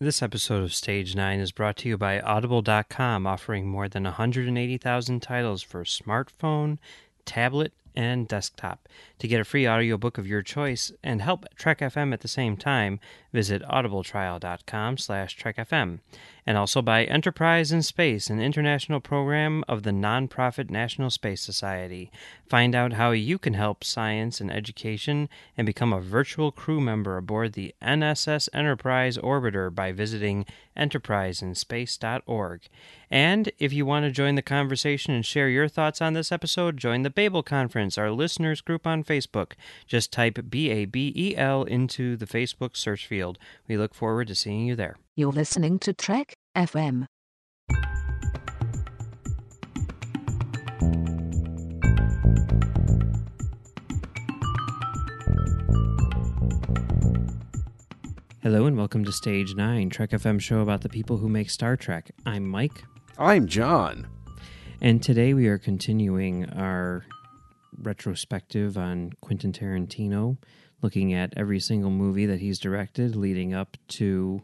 This 0.00 0.22
episode 0.22 0.62
of 0.62 0.72
Stage 0.72 1.16
9 1.16 1.40
is 1.40 1.50
brought 1.50 1.76
to 1.78 1.88
you 1.88 1.98
by 1.98 2.20
Audible.com, 2.20 3.26
offering 3.26 3.66
more 3.66 3.88
than 3.88 4.04
180,000 4.04 5.20
titles 5.20 5.60
for 5.60 5.82
smartphone, 5.82 6.78
tablet, 7.24 7.72
and 7.96 8.28
desktop. 8.28 8.88
To 9.18 9.28
get 9.28 9.40
a 9.40 9.44
free 9.44 9.68
audiobook 9.68 10.16
of 10.16 10.28
your 10.28 10.42
choice 10.42 10.92
and 11.02 11.20
help 11.20 11.44
Trek 11.56 11.80
FM 11.80 12.12
at 12.12 12.20
the 12.20 12.28
same 12.28 12.56
time, 12.56 13.00
visit 13.32 13.62
audibletrial.com 13.62 14.98
slash 14.98 15.36
trekfm. 15.36 15.98
And 16.46 16.56
also 16.56 16.80
by 16.80 17.04
Enterprise 17.04 17.72
in 17.72 17.82
Space, 17.82 18.30
an 18.30 18.40
international 18.40 19.00
program 19.00 19.64
of 19.68 19.82
the 19.82 19.90
nonprofit 19.90 20.70
National 20.70 21.10
Space 21.10 21.42
Society. 21.42 22.10
Find 22.48 22.74
out 22.74 22.94
how 22.94 23.10
you 23.10 23.38
can 23.38 23.52
help 23.52 23.84
science 23.84 24.40
and 24.40 24.50
education 24.50 25.28
and 25.58 25.66
become 25.66 25.92
a 25.92 26.00
virtual 26.00 26.50
crew 26.50 26.80
member 26.80 27.18
aboard 27.18 27.52
the 27.52 27.74
NSS 27.82 28.48
Enterprise 28.54 29.18
Orbiter 29.18 29.74
by 29.74 29.92
visiting 29.92 30.46
enterpriseinspace.org. 30.74 32.60
And 33.10 33.50
if 33.58 33.72
you 33.72 33.84
want 33.84 34.04
to 34.04 34.10
join 34.10 34.34
the 34.34 34.42
conversation 34.42 35.12
and 35.14 35.26
share 35.26 35.48
your 35.48 35.68
thoughts 35.68 36.00
on 36.00 36.14
this 36.14 36.32
episode, 36.32 36.76
join 36.76 37.02
the 37.02 37.10
Babel 37.10 37.42
Conference, 37.42 37.98
our 37.98 38.10
listeners 38.10 38.60
group 38.60 38.86
on 38.86 39.02
Facebook. 39.08 39.52
Just 39.86 40.12
type 40.12 40.38
B 40.50 40.70
A 40.70 40.84
B 40.84 41.12
E 41.16 41.36
L 41.36 41.62
into 41.64 42.16
the 42.16 42.26
Facebook 42.26 42.76
search 42.76 43.06
field. 43.06 43.38
We 43.66 43.76
look 43.76 43.94
forward 43.94 44.28
to 44.28 44.34
seeing 44.34 44.66
you 44.66 44.76
there. 44.76 44.96
You're 45.16 45.32
listening 45.32 45.78
to 45.80 45.92
Trek 45.92 46.36
FM. 46.56 47.06
Hello 58.42 58.66
and 58.66 58.76
welcome 58.78 59.04
to 59.04 59.12
Stage 59.12 59.54
9, 59.54 59.90
Trek 59.90 60.10
FM 60.10 60.40
show 60.40 60.60
about 60.60 60.80
the 60.80 60.88
people 60.88 61.18
who 61.18 61.28
make 61.28 61.50
Star 61.50 61.76
Trek. 61.76 62.10
I'm 62.24 62.46
Mike, 62.48 62.84
I'm 63.18 63.46
John. 63.46 64.06
and 64.80 65.02
today 65.02 65.34
we 65.34 65.46
are 65.48 65.58
continuing 65.58 66.48
our 66.50 67.04
retrospective 67.80 68.76
on 68.76 69.12
Quentin 69.20 69.52
Tarantino, 69.52 70.36
looking 70.82 71.12
at 71.12 71.32
every 71.36 71.60
single 71.60 71.90
movie 71.90 72.26
that 72.26 72.40
he's 72.40 72.58
directed 72.58 73.16
leading 73.16 73.54
up 73.54 73.76
to 73.88 74.42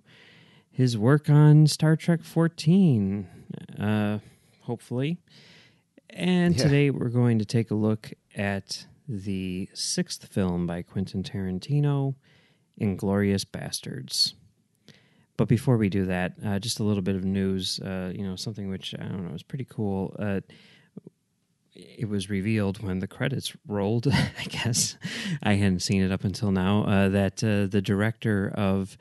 his 0.70 0.98
work 0.98 1.28
on 1.30 1.66
Star 1.66 1.96
Trek 1.96 2.22
14, 2.24 3.28
uh, 3.78 4.18
hopefully. 4.62 5.18
And 6.10 6.56
Yeah. 6.56 6.62
today 6.64 6.90
we're 6.90 7.08
going 7.08 7.38
to 7.38 7.44
take 7.44 7.70
a 7.70 7.74
look 7.76 8.12
at 8.34 8.86
the 9.08 9.68
sixth 9.74 10.26
film 10.26 10.66
by 10.66 10.82
Quentin 10.82 11.22
Tarantino, 11.22 12.14
Inglourious 12.80 13.44
Basterds. 13.44 14.34
But 15.36 15.48
before 15.48 15.76
we 15.76 15.88
do 15.88 16.06
that, 16.06 16.34
uh, 16.44 16.58
just 16.60 16.78
a 16.78 16.84
little 16.84 17.02
bit 17.02 17.16
of 17.16 17.24
news. 17.24 17.80
Uh, 17.80 18.12
you 18.14 18.22
know, 18.24 18.36
something 18.36 18.68
which 18.68 18.94
I 18.98 19.02
don't 19.04 19.28
know 19.28 19.34
is 19.34 19.42
pretty 19.42 19.66
cool. 19.68 20.14
It 21.74 22.08
was 22.08 22.30
revealed 22.30 22.82
when 22.82 23.00
the 23.00 23.08
credits 23.08 23.56
rolled. 23.66 24.06
I 24.12 24.44
guess 24.48 24.96
I 25.42 25.54
hadn't 25.54 25.80
seen 25.80 26.02
it 26.02 26.12
up 26.12 26.24
until 26.24 26.52
now. 26.52 26.84
Uh, 26.84 27.08
that 27.08 27.42
uh, 27.42 27.66
the 27.66 27.82
director 27.82 28.52
of 28.54 28.96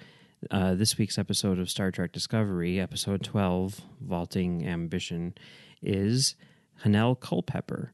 uh, 0.49 0.73
this 0.73 0.97
week's 0.97 1.17
episode 1.17 1.59
of 1.59 1.69
Star 1.69 1.91
Trek 1.91 2.11
Discovery, 2.11 2.79
episode 2.79 3.23
twelve, 3.23 3.81
"Vaulting 4.01 4.67
Ambition," 4.67 5.35
is 5.81 6.35
Hanelle 6.83 7.19
Culpepper, 7.19 7.93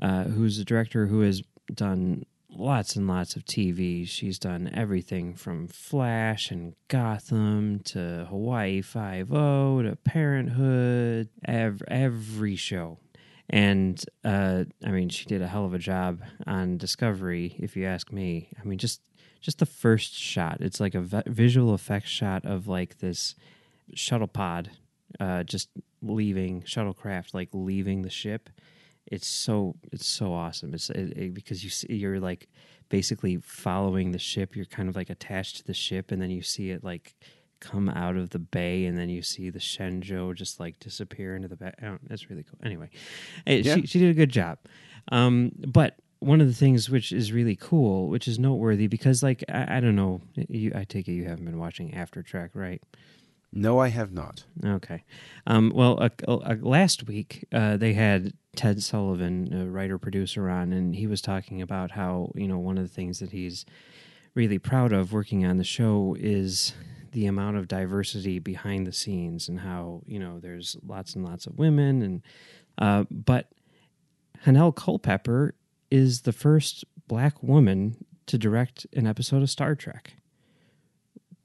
uh, 0.00 0.24
who's 0.24 0.58
a 0.58 0.64
director 0.64 1.06
who 1.06 1.20
has 1.20 1.42
done 1.72 2.24
lots 2.50 2.96
and 2.96 3.06
lots 3.06 3.36
of 3.36 3.44
TV. 3.44 4.06
She's 4.08 4.38
done 4.38 4.70
everything 4.74 5.34
from 5.34 5.68
Flash 5.68 6.50
and 6.50 6.74
Gotham 6.88 7.80
to 7.84 8.26
Hawaii 8.28 8.82
Five 8.82 9.32
O 9.32 9.82
to 9.82 9.96
Parenthood, 9.96 11.28
ev- 11.44 11.82
every 11.88 12.56
show. 12.56 12.98
And 13.48 14.02
uh, 14.24 14.64
I 14.84 14.90
mean, 14.90 15.08
she 15.08 15.24
did 15.26 15.40
a 15.42 15.46
hell 15.46 15.64
of 15.64 15.74
a 15.74 15.78
job 15.78 16.20
on 16.46 16.78
Discovery, 16.78 17.54
if 17.58 17.76
you 17.76 17.84
ask 17.86 18.10
me. 18.12 18.48
I 18.60 18.64
mean, 18.64 18.78
just 18.78 19.00
just 19.40 19.58
the 19.58 19.66
first 19.66 20.14
shot. 20.14 20.58
It's 20.60 20.80
like 20.80 20.94
a 20.94 21.22
visual 21.26 21.74
effects 21.74 22.08
shot 22.10 22.44
of 22.44 22.66
like 22.66 22.98
this 22.98 23.36
shuttle 23.94 24.26
pod, 24.26 24.70
uh, 25.20 25.44
just 25.44 25.68
leaving 26.02 26.62
shuttlecraft, 26.62 27.34
like 27.34 27.48
leaving 27.52 28.02
the 28.02 28.10
ship. 28.10 28.50
It's 29.06 29.28
so 29.28 29.76
it's 29.92 30.06
so 30.08 30.32
awesome. 30.32 30.74
It's 30.74 30.90
it, 30.90 31.16
it- 31.16 31.34
because 31.34 31.62
you 31.62 31.70
see, 31.70 31.94
you're 31.94 32.18
like 32.18 32.48
basically 32.88 33.36
following 33.36 34.10
the 34.10 34.18
ship. 34.18 34.56
You're 34.56 34.64
kind 34.64 34.88
of 34.88 34.96
like 34.96 35.10
attached 35.10 35.58
to 35.58 35.64
the 35.64 35.74
ship, 35.74 36.10
and 36.10 36.20
then 36.20 36.30
you 36.30 36.42
see 36.42 36.70
it 36.70 36.82
like 36.82 37.14
come 37.60 37.88
out 37.88 38.16
of 38.16 38.30
the 38.30 38.38
bay, 38.38 38.84
and 38.86 38.96
then 38.98 39.08
you 39.08 39.22
see 39.22 39.50
the 39.50 39.58
Shenzhou 39.58 40.34
just 40.34 40.60
like 40.60 40.78
disappear 40.80 41.34
into 41.36 41.48
the 41.48 41.56
bay. 41.56 41.72
Oh, 41.82 41.98
that's 42.08 42.28
really 42.30 42.42
cool. 42.44 42.58
Anyway, 42.64 42.90
eh, 43.46 43.62
Yeah. 43.64 43.76
she 43.76 43.86
she 43.86 43.98
did 43.98 44.10
a 44.10 44.14
good 44.14 44.30
job. 44.30 44.58
Um, 45.12 45.52
but 45.66 45.96
one 46.20 46.40
of 46.40 46.46
the 46.46 46.54
things 46.54 46.88
which 46.90 47.12
is 47.12 47.32
really 47.32 47.56
cool, 47.56 48.08
which 48.08 48.26
is 48.26 48.38
noteworthy, 48.38 48.86
because 48.86 49.22
like 49.22 49.44
I, 49.48 49.76
I 49.76 49.80
don't 49.80 49.96
know, 49.96 50.20
you, 50.34 50.72
I 50.74 50.84
take 50.84 51.08
it 51.08 51.12
you 51.12 51.24
haven't 51.24 51.44
been 51.44 51.58
watching 51.58 51.94
After 51.94 52.22
Trek, 52.22 52.50
right? 52.54 52.82
No, 53.52 53.78
I 53.78 53.88
have 53.88 54.12
not. 54.12 54.44
Okay. 54.64 55.04
Um, 55.46 55.72
well, 55.74 55.98
uh, 56.02 56.08
uh, 56.28 56.56
last 56.60 57.06
week 57.06 57.46
uh, 57.52 57.76
they 57.76 57.92
had 57.94 58.32
Ted 58.54 58.82
Sullivan, 58.82 59.52
a 59.54 59.66
writer 59.70 59.98
producer, 59.98 60.50
on, 60.50 60.72
and 60.72 60.94
he 60.96 61.06
was 61.06 61.22
talking 61.22 61.62
about 61.62 61.92
how 61.92 62.32
you 62.34 62.48
know 62.48 62.58
one 62.58 62.76
of 62.76 62.84
the 62.84 62.92
things 62.94 63.18
that 63.20 63.30
he's 63.30 63.64
really 64.34 64.58
proud 64.58 64.92
of 64.92 65.12
working 65.12 65.46
on 65.46 65.56
the 65.56 65.64
show 65.64 66.16
is 66.18 66.74
the 67.16 67.24
amount 67.26 67.56
of 67.56 67.66
diversity 67.66 68.38
behind 68.38 68.86
the 68.86 68.92
scenes 68.92 69.48
and 69.48 69.60
how 69.60 70.02
you 70.06 70.18
know 70.18 70.38
there's 70.38 70.76
lots 70.86 71.14
and 71.14 71.24
lots 71.24 71.46
of 71.46 71.58
women 71.58 72.02
and 72.02 72.22
uh, 72.76 73.04
but 73.10 73.50
Hanelle 74.44 74.76
Culpepper 74.76 75.54
is 75.90 76.20
the 76.22 76.32
first 76.32 76.84
black 77.08 77.42
woman 77.42 78.04
to 78.26 78.36
direct 78.36 78.86
an 78.92 79.06
episode 79.06 79.42
of 79.42 79.48
Star 79.48 79.74
Trek, 79.74 80.12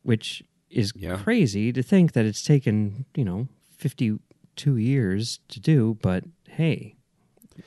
which 0.03 0.43
is 0.69 0.91
Yeah. 0.93 1.17
crazy 1.17 1.71
to 1.71 1.81
think 1.81 2.11
that 2.11 2.25
it's 2.25 2.43
taken 2.43 3.05
you 3.15 3.23
know 3.23 3.47
52 3.77 4.75
years 4.75 5.39
to 5.47 5.61
do, 5.61 5.97
but 6.01 6.25
hey, 6.49 6.95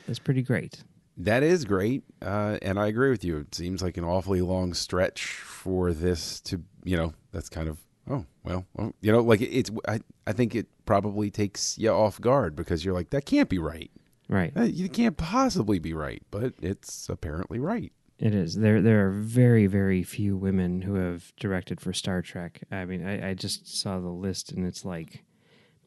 that's 0.06 0.18
pretty 0.18 0.42
great. 0.42 0.84
That 1.16 1.42
is 1.42 1.64
great, 1.64 2.02
uh, 2.20 2.58
and 2.60 2.78
I 2.78 2.88
agree 2.88 3.08
with 3.10 3.24
you. 3.24 3.38
It 3.38 3.54
seems 3.54 3.82
like 3.82 3.96
an 3.96 4.04
awfully 4.04 4.42
long 4.42 4.74
stretch 4.74 5.24
for 5.24 5.92
this 5.94 6.40
to, 6.42 6.60
you 6.84 6.96
know, 6.98 7.14
that's 7.32 7.48
kind 7.48 7.68
of 7.68 7.78
oh 8.08 8.24
well, 8.44 8.66
well 8.74 8.94
you 9.00 9.12
know, 9.12 9.20
like 9.20 9.40
it's. 9.40 9.70
I 9.88 10.00
I 10.26 10.32
think 10.32 10.54
it 10.54 10.66
probably 10.86 11.30
takes 11.30 11.78
you 11.78 11.90
off 11.90 12.20
guard 12.20 12.56
because 12.56 12.84
you're 12.84 12.94
like 12.94 13.10
that 13.10 13.26
can't 13.26 13.48
be 13.48 13.58
right. 13.58 13.90
Right. 14.28 14.52
You 14.56 14.88
can't 14.88 15.16
possibly 15.16 15.78
be 15.78 15.92
right, 15.92 16.22
but 16.30 16.54
it's 16.62 17.08
apparently 17.08 17.58
right. 17.58 17.92
It 18.18 18.34
is. 18.34 18.56
There 18.56 18.80
there 18.80 19.06
are 19.06 19.10
very, 19.10 19.66
very 19.66 20.02
few 20.02 20.36
women 20.36 20.82
who 20.82 20.94
have 20.94 21.34
directed 21.38 21.80
for 21.80 21.92
Star 21.92 22.22
Trek. 22.22 22.62
I 22.70 22.84
mean, 22.84 23.06
I, 23.06 23.30
I 23.30 23.34
just 23.34 23.66
saw 23.66 24.00
the 24.00 24.08
list 24.08 24.52
and 24.52 24.64
it's 24.66 24.84
like 24.84 25.24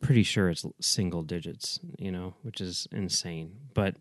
pretty 0.01 0.23
sure 0.23 0.49
it's 0.49 0.65
single 0.79 1.23
digits, 1.23 1.79
you 1.97 2.11
know, 2.11 2.35
which 2.43 2.61
is 2.61 2.87
insane. 2.91 3.53
But 3.73 3.95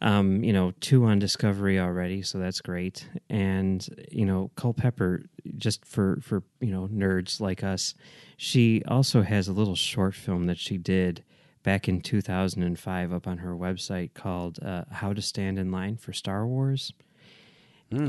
um, 0.00 0.44
you 0.44 0.52
know, 0.52 0.72
two 0.80 1.04
on 1.04 1.18
Discovery 1.18 1.78
already, 1.80 2.22
so 2.22 2.38
that's 2.38 2.60
great. 2.60 3.08
And, 3.28 3.86
you 4.10 4.24
know, 4.24 4.50
Culpepper, 4.56 5.24
just 5.56 5.84
for 5.84 6.18
for, 6.22 6.42
you 6.60 6.70
know, 6.70 6.88
nerds 6.88 7.40
like 7.40 7.64
us, 7.64 7.94
she 8.36 8.82
also 8.86 9.22
has 9.22 9.48
a 9.48 9.52
little 9.52 9.74
short 9.74 10.14
film 10.14 10.46
that 10.46 10.58
she 10.58 10.76
did 10.78 11.24
back 11.64 11.88
in 11.88 12.00
2005 12.00 13.12
up 13.12 13.26
on 13.26 13.38
her 13.38 13.54
website 13.56 14.14
called 14.14 14.58
uh, 14.62 14.84
How 14.90 15.12
to 15.12 15.20
Stand 15.20 15.58
in 15.58 15.70
Line 15.72 15.96
for 15.96 16.12
Star 16.12 16.46
Wars. 16.46 16.92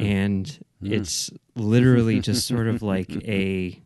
And 0.01 0.59
it's 0.83 1.31
literally 1.55 2.19
just 2.19 2.45
sort 2.47 2.67
of 2.67 2.81
like 2.83 3.09
a 3.27 3.81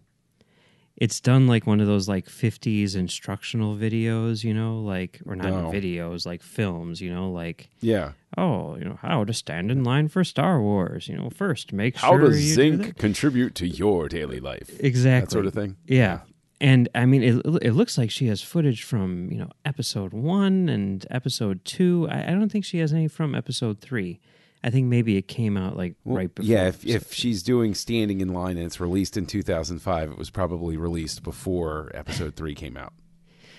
it's 0.97 1.19
done 1.19 1.47
like 1.47 1.65
one 1.65 1.79
of 1.81 1.87
those 1.87 2.07
like 2.07 2.27
50s 2.27 2.95
instructional 2.95 3.75
videos 3.75 4.43
you 4.43 4.53
know 4.53 4.79
like 4.79 5.19
or 5.25 5.35
not 5.35 5.51
Oh. 5.51 5.71
videos 5.71 6.25
like 6.25 6.43
films 6.43 7.01
you 7.01 7.13
know 7.13 7.31
like 7.31 7.69
Yeah. 7.81 8.11
oh 8.37 8.75
you 8.77 8.85
know 8.85 8.97
how 9.01 9.23
to 9.23 9.33
stand 9.33 9.71
in 9.71 9.83
line 9.83 10.07
for 10.07 10.23
star 10.23 10.61
wars 10.61 11.07
you 11.07 11.17
know 11.17 11.29
first 11.29 11.73
make 11.73 11.97
sure. 11.97 12.09
How 12.09 12.17
sure 12.17 12.27
does 12.29 12.37
do 12.37 12.53
zinc 12.53 12.81
that. 12.85 12.97
contribute 12.97 13.55
to 13.55 13.67
your 13.67 14.07
daily 14.07 14.39
life? 14.39 14.69
exactly 14.79 15.25
That 15.25 15.31
sort 15.31 15.45
of 15.47 15.53
thing. 15.53 15.77
yeah 15.87 16.19
and 16.61 16.87
i 16.93 17.05
mean 17.05 17.23
it, 17.23 17.43
it 17.63 17.71
looks 17.73 17.97
like 17.97 18.11
she 18.11 18.27
has 18.27 18.41
footage 18.41 18.83
from 18.83 19.31
you 19.31 19.39
know 19.39 19.49
episode 19.65 20.13
one 20.13 20.69
and 20.69 21.05
episode 21.09 21.65
two 21.65 22.07
i, 22.11 22.21
I 22.27 22.31
don't 22.35 22.49
think 22.51 22.65
she 22.65 22.77
has 22.77 22.93
any 22.93 23.07
from 23.07 23.33
episode 23.33 23.79
three 23.81 24.19
i 24.63 24.69
think 24.69 24.87
maybe 24.87 25.17
it 25.17 25.27
came 25.27 25.57
out 25.57 25.75
like 25.77 25.95
Well, 26.03 26.17
right 26.17 26.33
before 26.33 26.49
yeah, 26.49 26.67
if, 26.67 26.85
if 26.85 27.13
she's 27.13 27.43
doing 27.43 27.73
standing 27.73 28.21
in 28.21 28.29
line 28.33 28.57
and 28.57 28.65
it's 28.65 28.79
released 28.79 29.17
in 29.17 29.25
2005, 29.25 30.11
it 30.11 30.17
was 30.17 30.29
probably 30.29 30.77
released 30.77 31.23
before 31.23 31.91
episode 31.93 32.35
three 32.35 32.55
came 32.55 32.77
out, 32.77 32.93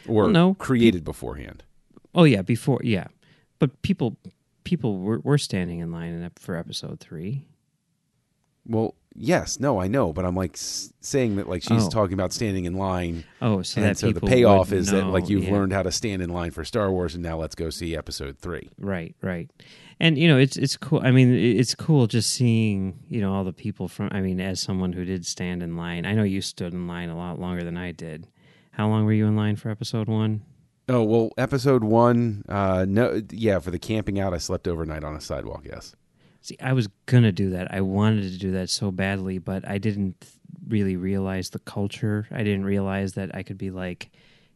or 0.09 0.23
Well, 0.25 0.29
no. 0.33 0.55
created 0.55 1.05
beforehand. 1.05 1.63
Oh 2.15 2.25
yeah, 2.25 2.43
before 2.43 2.81
yeah, 2.85 3.09
but 3.59 3.83
people 3.83 4.17
people 4.65 4.99
were, 5.01 5.19
were 5.21 5.37
standing 5.39 5.81
in 5.81 5.91
line 5.93 6.31
for 6.37 6.57
episode 6.57 7.01
three. 7.01 7.47
Well, 8.67 8.95
yes, 9.15 9.61
no, 9.61 9.79
I 9.79 9.89
know, 9.89 10.13
but 10.15 10.25
I'm 10.25 10.35
like 10.35 10.55
s- 10.55 10.91
saying 11.01 11.37
that 11.37 11.49
like 11.49 11.63
she's 11.63 11.87
Oh. 11.87 11.91
talking 11.91 12.15
about 12.15 12.33
standing 12.33 12.65
in 12.65 12.75
line, 12.75 13.25
Oh, 13.43 13.61
so 13.63 13.83
and 13.83 13.97
so 13.99 14.11
the 14.11 14.21
payoff 14.23 14.73
is 14.73 14.91
that 14.91 15.05
like 15.07 15.29
you've 15.29 15.45
yeah. 15.45 15.53
learned 15.53 15.73
how 15.75 15.83
to 15.83 15.93
stand 15.93 16.23
in 16.23 16.31
line 16.31 16.51
for 16.51 16.65
Star 16.65 16.91
Wars, 16.91 17.15
and 17.15 17.23
now 17.23 17.37
let's 17.39 17.55
go 17.55 17.69
see 17.69 17.95
Episode 17.95 18.39
Three. 18.39 18.71
Right, 18.79 19.15
right. 19.21 19.51
And 20.01 20.19
you 20.19 20.29
know, 20.29 20.39
it's 20.39 20.57
it's 20.57 20.77
cool. 20.77 21.01
I 21.03 21.11
mean, 21.11 21.33
it's 21.33 21.75
cool 21.75 22.07
just 22.07 22.31
seeing 22.31 22.99
you 23.09 23.21
know 23.21 23.33
all 23.33 23.45
the 23.45 23.53
people 23.53 23.89
from. 23.89 24.09
I 24.13 24.21
mean, 24.21 24.41
as 24.41 24.61
someone 24.61 24.93
who 24.93 25.05
did 25.05 25.25
stand 25.27 25.63
in 25.63 25.77
line, 25.77 26.05
I 26.05 26.15
know 26.15 26.25
you 26.25 26.41
stood 26.41 26.73
in 26.73 26.87
line 26.87 27.09
a 27.09 27.17
lot 27.17 27.39
longer 27.39 27.65
than 27.65 27.77
I 27.77 27.93
did. 27.93 28.27
How 28.73 28.89
long 28.89 29.05
were 29.05 29.13
you 29.13 29.27
in 29.27 29.37
line 29.37 29.57
for 29.57 29.71
episode 29.71 30.09
one? 30.09 30.43
Oh 30.89 31.03
well, 31.03 31.31
Episode 31.39 31.83
One, 31.83 32.45
uh, 32.49 32.85
no, 32.87 33.23
yeah, 33.31 33.59
for 33.59 33.71
the 33.71 33.79
camping 33.79 34.21
out, 34.21 34.35
I 34.35 34.39
slept 34.39 34.69
overnight 34.69 35.03
on 35.03 35.17
a 35.17 35.21
sidewalk. 35.21 35.65
Yes. 35.65 35.97
See, 36.43 36.59
I 36.61 36.75
was 36.75 36.89
gonna 37.07 37.33
do 37.33 37.51
that. 37.51 37.73
I 37.73 37.81
wanted 37.81 38.31
to 38.33 38.39
do 38.39 38.51
that 38.53 38.69
so 38.69 38.91
badly, 38.91 39.39
but 39.39 39.67
I 39.67 39.79
didn't 39.79 40.27
really 40.69 40.97
realize 40.97 41.51
the 41.51 41.59
culture. 41.61 42.27
I 42.31 42.43
didn't 42.43 42.67
realize 42.67 43.15
that 43.15 43.35
I 43.35 43.43
could 43.43 43.57
be 43.57 43.71
like, 43.71 44.11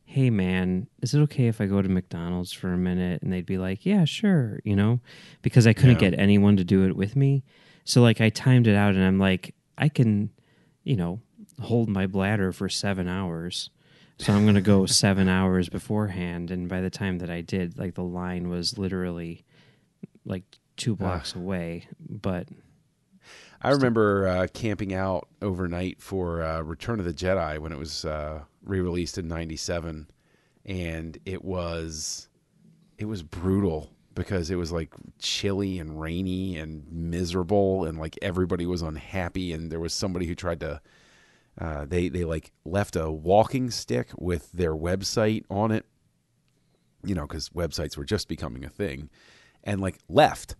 "Hey, 0.08 0.30
man, 0.30 0.88
is 1.02 1.12
it 1.14 1.20
okay 1.20 1.48
if 1.48 1.60
I 1.60 1.66
go 1.66 1.82
to 1.82 1.88
McDonald's 1.88 2.52
for 2.52 2.72
a 2.72 2.78
minute?" 2.78 3.22
And 3.22 3.30
they'd 3.32 3.44
be 3.46 3.58
like, 3.58 3.84
"Yeah, 3.84 4.04
sure," 4.06 4.60
you 4.64 4.74
know, 4.74 5.00
because 5.42 5.66
I 5.66 5.74
couldn't 5.74 6.00
Yeah. 6.02 6.10
get 6.10 6.18
anyone 6.18 6.56
to 6.56 6.64
do 6.64 6.84
it 6.86 6.96
with 6.96 7.14
me. 7.14 7.44
So 7.84 8.00
like, 8.02 8.20
I 8.20 8.30
timed 8.30 8.66
it 8.66 8.74
out, 8.74 8.94
and 8.94 9.04
I'm 9.04 9.18
like, 9.18 9.54
I 9.76 9.88
can, 9.88 10.30
you 10.82 10.96
know, 10.96 11.20
hold 11.60 11.88
my 11.88 12.06
bladder 12.06 12.52
for 12.52 12.68
seven 12.68 13.06
hours. 13.08 13.70
So 14.18 14.32
I'm 14.32 14.44
gonna 14.46 14.60
go 14.62 14.86
seven 15.04 15.28
hours 15.28 15.68
beforehand, 15.68 16.50
and 16.50 16.68
by 16.68 16.80
the 16.80 16.90
time 16.90 17.18
that 17.18 17.30
I 17.30 17.40
did, 17.42 17.78
like 17.78 17.94
the 17.94 18.02
line 18.02 18.48
was 18.48 18.78
literally 18.78 19.44
like 20.24 20.42
two 20.76 20.96
blocks 20.96 21.34
away. 21.34 21.86
But 22.00 22.48
I 23.60 23.70
remember 23.70 24.26
uh, 24.26 24.46
camping 24.52 24.94
out 24.94 25.28
overnight 25.42 26.00
for 26.00 26.42
uh, 26.42 26.62
Return 26.62 26.98
of 27.00 27.04
the 27.06 27.12
Jedi 27.12 27.58
when 27.58 27.72
it 27.72 27.78
was 27.78 28.04
uh, 28.04 28.42
re-released 28.62 29.18
in 29.18 29.28
'97, 29.28 30.10
and 30.64 31.18
it 31.24 31.44
was 31.44 32.28
it 32.98 33.06
was 33.06 33.22
brutal 33.22 33.92
because 34.14 34.50
it 34.50 34.56
was 34.56 34.72
like 34.72 34.92
chilly 35.18 35.78
and 35.78 36.00
rainy 36.00 36.56
and 36.56 36.90
miserable, 36.90 37.84
and 37.84 37.98
like 37.98 38.18
everybody 38.22 38.66
was 38.66 38.82
unhappy, 38.82 39.52
and 39.52 39.70
there 39.70 39.80
was 39.80 39.92
somebody 39.92 40.26
who 40.26 40.34
tried 40.34 40.60
to. 40.60 40.80
Uh, 41.60 41.84
they 41.84 42.08
they 42.08 42.24
like 42.24 42.52
left 42.64 42.94
a 42.94 43.10
walking 43.10 43.70
stick 43.70 44.10
with 44.16 44.52
their 44.52 44.74
website 44.74 45.44
on 45.50 45.72
it, 45.72 45.84
you 47.04 47.14
know, 47.14 47.26
because 47.26 47.48
websites 47.50 47.96
were 47.96 48.04
just 48.04 48.28
becoming 48.28 48.64
a 48.64 48.68
thing, 48.68 49.10
and 49.64 49.80
like 49.80 49.98
left 50.08 50.54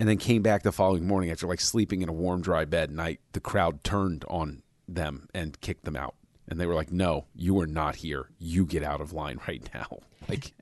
and 0.00 0.08
then 0.08 0.16
came 0.16 0.40
back 0.40 0.62
the 0.62 0.72
following 0.72 1.06
morning 1.06 1.30
after 1.30 1.46
like 1.46 1.60
sleeping 1.60 2.00
in 2.00 2.08
a 2.08 2.12
warm, 2.12 2.40
dry 2.40 2.64
bed. 2.64 2.96
I, 2.98 3.18
the 3.32 3.40
crowd 3.40 3.84
turned 3.84 4.24
on 4.28 4.62
them 4.88 5.28
and 5.34 5.60
kicked 5.60 5.84
them 5.84 5.94
out. 5.94 6.14
And 6.50 6.60
they 6.60 6.66
were 6.66 6.74
like, 6.74 6.92
"No, 6.92 7.26
you 7.34 7.58
are 7.60 7.66
not 7.66 7.96
here. 7.96 8.28
You 8.38 8.66
get 8.66 8.82
out 8.82 9.00
of 9.00 9.12
line 9.12 9.40
right 9.48 9.68
now." 9.74 9.98
Like 10.28 10.52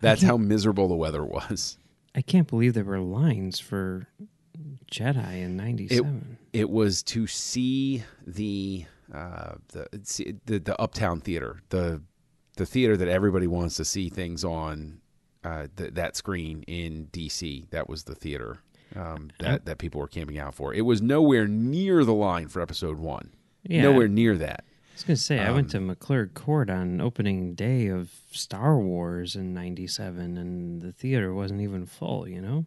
that's 0.00 0.22
how 0.22 0.38
miserable 0.38 0.88
the 0.88 0.94
weather 0.96 1.22
was. 1.24 1.76
I 2.14 2.22
can't 2.22 2.48
believe 2.48 2.72
there 2.72 2.84
were 2.84 3.00
lines 3.00 3.60
for 3.60 4.08
Jedi 4.90 5.42
in 5.42 5.56
'97. 5.56 6.38
It 6.52 6.70
was 6.70 7.02
to 7.04 7.26
see 7.26 8.02
the 8.26 8.86
uh, 9.12 9.54
the, 9.68 9.86
the 10.46 10.58
the 10.58 10.80
Uptown 10.80 11.20
Theater, 11.20 11.60
the 11.68 12.00
the 12.56 12.64
theater 12.66 12.96
that 12.96 13.08
everybody 13.08 13.46
wants 13.46 13.76
to 13.76 13.84
see 13.84 14.08
things 14.08 14.42
on. 14.44 15.00
Uh, 15.44 15.66
th- 15.76 15.92
that 15.92 16.16
screen 16.16 16.62
in 16.66 17.06
DC, 17.12 17.68
that 17.68 17.86
was 17.86 18.04
the 18.04 18.14
theater 18.14 18.60
um, 18.96 19.30
that 19.40 19.66
that 19.66 19.76
people 19.78 20.00
were 20.00 20.08
camping 20.08 20.38
out 20.38 20.54
for. 20.54 20.72
It 20.72 20.82
was 20.82 21.02
nowhere 21.02 21.46
near 21.46 22.04
the 22.04 22.14
line 22.14 22.48
for 22.48 22.62
Episode 22.62 22.98
One. 22.98 23.34
Yeah. 23.62 23.82
Nowhere 23.82 24.08
near 24.08 24.36
that. 24.38 24.64
I 24.94 24.96
was 24.96 25.02
gonna 25.04 25.16
say 25.16 25.40
I 25.40 25.50
went 25.50 25.70
to 25.70 25.78
Um, 25.78 25.88
McClurg 25.90 26.34
Court 26.34 26.70
on 26.70 27.00
opening 27.00 27.54
day 27.54 27.88
of 27.88 28.12
Star 28.30 28.78
Wars 28.78 29.34
in 29.34 29.52
'97, 29.52 30.38
and 30.38 30.80
the 30.82 30.92
theater 30.92 31.34
wasn't 31.34 31.60
even 31.62 31.84
full. 31.84 32.28
You 32.28 32.40
know? 32.40 32.66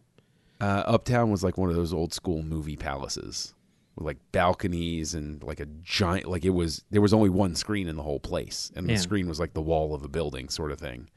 Uh, 0.60 0.82
Uptown 0.86 1.30
was 1.30 1.42
like 1.42 1.56
one 1.56 1.70
of 1.70 1.76
those 1.76 1.92
old 1.94 2.12
school 2.12 2.42
movie 2.42 2.76
palaces 2.76 3.54
with 3.96 4.04
like 4.04 4.18
balconies 4.32 5.14
and 5.14 5.42
like 5.42 5.58
a 5.60 5.66
giant 5.82 6.26
like 6.26 6.44
it 6.44 6.50
was 6.50 6.84
there 6.90 7.00
was 7.00 7.14
only 7.14 7.30
one 7.30 7.54
screen 7.54 7.88
in 7.88 7.96
the 7.96 8.02
whole 8.02 8.20
place 8.20 8.70
and 8.76 8.86
Yeah. 8.88 8.96
the 8.96 9.00
screen 9.02 9.26
was 9.28 9.40
like 9.40 9.54
the 9.54 9.62
wall 9.62 9.94
of 9.94 10.02
a 10.04 10.08
building 10.08 10.48
sort 10.50 10.70
of 10.70 10.78
thing. 10.78 11.08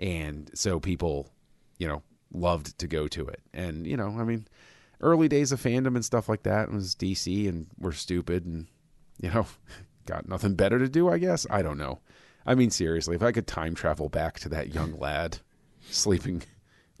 And 0.00 0.50
so 0.54 0.80
people, 0.80 1.30
you 1.78 1.86
know, 1.86 2.02
loved 2.32 2.76
to 2.78 2.86
go 2.88 3.06
to 3.08 3.26
it. 3.28 3.40
And 3.54 3.86
you 3.86 3.96
know, 3.96 4.08
I 4.18 4.24
mean, 4.24 4.48
early 5.00 5.28
days 5.28 5.52
of 5.52 5.62
fandom 5.62 5.94
and 5.94 6.04
stuff 6.04 6.28
like 6.28 6.42
that 6.42 6.72
was 6.72 6.94
DC 6.96 7.48
and 7.48 7.68
we're 7.78 7.92
stupid 7.92 8.44
and 8.46 8.66
you 9.20 9.30
know, 9.30 9.46
got 10.06 10.28
nothing 10.28 10.54
better 10.54 10.78
to 10.78 10.88
do, 10.88 11.08
I 11.08 11.18
guess. 11.18 11.46
I 11.50 11.62
don't 11.62 11.78
know. 11.78 12.00
I 12.46 12.54
mean 12.54 12.70
seriously, 12.70 13.16
if 13.16 13.22
I 13.22 13.32
could 13.32 13.46
time 13.46 13.74
travel 13.74 14.08
back 14.08 14.38
to 14.40 14.48
that 14.50 14.72
young 14.72 14.98
lad 14.98 15.38
sleeping 15.90 16.42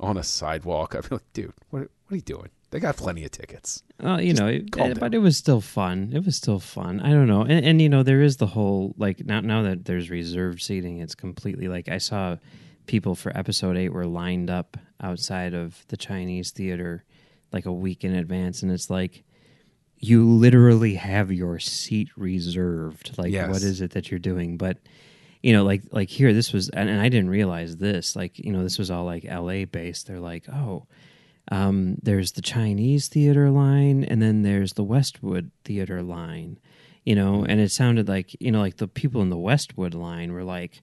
on 0.00 0.16
a 0.16 0.22
sidewalk, 0.22 0.94
I'd 0.94 1.08
be 1.08 1.16
like, 1.16 1.32
dude, 1.32 1.52
what, 1.70 1.82
what 1.82 2.12
are 2.12 2.16
you 2.16 2.22
doing? 2.22 2.50
They 2.70 2.80
got 2.80 2.96
plenty 2.96 3.24
of 3.24 3.30
tickets. 3.30 3.82
Well, 4.02 4.20
you 4.20 4.34
know, 4.34 4.48
it, 4.48 4.76
eh, 4.76 4.94
but 4.98 5.14
it 5.14 5.18
was 5.18 5.36
still 5.36 5.60
fun. 5.60 6.10
It 6.12 6.24
was 6.24 6.36
still 6.36 6.58
fun. 6.58 7.00
I 7.00 7.10
don't 7.10 7.28
know, 7.28 7.42
and, 7.42 7.64
and 7.64 7.80
you 7.80 7.88
know, 7.88 8.02
there 8.02 8.22
is 8.22 8.38
the 8.38 8.46
whole 8.46 8.94
like 8.98 9.24
now 9.24 9.40
now 9.40 9.62
that 9.62 9.84
there's 9.84 10.10
reserved 10.10 10.60
seating, 10.60 10.98
it's 10.98 11.14
completely 11.14 11.68
like 11.68 11.88
I 11.88 11.98
saw 11.98 12.36
people 12.86 13.14
for 13.14 13.36
episode 13.36 13.76
eight 13.76 13.92
were 13.92 14.06
lined 14.06 14.50
up 14.50 14.76
outside 15.00 15.54
of 15.54 15.84
the 15.88 15.96
Chinese 15.96 16.50
theater 16.50 17.04
like 17.52 17.66
a 17.66 17.72
week 17.72 18.04
in 18.04 18.14
advance, 18.14 18.62
and 18.62 18.72
it's 18.72 18.90
like 18.90 19.22
you 19.98 20.28
literally 20.28 20.94
have 20.94 21.32
your 21.32 21.58
seat 21.58 22.08
reserved. 22.16 23.16
Like, 23.18 23.32
Yes. 23.32 23.48
what 23.48 23.62
is 23.62 23.80
it 23.80 23.92
that 23.92 24.10
you're 24.10 24.20
doing? 24.20 24.56
But 24.56 24.78
you 25.42 25.52
know, 25.52 25.64
like 25.64 25.82
like 25.92 26.08
here, 26.08 26.32
this 26.32 26.52
was, 26.52 26.68
and, 26.70 26.88
and 26.88 27.00
I 27.00 27.08
didn't 27.08 27.30
realize 27.30 27.76
this. 27.76 28.16
Like, 28.16 28.38
you 28.38 28.52
know, 28.52 28.62
this 28.62 28.78
was 28.78 28.90
all 28.90 29.04
like 29.04 29.24
L.A. 29.24 29.64
based. 29.64 30.06
They're 30.08 30.18
like, 30.18 30.48
oh, 30.48 30.86
um, 31.52 31.96
there's 32.02 32.32
the 32.32 32.42
Chinese 32.42 33.08
theater 33.08 33.50
line, 33.50 34.02
and 34.02 34.20
then 34.20 34.42
there's 34.42 34.72
the 34.72 34.82
Westwood 34.84 35.50
theater 35.64 36.02
line. 36.02 36.58
You 37.04 37.14
know, 37.14 37.44
and 37.48 37.60
it 37.60 37.70
sounded 37.70 38.08
like 38.08 38.34
you 38.40 38.50
know, 38.50 38.58
like 38.60 38.78
the 38.78 38.88
people 38.88 39.22
in 39.22 39.30
the 39.30 39.38
Westwood 39.38 39.94
line 39.94 40.32
were 40.32 40.44
like. 40.44 40.82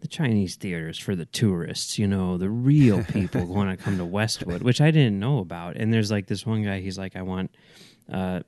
The 0.00 0.08
Chinese 0.08 0.56
theaters 0.56 0.98
for 0.98 1.14
the 1.14 1.26
tourists, 1.26 1.96
you 1.96 2.08
know, 2.08 2.36
the 2.36 2.50
real 2.50 3.04
people 3.12 3.46
want 3.46 3.70
to 3.70 3.76
come 3.84 3.98
to 3.98 4.04
Westwood, 4.04 4.60
which 4.64 4.80
I 4.80 4.90
didn't 4.90 5.20
know 5.20 5.38
about. 5.38 5.76
And 5.76 5.92
there's 5.92 6.10
like 6.10 6.26
this 6.26 6.44
one 6.44 6.64
guy, 6.64 6.80
he's 6.80 6.98
like, 6.98 7.14
I 7.14 7.22
want 7.22 7.52
uh, 8.12 8.40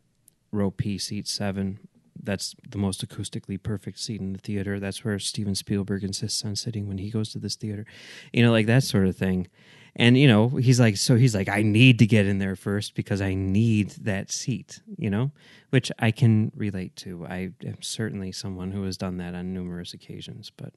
row 0.52 0.70
P, 0.70 0.98
seat 0.98 1.26
seven. 1.26 1.88
That's 2.22 2.54
the 2.68 2.78
most 2.78 3.06
acoustically 3.06 3.60
perfect 3.62 3.98
seat 3.98 4.20
in 4.20 4.32
the 4.32 4.38
theater. 4.38 4.78
That's 4.78 5.04
where 5.04 5.18
Steven 5.18 5.54
Spielberg 5.54 6.04
insists 6.04 6.44
on 6.44 6.56
sitting 6.56 6.86
when 6.88 6.98
he 6.98 7.10
goes 7.10 7.30
to 7.32 7.38
this 7.38 7.56
theater. 7.56 7.84
You 8.32 8.44
know, 8.44 8.52
like 8.52 8.66
that 8.66 8.84
sort 8.84 9.06
of 9.06 9.16
thing. 9.16 9.48
And, 9.96 10.18
you 10.18 10.26
know, 10.26 10.48
he's 10.48 10.80
like, 10.80 10.96
so 10.96 11.16
he's 11.16 11.34
like, 11.34 11.48
I 11.48 11.62
need 11.62 11.98
to 12.00 12.06
get 12.06 12.26
in 12.26 12.38
there 12.38 12.56
first 12.56 12.94
because 12.94 13.20
I 13.20 13.34
need 13.34 13.90
that 13.90 14.32
seat, 14.32 14.80
you 14.96 15.08
know, 15.08 15.30
which 15.70 15.92
I 15.98 16.10
can 16.10 16.50
relate 16.56 16.96
to. 16.96 17.26
I 17.26 17.50
am 17.64 17.80
certainly 17.80 18.32
someone 18.32 18.72
who 18.72 18.82
has 18.84 18.96
done 18.96 19.18
that 19.18 19.34
on 19.34 19.54
numerous 19.54 19.94
occasions, 19.94 20.50
but 20.56 20.72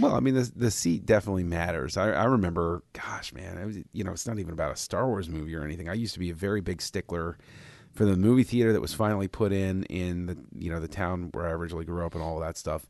Well, 0.00 0.14
I 0.14 0.20
mean, 0.20 0.34
the 0.34 0.50
the 0.54 0.70
seat 0.70 1.06
definitely 1.06 1.44
matters. 1.44 1.96
I, 1.96 2.10
I 2.10 2.24
remember, 2.24 2.82
gosh, 2.92 3.32
man, 3.32 3.58
it 3.58 3.64
was, 3.64 3.78
you 3.92 4.04
know, 4.04 4.12
it's 4.12 4.26
not 4.26 4.38
even 4.38 4.52
about 4.52 4.72
a 4.72 4.76
Star 4.76 5.06
Wars 5.06 5.28
movie 5.28 5.54
or 5.54 5.64
anything. 5.64 5.88
I 5.88 5.94
used 5.94 6.14
to 6.14 6.20
be 6.20 6.30
a 6.30 6.34
very 6.34 6.60
big 6.60 6.82
stickler 6.82 7.38
for 7.92 8.04
the 8.04 8.16
movie 8.16 8.44
theater 8.44 8.72
that 8.72 8.80
was 8.80 8.92
finally 8.92 9.26
put 9.28 9.52
in 9.52 9.84
in 9.84 10.26
the 10.26 10.36
you 10.54 10.70
know 10.70 10.80
the 10.80 10.88
town 10.88 11.30
where 11.32 11.46
I 11.46 11.52
originally 11.52 11.84
grew 11.84 12.04
up 12.04 12.14
and 12.14 12.22
all 12.22 12.36
of 12.36 12.44
that 12.44 12.56
stuff. 12.56 12.88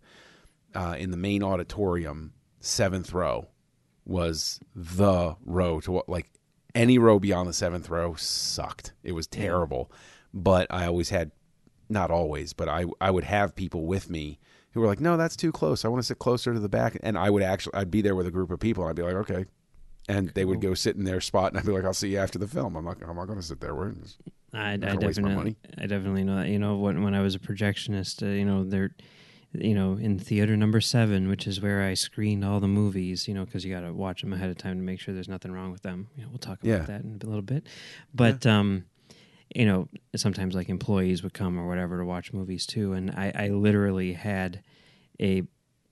Uh, 0.74 0.96
in 0.98 1.10
the 1.10 1.16
main 1.16 1.42
auditorium, 1.42 2.32
seventh 2.60 3.12
row 3.12 3.48
was 4.04 4.60
the 4.74 5.36
row 5.44 5.80
to 5.80 5.92
what 5.92 6.08
like 6.08 6.30
any 6.74 6.98
row 6.98 7.18
beyond 7.18 7.48
the 7.48 7.52
seventh 7.52 7.88
row 7.88 8.14
sucked. 8.14 8.92
It 9.02 9.12
was 9.12 9.26
terrible. 9.26 9.90
But 10.34 10.66
I 10.70 10.86
always 10.86 11.08
had, 11.08 11.30
not 11.88 12.10
always, 12.10 12.52
but 12.52 12.68
I 12.68 12.84
I 13.00 13.10
would 13.10 13.24
have 13.24 13.56
people 13.56 13.86
with 13.86 14.10
me 14.10 14.38
who 14.76 14.82
were 14.82 14.86
like, 14.86 15.00
"No, 15.00 15.16
that's 15.16 15.34
too 15.36 15.50
close. 15.50 15.84
I 15.84 15.88
want 15.88 16.02
to 16.02 16.06
sit 16.06 16.18
closer 16.18 16.52
to 16.54 16.60
the 16.60 16.68
back." 16.68 16.98
And 17.02 17.16
I 17.18 17.30
would 17.30 17.42
actually, 17.42 17.74
I'd 17.74 17.90
be 17.90 18.02
there 18.02 18.14
with 18.14 18.26
a 18.26 18.30
group 18.30 18.50
of 18.50 18.60
people. 18.60 18.84
And 18.84 18.90
I'd 18.90 18.96
be 18.96 19.02
like, 19.02 19.14
"Okay," 19.14 19.46
and 20.08 20.28
they 20.34 20.44
would 20.44 20.60
go 20.60 20.74
sit 20.74 20.96
in 20.96 21.04
their 21.04 21.20
spot, 21.20 21.50
and 21.52 21.58
I'd 21.58 21.66
be 21.66 21.72
like, 21.72 21.84
"I'll 21.84 21.94
see 21.94 22.10
you 22.10 22.18
after 22.18 22.38
the 22.38 22.46
film." 22.46 22.76
I'm 22.76 22.84
not, 22.84 22.98
I'm 23.02 23.16
not 23.16 23.26
going 23.26 23.38
to 23.40 23.44
sit 23.44 23.60
there. 23.60 23.74
We're 23.74 23.92
I, 24.52 24.72
I 24.72 24.76
my 24.76 24.96
definitely. 24.96 25.56
I 25.78 25.86
definitely 25.86 26.24
know 26.24 26.36
that. 26.36 26.48
You 26.48 26.58
know, 26.58 26.76
when 26.76 27.02
when 27.02 27.14
I 27.14 27.20
was 27.22 27.34
a 27.34 27.38
projectionist, 27.38 28.22
uh, 28.22 28.26
you 28.30 28.44
know, 28.44 28.64
they're, 28.64 28.94
you 29.52 29.74
know, 29.74 29.94
in 29.94 30.18
theater 30.18 30.56
number 30.56 30.80
seven, 30.80 31.28
which 31.28 31.46
is 31.46 31.60
where 31.60 31.82
I 31.82 31.94
screened 31.94 32.44
all 32.44 32.60
the 32.60 32.68
movies. 32.68 33.26
You 33.28 33.34
know, 33.34 33.44
because 33.44 33.64
you 33.64 33.74
got 33.74 33.80
to 33.80 33.92
watch 33.92 34.20
them 34.22 34.32
ahead 34.32 34.50
of 34.50 34.58
time 34.58 34.76
to 34.76 34.82
make 34.82 35.00
sure 35.00 35.14
there's 35.14 35.28
nothing 35.28 35.52
wrong 35.52 35.72
with 35.72 35.82
them. 35.82 36.08
You 36.16 36.22
know, 36.22 36.28
we'll 36.30 36.38
talk 36.38 36.62
about 36.62 36.68
Yeah. 36.68 36.78
that 36.84 37.02
in 37.02 37.18
a 37.22 37.26
little 37.26 37.42
bit. 37.42 37.66
But 38.14 38.46
um, 38.46 38.84
you 39.54 39.64
know, 39.64 39.88
sometimes 40.14 40.54
like 40.54 40.68
employees 40.68 41.22
would 41.22 41.34
come 41.34 41.58
or 41.58 41.66
whatever 41.66 41.98
to 41.98 42.04
watch 42.04 42.32
movies 42.32 42.66
too, 42.66 42.92
and 42.92 43.10
I, 43.10 43.32
I 43.34 43.48
literally 43.48 44.12
had 44.14 44.62
a 45.20 45.42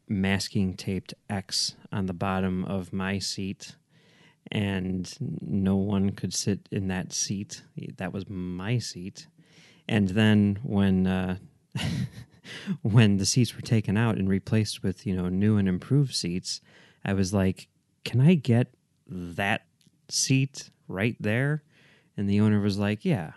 masking 0.09 0.75
taped 0.75 1.15
X 1.31 1.77
on 1.91 2.07
the 2.07 2.13
bottom 2.13 2.65
of 2.65 2.93
my 2.93 3.19
seat 3.19 3.77
and 4.53 5.17
no 5.21 5.77
one 5.77 6.11
could 6.11 6.35
sit 6.35 6.69
in 6.71 6.89
that 6.89 7.13
seat. 7.13 7.63
That 7.97 8.13
was 8.13 8.29
my 8.29 8.79
seat. 8.79 9.27
And 9.89 10.11
then 10.11 10.59
when 10.63 11.07
uh, 11.07 11.39
when 12.83 13.17
the 13.17 13.27
seats 13.27 13.55
were 13.55 13.63
taken 13.63 13.97
out 13.97 14.17
and 14.17 14.29
replaced 14.29 14.83
with 14.83 15.07
you 15.07 15.17
know 15.17 15.29
new 15.29 15.57
and 15.57 15.69
improved 15.69 16.15
seats, 16.15 16.61
I 17.05 17.15
was 17.15 17.33
like, 17.33 17.69
"Can 18.05 18.21
I 18.21 18.35
get 18.35 18.75
that 19.07 19.67
seat 20.09 20.71
right 20.89 21.17
there?" 21.21 21.63
And 22.17 22.29
the 22.29 22.41
owner 22.41 22.61
was 22.61 22.79
like, 22.79 23.05
"Yeah, 23.05 23.33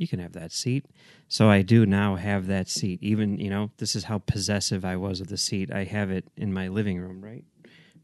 you 0.00 0.08
can 0.08 0.18
have 0.18 0.32
that 0.32 0.50
seat." 0.52 0.86
So 1.28 1.48
I 1.48 1.62
do 1.62 1.86
now 1.86 2.16
have 2.16 2.46
that 2.48 2.68
seat. 2.68 2.98
Even 3.02 3.38
you 3.38 3.50
know, 3.50 3.70
this 3.78 3.94
is 3.94 4.04
how 4.04 4.18
possessive 4.18 4.84
I 4.84 4.96
was 4.96 5.20
of 5.20 5.28
the 5.28 5.36
seat. 5.36 5.72
I 5.72 5.84
have 5.84 6.10
it 6.10 6.24
in 6.36 6.52
my 6.52 6.68
living 6.68 6.98
room, 6.98 7.20
right 7.22 7.44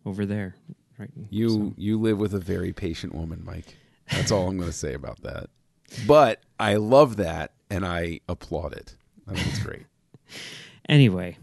over 0.05 0.25
there. 0.26 0.55
Right. 0.99 1.11
You 1.31 1.49
So- 1.49 1.75
you 1.76 2.00
live 2.00 2.19
with 2.19 2.33
a 2.35 2.38
very 2.41 2.73
patient 2.73 3.15
woman, 3.15 3.43
Mike. 3.45 3.76
That's 4.11 4.31
all 4.31 4.49
I'm 4.49 4.57
going 4.57 4.71
to 4.71 4.76
say 4.76 4.95
about 4.95 5.23
that. 5.23 5.50
But 6.07 6.41
I 6.61 6.75
love 6.76 7.17
that, 7.17 7.53
and 7.71 7.85
I 7.85 8.21
applaud 8.29 8.73
it. 8.73 8.95
I 9.29 9.35
think 9.35 9.47
it's 9.49 9.62
great. 9.62 9.87
anyway, 10.88 11.37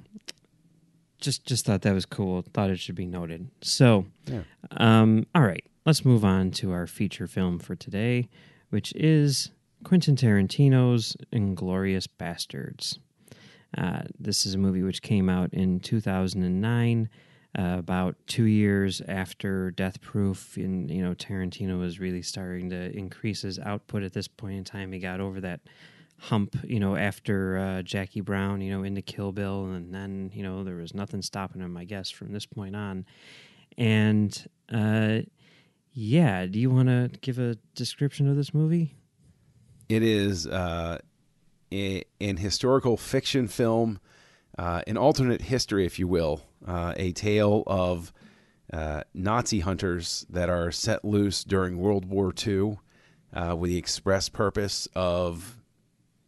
just 1.19 1.45
just 1.45 1.65
thought 1.65 1.81
that 1.83 1.93
was 1.93 2.05
cool. 2.05 2.41
Thought 2.53 2.69
it 2.69 2.79
should 2.79 2.95
be 2.95 3.05
noted. 3.05 3.49
So, 3.61 4.05
Yeah. 4.25 4.43
um, 4.71 5.25
all 5.35 5.41
right, 5.43 5.63
let's 5.85 6.03
move 6.05 6.25
on 6.25 6.51
to 6.51 6.71
our 6.71 6.87
feature 6.87 7.27
film 7.27 7.59
for 7.59 7.75
today, 7.75 8.29
which 8.69 8.93
is 8.95 9.51
Quentin 9.83 10.15
Tarantino's 10.15 11.15
*Inglourious 11.31 12.07
Basterds*. 12.19 12.99
Uh, 13.77 14.03
this 14.19 14.45
is 14.45 14.53
a 14.53 14.57
movie 14.57 14.83
which 14.83 15.01
came 15.01 15.29
out 15.29 15.53
in 15.53 15.79
2009, 15.79 17.09
uh, 17.57 17.75
about 17.77 18.15
two 18.27 18.45
years 18.45 19.01
after 19.07 19.71
Death 19.71 20.01
Proof. 20.01 20.57
And 20.57 20.89
you 20.89 21.01
know, 21.03 21.13
Tarantino 21.13 21.79
was 21.79 21.99
really 21.99 22.21
starting 22.21 22.69
to 22.69 22.95
increase 22.95 23.41
his 23.41 23.59
output 23.59 24.03
at 24.03 24.13
this 24.13 24.27
point 24.27 24.57
in 24.57 24.63
time. 24.63 24.91
He 24.91 24.99
got 24.99 25.19
over 25.19 25.41
that 25.41 25.61
hump, 26.17 26.55
you 26.63 26.79
know, 26.79 26.95
after 26.95 27.57
uh, 27.57 27.81
Jackie 27.81 28.21
Brown, 28.21 28.61
you 28.61 28.71
know, 28.71 28.83
into 28.83 29.01
Kill 29.01 29.31
Bill, 29.31 29.65
and 29.65 29.93
then 29.93 30.31
you 30.33 30.43
know 30.43 30.63
there 30.63 30.75
was 30.75 30.93
nothing 30.93 31.21
stopping 31.21 31.61
him, 31.61 31.75
I 31.77 31.85
guess, 31.85 32.09
from 32.09 32.31
this 32.31 32.45
point 32.45 32.75
on. 32.75 33.05
And 33.77 34.47
uh, 34.71 35.19
yeah, 35.93 36.45
do 36.45 36.59
you 36.59 36.69
want 36.69 36.87
to 36.89 37.09
give 37.21 37.39
a 37.39 37.55
description 37.75 38.29
of 38.29 38.35
this 38.35 38.53
movie? 38.53 38.95
It 39.89 40.03
is 40.03 40.47
uh, 40.47 40.99
an 41.71 42.37
historical 42.37 42.97
fiction 42.97 43.47
film, 43.47 43.99
uh, 44.57 44.81
an 44.87 44.97
alternate 44.97 45.43
history, 45.43 45.85
if 45.85 45.99
you 45.99 46.07
will, 46.07 46.41
uh, 46.67 46.93
a 46.95 47.11
tale 47.11 47.63
of 47.67 48.13
uh, 48.71 49.03
Nazi 49.13 49.59
hunters 49.59 50.25
that 50.29 50.49
are 50.49 50.71
set 50.71 51.03
loose 51.03 51.43
during 51.43 51.77
World 51.77 52.05
War 52.05 52.33
II 52.45 52.79
uh, 53.33 53.55
with 53.55 53.69
the 53.69 53.77
express 53.77 54.29
purpose 54.29 54.87
of, 54.95 55.57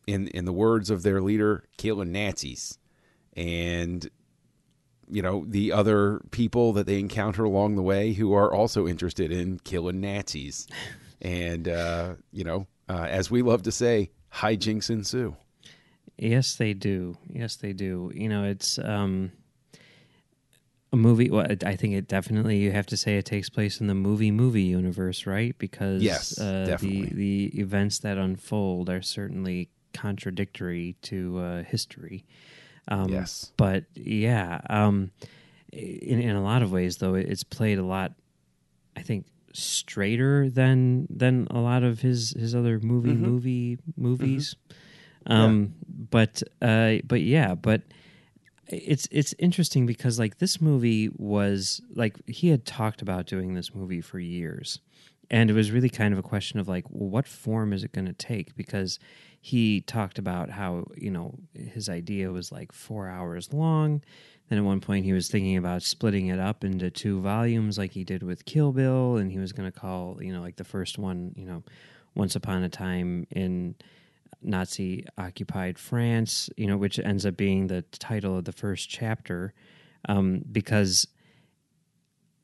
in 0.08 0.28
in 0.30 0.46
the 0.46 0.54
words 0.54 0.90
of 0.90 1.04
their 1.04 1.22
leader, 1.22 1.64
killing 1.78 2.12
Nazis, 2.12 2.78
and 3.36 4.10
you 5.10 5.22
know 5.22 5.46
the 5.48 5.72
other 5.72 6.22
people 6.32 6.74
that 6.74 6.86
they 6.86 7.00
encounter 7.00 7.44
along 7.44 7.76
the 7.76 7.82
way 7.82 8.14
who 8.14 8.34
are 8.34 8.54
also 8.54 8.88
interested 8.88 9.32
in 9.32 9.60
killing 9.60 10.02
Nazis, 10.02 10.68
and 11.22 11.68
uh, 11.68 12.16
you 12.32 12.44
know, 12.44 12.68
uh, 12.90 13.08
as 13.10 13.30
we 13.32 13.42
love 13.42 13.64
to 13.64 13.72
say, 13.72 14.12
hijinks 14.34 14.90
ensue. 14.90 15.36
Yes, 16.18 16.56
they 16.56 16.74
do. 16.74 17.18
Yes, 17.30 17.56
they 17.58 17.74
do. 17.74 18.12
You 18.14 18.30
know, 18.30 18.44
it's 18.46 18.80
um, 18.80 19.32
a 20.94 20.96
movie. 20.96 21.30
Well, 21.30 21.46
I- 21.66 21.76
think 21.76 21.94
it 21.94 22.08
definitely 22.08 22.58
you 22.60 22.72
have 22.72 22.86
to 22.88 22.98
say 22.98 23.18
it 23.18 23.26
takes 23.26 23.50
place 23.50 23.82
in 23.82 23.88
the 23.88 23.96
movie 23.96 24.32
movie 24.32 24.64
universe, 24.64 25.26
right? 25.26 25.58
Because 25.58 26.02
Yes, 26.02 26.40
uh, 26.40 26.66
definitely. 26.66 27.10
the 27.10 27.16
the 27.52 27.60
events 27.60 28.00
that 28.00 28.18
unfold 28.18 28.90
are 28.90 29.02
certainly 29.02 29.70
contradictory 29.94 30.96
to 31.04 31.40
uh, 31.40 31.64
history. 31.64 32.26
Um, 32.88 33.10
Yes. 33.12 33.52
but 33.58 33.86
yeah, 33.96 34.62
um, 34.70 35.12
in 35.74 36.22
in 36.22 36.36
a 36.36 36.42
lot 36.44 36.62
of 36.62 36.72
ways, 36.72 36.98
though, 36.98 37.16
it's 37.16 37.44
played 37.44 37.78
a 37.80 37.84
lot. 37.86 38.14
I 38.96 39.02
think 39.02 39.26
straighter 39.56 40.50
than 40.50 41.08
than 41.10 41.48
a 41.50 41.60
lot 41.60 41.84
of 41.84 42.02
his 42.02 42.32
his 42.32 42.54
other 42.54 42.80
movie 42.80 43.16
Mhm. 43.16 43.22
movie 43.22 43.78
movies. 43.98 44.56
Um, 45.28 45.74
but 45.88 46.44
uh, 46.62 46.98
but 47.06 47.22
yeah, 47.22 47.56
but 47.56 47.82
it's 48.68 49.08
it's 49.12 49.34
interesting 49.40 49.86
because 49.86 50.20
like 50.20 50.38
this 50.40 50.60
movie 50.62 51.10
was 51.16 51.82
like 51.94 52.16
he 52.28 52.50
had 52.50 52.66
talked 52.66 53.02
about 53.02 53.26
doing 53.26 53.54
this 53.54 53.74
movie 53.74 54.02
for 54.02 54.20
years. 54.20 54.80
And 55.32 55.50
it 55.50 55.54
was 55.54 55.72
really 55.72 55.90
kind 55.90 56.14
of 56.14 56.20
a 56.20 56.24
question 56.24 56.60
of 56.60 56.68
like 56.68 56.86
well, 56.92 57.10
what 57.10 57.28
form 57.28 57.74
is 57.74 57.84
it 57.84 57.92
going 57.92 58.06
to 58.06 58.14
take? 58.14 58.56
Because 58.56 59.00
he 59.42 59.82
talked 59.82 60.20
about 60.20 60.52
how 60.52 60.86
you 60.96 61.10
know 61.10 61.40
his 61.54 61.90
idea 61.90 62.32
was 62.32 62.52
like 62.52 62.72
four 62.72 63.08
hours 63.10 63.52
long 63.52 64.02
then 64.50 64.60
at 64.60 64.64
one 64.64 64.82
point 64.82 65.06
he 65.06 65.14
was 65.14 65.28
thinking 65.28 65.58
about 65.58 65.82
splitting 65.82 66.28
it 66.28 66.40
up 66.40 66.64
into 66.64 66.90
two 66.90 67.20
volumes 67.22 67.78
like 67.78 67.92
he 67.92 68.04
did 68.04 68.24
with 68.24 68.46
kill 68.46 68.72
bill 68.72 69.18
and 69.18 69.32
he 69.32 69.40
was 69.40 69.52
going 69.52 69.72
to 69.72 69.80
call 69.80 70.18
you 70.22 70.34
know 70.34 70.42
like 70.42 70.56
the 70.56 70.64
first 70.64 70.98
one 70.98 71.34
you 71.36 71.46
know 71.46 71.64
once 72.16 72.36
upon 72.36 72.64
a 72.64 72.70
time 72.70 73.28
in 73.32 73.76
Nazi 74.42 75.06
occupied 75.18 75.78
France, 75.78 76.50
you 76.56 76.68
know, 76.68 76.78
which 76.78 77.00
ends 77.00 77.26
up 77.26 77.36
being 77.36 77.68
the 77.68 77.82
title 77.84 78.38
of 78.38 78.46
the 78.46 78.52
first 78.52 78.90
chapter, 78.90 79.54
um, 80.08 80.44
because 80.52 81.08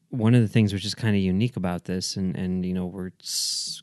one 0.10 0.36
of 0.36 0.42
the 0.42 0.48
things 0.48 0.74
which 0.74 0.84
is 0.84 0.94
kind 0.94 1.16
of 1.16 1.22
unique 1.22 1.56
about 1.56 1.86
this, 1.86 2.18
and 2.18 2.36
and 2.36 2.66
you 2.66 2.74
know 2.74 2.86
we're 2.86 3.12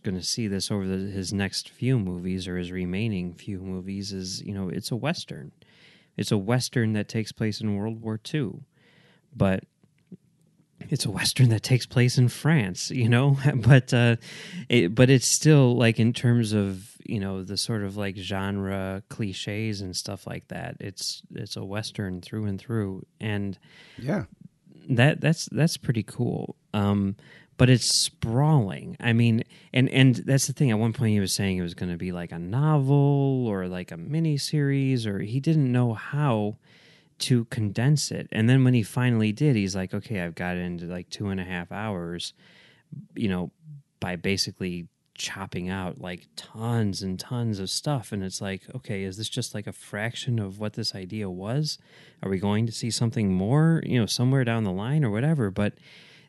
going 0.02 0.16
to 0.16 0.22
see 0.22 0.46
this 0.46 0.70
over 0.70 0.86
the, 0.86 1.10
his 1.10 1.32
next 1.32 1.70
few 1.70 1.98
movies 1.98 2.46
or 2.46 2.58
his 2.58 2.70
remaining 2.70 3.32
few 3.32 3.60
movies, 3.60 4.12
is 4.12 4.42
you 4.42 4.52
know 4.52 4.68
it's 4.68 4.90
a 4.90 4.96
western, 4.96 5.52
it's 6.18 6.30
a 6.32 6.36
western 6.38 6.92
that 6.92 7.08
takes 7.08 7.32
place 7.32 7.60
in 7.62 7.76
World 7.76 8.02
War 8.02 8.20
II, 8.34 8.60
but 9.34 9.64
it's 10.90 11.04
a 11.04 11.10
western 11.10 11.48
that 11.50 11.62
takes 11.62 11.86
place 11.86 12.18
in 12.18 12.28
France, 12.28 12.90
you 12.90 13.08
know, 13.08 13.36
but 13.56 13.92
uh, 13.94 14.16
it, 14.68 14.94
but 14.94 15.10
it's 15.10 15.26
still 15.26 15.76
like 15.76 15.98
in 15.98 16.12
terms 16.12 16.52
of 16.52 16.96
you 17.04 17.18
know 17.20 17.42
the 17.42 17.56
sort 17.56 17.82
of 17.82 17.96
like 17.96 18.16
genre 18.16 19.02
cliches 19.08 19.80
and 19.80 19.96
stuff 19.96 20.26
like 20.26 20.48
that. 20.48 20.76
It's 20.80 21.22
it's 21.34 21.56
a 21.56 21.64
western 21.64 22.20
through 22.20 22.44
and 22.46 22.60
through, 22.60 23.06
and 23.20 23.58
Yeah. 23.96 24.24
that 24.90 25.20
that's 25.20 25.46
that's 25.50 25.76
pretty 25.76 26.02
cool. 26.02 26.56
Um, 26.74 27.16
but 27.56 27.68
it's 27.68 27.92
sprawling. 27.92 28.96
I 29.00 29.12
mean, 29.12 29.42
and 29.74 29.88
and 29.90 30.14
that's 30.14 30.46
the 30.46 30.52
thing. 30.52 30.70
At 30.70 30.78
one 30.78 30.92
point, 30.92 31.12
he 31.12 31.20
was 31.20 31.32
saying 31.32 31.58
it 31.58 31.62
was 31.62 31.74
going 31.74 31.90
to 31.90 31.98
be 31.98 32.12
like 32.12 32.32
a 32.32 32.38
novel 32.38 33.46
or 33.48 33.66
like 33.66 33.90
a 33.90 33.96
mini 33.96 34.38
series, 34.38 35.06
or 35.06 35.18
he 35.18 35.40
didn't 35.40 35.70
know 35.70 35.92
how 35.94 36.56
to 37.20 37.46
condense 37.46 38.12
it. 38.12 38.28
And 38.30 38.48
then 38.48 38.62
when 38.62 38.74
he 38.74 38.84
finally 38.84 39.32
did, 39.32 39.56
he's 39.56 39.74
like, 39.74 39.92
okay, 39.92 40.20
I've 40.20 40.36
got 40.36 40.56
into 40.56 40.86
like 40.86 41.10
two 41.10 41.28
and 41.28 41.40
a 41.40 41.44
half 41.44 41.72
hours. 41.72 42.32
You 43.16 43.28
know, 43.28 43.50
by 43.98 44.14
basically 44.14 44.86
chopping 45.18 45.68
out 45.68 46.00
like 46.00 46.28
tons 46.36 47.02
and 47.02 47.18
tons 47.18 47.58
of 47.58 47.68
stuff 47.68 48.12
and 48.12 48.22
it's 48.22 48.40
like 48.40 48.62
okay 48.72 49.02
is 49.02 49.16
this 49.16 49.28
just 49.28 49.52
like 49.52 49.66
a 49.66 49.72
fraction 49.72 50.38
of 50.38 50.60
what 50.60 50.74
this 50.74 50.94
idea 50.94 51.28
was 51.28 51.76
are 52.22 52.30
we 52.30 52.38
going 52.38 52.66
to 52.66 52.72
see 52.72 52.88
something 52.88 53.34
more 53.34 53.82
you 53.84 53.98
know 53.98 54.06
somewhere 54.06 54.44
down 54.44 54.62
the 54.62 54.70
line 54.70 55.04
or 55.04 55.10
whatever 55.10 55.50
but 55.50 55.74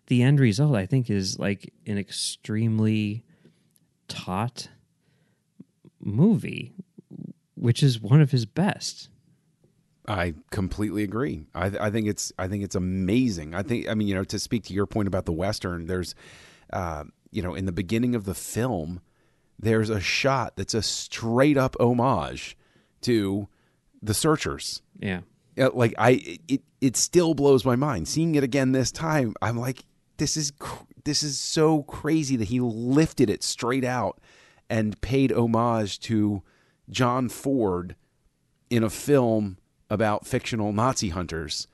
the 0.09 0.21
end 0.21 0.39
result 0.39 0.75
i 0.75 0.85
think 0.85 1.09
is 1.09 1.39
like 1.39 1.73
an 1.87 1.97
extremely 1.97 3.23
taut 4.07 4.69
movie 5.99 6.73
which 7.55 7.81
is 7.81 7.99
one 7.99 8.21
of 8.21 8.31
his 8.31 8.45
best 8.45 9.09
I 10.09 10.33
completely 10.49 11.03
agree. 11.03 11.45
I, 11.53 11.65
I 11.79 11.89
think 11.91 12.07
it's 12.07 12.33
I 12.39 12.47
think 12.47 12.63
it's 12.63 12.73
amazing. 12.75 13.53
I 13.53 13.61
think 13.61 13.87
I 13.87 13.93
mean 13.93 14.07
you 14.07 14.15
know 14.15 14.23
to 14.23 14.39
speak 14.39 14.63
to 14.65 14.73
your 14.73 14.87
point 14.87 15.07
about 15.07 15.25
the 15.25 15.31
western. 15.31 15.85
There's 15.85 16.15
uh, 16.73 17.03
you 17.29 17.43
know 17.43 17.53
in 17.53 17.65
the 17.65 17.71
beginning 17.71 18.15
of 18.15 18.25
the 18.25 18.33
film, 18.33 19.01
there's 19.59 19.91
a 19.91 19.99
shot 19.99 20.55
that's 20.55 20.73
a 20.73 20.81
straight 20.81 21.57
up 21.57 21.75
homage 21.79 22.57
to 23.01 23.47
the 24.01 24.15
Searchers. 24.15 24.81
yeah 24.99 25.21
Like 25.55 25.93
I 25.99 26.39
it 26.47 26.61
it 26.81 26.97
still 26.97 27.35
blows 27.35 27.63
my 27.63 27.75
mind 27.75 28.07
seeing 28.07 28.33
it 28.33 28.43
again 28.43 28.71
this 28.71 28.91
time. 28.91 29.35
I'm 29.43 29.57
like 29.57 29.85
this 30.19 30.37
is 30.37 30.53
this 31.03 31.23
is 31.23 31.39
so 31.39 31.83
crazy 31.83 32.35
that 32.35 32.49
he 32.49 32.59
lifted 32.59 33.29
it 33.29 33.41
straight 33.43 33.83
out 33.83 34.19
and 34.69 34.99
paid 35.01 35.31
homage 35.31 35.99
to 36.01 36.43
John 36.89 37.27
Ford 37.29 37.95
in 38.69 38.83
a 38.83 38.89
film 38.89 39.57
about 39.89 40.27
fictional 40.27 40.71
Nazi 40.71 41.09
hunters. 41.09 41.67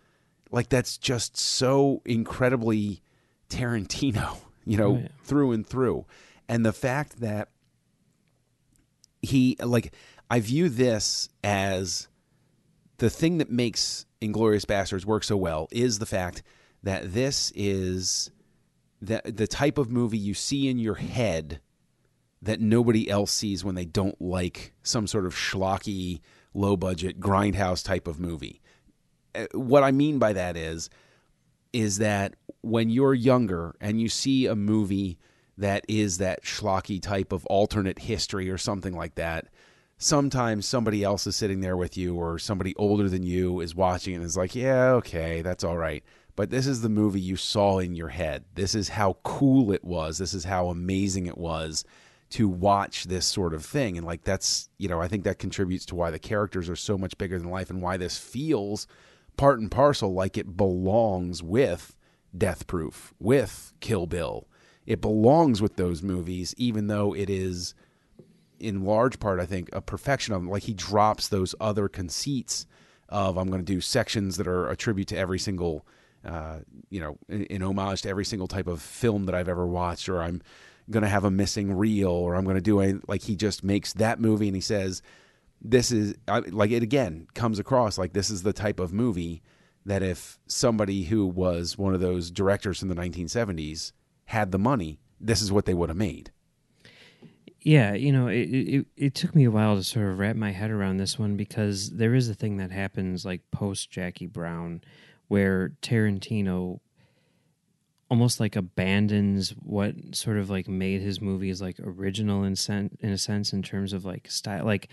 Like 0.52 0.70
that's 0.70 0.98
just 0.98 1.36
so 1.36 2.02
incredibly 2.06 3.02
Tarantino, 3.50 4.38
you 4.66 4.78
know, 4.78 4.92
Oh, 4.96 4.98
yeah. 5.00 5.08
through 5.24 5.52
and 5.52 5.68
through. 5.68 6.06
And 6.48 6.66
the 6.66 6.72
fact 6.74 7.20
that 7.20 7.50
he 9.22 9.58
like 9.60 9.94
I 10.30 10.40
view 10.40 10.70
this 10.70 11.30
as 11.44 12.08
the 12.98 13.10
thing 13.10 13.40
that 13.40 13.52
makes 13.52 14.06
Inglourious 14.22 14.66
Basterds 14.66 15.06
work 15.06 15.24
so 15.24 15.36
well 15.36 15.68
is 15.72 16.00
the 16.00 16.06
fact 16.06 16.42
that 16.84 17.14
this 17.14 17.52
is 17.56 18.32
the 19.02 19.22
the 19.26 19.48
type 19.48 19.78
of 19.78 19.92
movie 19.92 20.18
you 20.18 20.34
see 20.34 20.68
in 20.68 20.80
your 20.80 20.96
head 20.96 21.60
that 22.42 22.60
nobody 22.62 23.10
else 23.10 23.32
sees 23.32 23.64
when 23.64 23.76
they 23.76 23.86
don't 23.86 24.22
like 24.22 24.74
some 24.84 25.08
sort 25.08 25.26
of 25.26 25.34
schlocky, 25.34 26.22
low 26.54 26.78
budget 26.78 27.20
grindhouse 27.20 27.84
type 27.84 28.08
of 28.08 28.20
movie. 28.20 28.62
Uh, 29.34 29.46
What 29.54 29.84
I 29.84 29.92
mean 29.92 30.20
by 30.20 30.34
that 30.34 30.56
is 30.56 30.90
is 31.74 31.98
that 31.98 32.36
when 32.62 32.90
you're 32.90 33.14
younger 33.14 33.76
and 33.82 34.00
you 34.00 34.08
see 34.08 34.46
a 34.46 34.56
movie 34.56 35.18
that 35.58 35.84
is 35.90 36.20
that 36.20 36.44
schlocky 36.44 37.02
type 37.02 37.32
of 37.34 37.46
alternate 37.48 38.00
history 38.00 38.50
or 38.50 38.58
something 38.58 38.96
like 38.96 39.16
that, 39.16 39.48
sometimes 39.98 40.66
somebody 40.66 41.04
else 41.04 41.28
is 41.28 41.36
sitting 41.36 41.62
there 41.62 41.78
with 41.78 41.98
you 41.98 42.16
or 42.16 42.40
somebody 42.40 42.74
older 42.76 43.10
than 43.10 43.24
you 43.24 43.60
is 43.60 43.76
watching 43.76 44.16
and 44.16 44.24
is 44.24 44.38
like, 44.38 44.56
yeah, 44.56 44.92
okay, 44.92 45.42
that's 45.42 45.64
all 45.64 45.78
right. 45.78 46.04
But 46.36 46.50
this 46.50 46.68
is 46.68 46.82
the 46.82 46.90
movie 46.90 47.22
you 47.22 47.38
saw 47.38 47.80
in 47.80 47.96
your 47.96 48.10
head. 48.10 48.46
This 48.56 48.76
is 48.76 48.90
how 48.90 49.18
cool 49.24 49.72
it 49.72 49.84
was. 49.84 50.18
This 50.18 50.34
is 50.34 50.44
how 50.44 50.68
amazing 50.68 51.28
it 51.28 51.38
was 51.38 51.86
to 52.32 52.50
watch 52.50 53.06
this 53.06 53.26
sort 53.26 53.54
of 53.54 53.64
thing. 53.64 53.98
And 53.98 54.06
like 54.06 54.24
that's, 54.24 54.70
you 54.78 54.90
know, 54.90 55.00
I 55.00 55.08
think 55.08 55.24
that 55.24 55.40
contributes 55.40 55.86
to 55.88 55.96
why 55.96 56.12
the 56.12 56.20
characters 56.20 56.70
are 56.70 56.76
so 56.76 56.98
much 56.98 57.18
bigger 57.18 57.40
than 57.40 57.50
life 57.50 57.70
and 57.70 57.82
why 57.82 57.98
this 57.98 58.18
feels 58.18 58.88
part 59.38 59.60
and 59.60 59.72
parcel 59.72 60.14
like 60.14 60.38
it 60.38 60.58
belongs 60.58 61.42
with 61.42 61.96
Death 62.38 62.68
Proof, 62.68 63.14
with 63.20 63.74
Kill 63.80 64.08
Bill. 64.08 64.48
It 64.86 65.02
belongs 65.02 65.62
with 65.62 65.78
those 65.78 66.04
movies, 66.04 66.54
even 66.58 66.88
though 66.88 67.16
it 67.16 67.30
is 67.30 67.74
in 68.60 68.84
large 68.84 69.20
part, 69.20 69.40
I 69.40 69.46
think, 69.46 69.70
a 69.74 69.82
perfection 69.82 70.34
of 70.34 70.42
them. 70.42 70.50
Like 70.50 70.64
he 70.64 70.74
drops 70.74 71.28
those 71.28 71.56
other 71.60 71.88
conceits 71.88 72.66
of 73.10 73.38
I'm 73.38 73.50
going 73.50 73.64
to 73.64 73.74
do 73.74 73.82
sections 73.82 74.38
that 74.38 74.48
are 74.48 74.70
a 74.70 74.76
tribute 74.76 75.08
to 75.10 75.18
every 75.18 75.40
single, 75.40 75.86
uh, 76.26 76.60
you 76.90 77.00
know, 77.00 77.18
in, 77.30 77.44
in 77.46 77.62
homage 77.62 78.02
to 78.04 78.10
every 78.10 78.26
single 78.26 78.48
type 78.48 78.68
of 78.68 78.82
film 78.82 79.26
that 79.26 79.36
I've 79.36 79.50
ever 79.50 79.66
watched, 79.66 80.10
or 80.10 80.22
I'm 80.22 80.42
going 80.90 81.04
to 81.04 81.10
have 81.10 81.24
a 81.24 81.32
missing 81.32 81.74
reel, 81.74 82.10
or 82.10 82.36
I'm 82.36 82.44
going 82.44 82.56
to 82.56 82.62
do 82.62 82.82
a 82.82 82.96
like 83.08 83.24
he 83.24 83.36
just 83.36 83.64
makes 83.64 83.94
that 83.94 84.20
movie 84.20 84.48
and 84.48 84.56
he 84.56 84.62
says, 84.62 85.02
this 85.62 85.92
is 85.92 86.16
I, 86.28 86.40
like 86.40 86.72
it 86.72 86.84
again 86.84 87.28
comes 87.34 87.60
across 87.60 87.98
like 87.98 88.14
this 88.14 88.30
is 88.30 88.44
the 88.44 88.54
type 88.54 88.80
of 88.80 88.94
movie 88.94 89.42
that 89.86 90.02
if 90.02 90.40
somebody 90.48 91.04
who 91.04 91.28
was 91.28 91.78
one 91.78 91.94
of 91.94 92.02
those 92.02 92.32
directors 92.32 92.80
from 92.80 92.90
the 92.90 92.96
1970s 92.96 93.92
had 94.26 94.52
the 94.52 94.60
money, 94.60 95.00
this 95.20 95.42
is 95.42 95.52
what 95.52 95.66
they 95.66 95.74
would 95.74 95.90
have 95.90 95.98
made. 95.98 96.32
Yeah, 97.62 97.94
you 97.94 98.12
know, 98.12 98.28
it, 98.28 98.44
it 98.44 98.86
it 98.96 99.16
took 99.16 99.34
me 99.34 99.44
a 99.44 99.52
while 99.52 99.76
to 99.76 99.84
sort 99.84 100.08
of 100.08 100.20
wrap 100.20 100.36
my 100.36 100.52
head 100.52 100.70
around 100.70 100.98
this 100.98 101.18
one 101.18 101.36
because 101.36 101.90
there 101.92 102.14
is 102.14 102.30
a 102.30 102.36
thing 102.36 102.58
that 102.58 102.70
happens 102.70 103.26
like 103.26 103.42
post 103.52 103.90
Jackie 103.90 104.28
Brown, 104.28 104.82
where 105.28 105.74
Tarantino 105.82 106.80
almost 108.10 108.40
like 108.40 108.56
abandons 108.56 109.50
what 109.62 109.96
sort 110.14 110.38
of 110.38 110.50
like 110.50 110.68
made 110.68 111.02
his 111.02 111.20
movies 111.20 111.62
like 111.62 111.78
original 111.84 112.44
in 112.44 112.56
sen- 112.56 112.98
in 113.00 113.10
a 113.10 113.18
sense 113.18 113.52
in 113.52 113.64
terms 113.64 113.94
of 113.94 114.06
like 114.06 114.30
style. 114.30 114.66
Like 114.66 114.90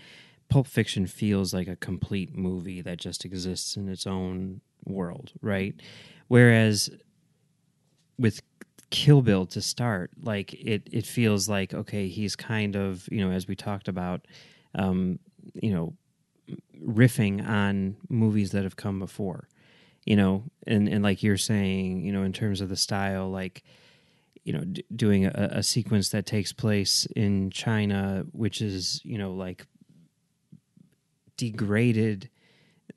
Pulp 0.49 0.67
Fiction 0.67 1.07
feels 1.07 1.53
like 1.53 1.67
a 1.67 1.75
complete 1.75 2.35
movie 2.35 2.81
that 2.81 2.97
just 2.97 3.25
exists 3.25 3.75
in 3.77 3.87
its 3.87 4.05
own 4.07 4.61
world, 4.85 5.31
right? 5.41 5.75
Whereas 6.27 6.89
with 8.17 8.41
Kill 8.89 9.21
Bill 9.21 9.45
to 9.47 9.61
start, 9.61 10.11
like 10.21 10.53
it 10.53 10.87
it 10.91 11.05
feels 11.05 11.47
like 11.49 11.73
okay, 11.73 12.07
he's 12.07 12.35
kind 12.35 12.75
of 12.75 13.07
you 13.11 13.25
know 13.25 13.31
as 13.31 13.47
we 13.47 13.55
talked 13.55 13.87
about, 13.87 14.25
um, 14.75 15.19
you 15.55 15.73
know, 15.73 15.93
riffing 16.83 17.47
on 17.47 17.95
movies 18.09 18.51
that 18.51 18.63
have 18.63 18.75
come 18.75 18.99
before, 18.99 19.47
you 20.05 20.15
know, 20.15 20.43
and 20.67 20.87
and 20.87 21.03
like 21.03 21.23
you're 21.23 21.37
saying, 21.37 22.01
you 22.01 22.11
know, 22.11 22.23
in 22.23 22.33
terms 22.33 22.61
of 22.61 22.69
the 22.69 22.75
style, 22.75 23.29
like 23.29 23.63
you 24.43 24.51
know, 24.53 24.63
d- 24.65 24.83
doing 24.93 25.25
a, 25.25 25.49
a 25.51 25.63
sequence 25.63 26.09
that 26.09 26.25
takes 26.25 26.51
place 26.51 27.05
in 27.15 27.49
China, 27.49 28.25
which 28.31 28.61
is 28.61 29.01
you 29.03 29.17
know 29.17 29.33
like 29.33 29.65
degraded, 31.37 32.29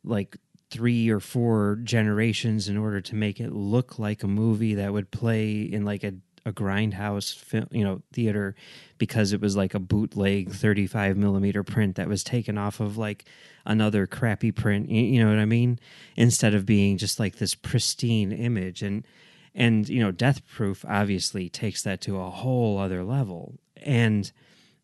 like 0.05 0.37
three 0.71 1.09
or 1.09 1.21
four 1.21 1.79
generations 1.85 2.69
in 2.69 2.77
order 2.77 3.01
to 3.01 3.15
make 3.15 3.41
it 3.41 3.53
look 3.53 3.99
like 3.99 4.23
a 4.23 4.29
movie 4.29 4.75
that 4.75 4.93
would 4.93 5.11
play 5.11 5.61
in 5.61 5.85
like 5.85 6.03
a, 6.03 6.13
a 6.47 6.53
grindhouse 6.53 7.35
film, 7.35 7.67
you 7.73 7.85
know, 7.85 8.01
theater 8.13 8.55
because 8.97 9.33
it 9.33 9.41
was 9.41 9.57
like 9.57 9.75
a 9.75 9.81
bootleg 9.81 10.53
35 10.53 11.17
millimeter 11.17 11.63
print 11.65 11.97
that 11.97 12.09
was 12.09 12.23
taken 12.23 12.57
off 12.57 12.79
of 12.79 12.97
like 12.97 13.25
another 13.67 14.07
crappy 14.07 14.53
print. 14.53 14.89
You, 14.89 15.23
know 15.23 15.29
what 15.29 15.41
I 15.41 15.45
mean? 15.45 15.81
Instead 16.17 16.55
of 16.55 16.65
being 16.65 16.97
just 16.97 17.19
like 17.19 17.37
this 17.37 17.55
pristine 17.55 18.31
image 18.31 18.83
and, 18.83 19.05
and, 19.55 19.89
you 19.89 20.01
know, 20.01 20.13
Death 20.13 20.47
Proof 20.47 20.85
obviously 20.89 21.49
takes 21.49 21.83
that 21.83 22.01
to 22.03 22.21
a 22.21 22.31
whole 22.31 22.79
other 22.79 23.03
level. 23.03 23.55
And, 23.83 24.31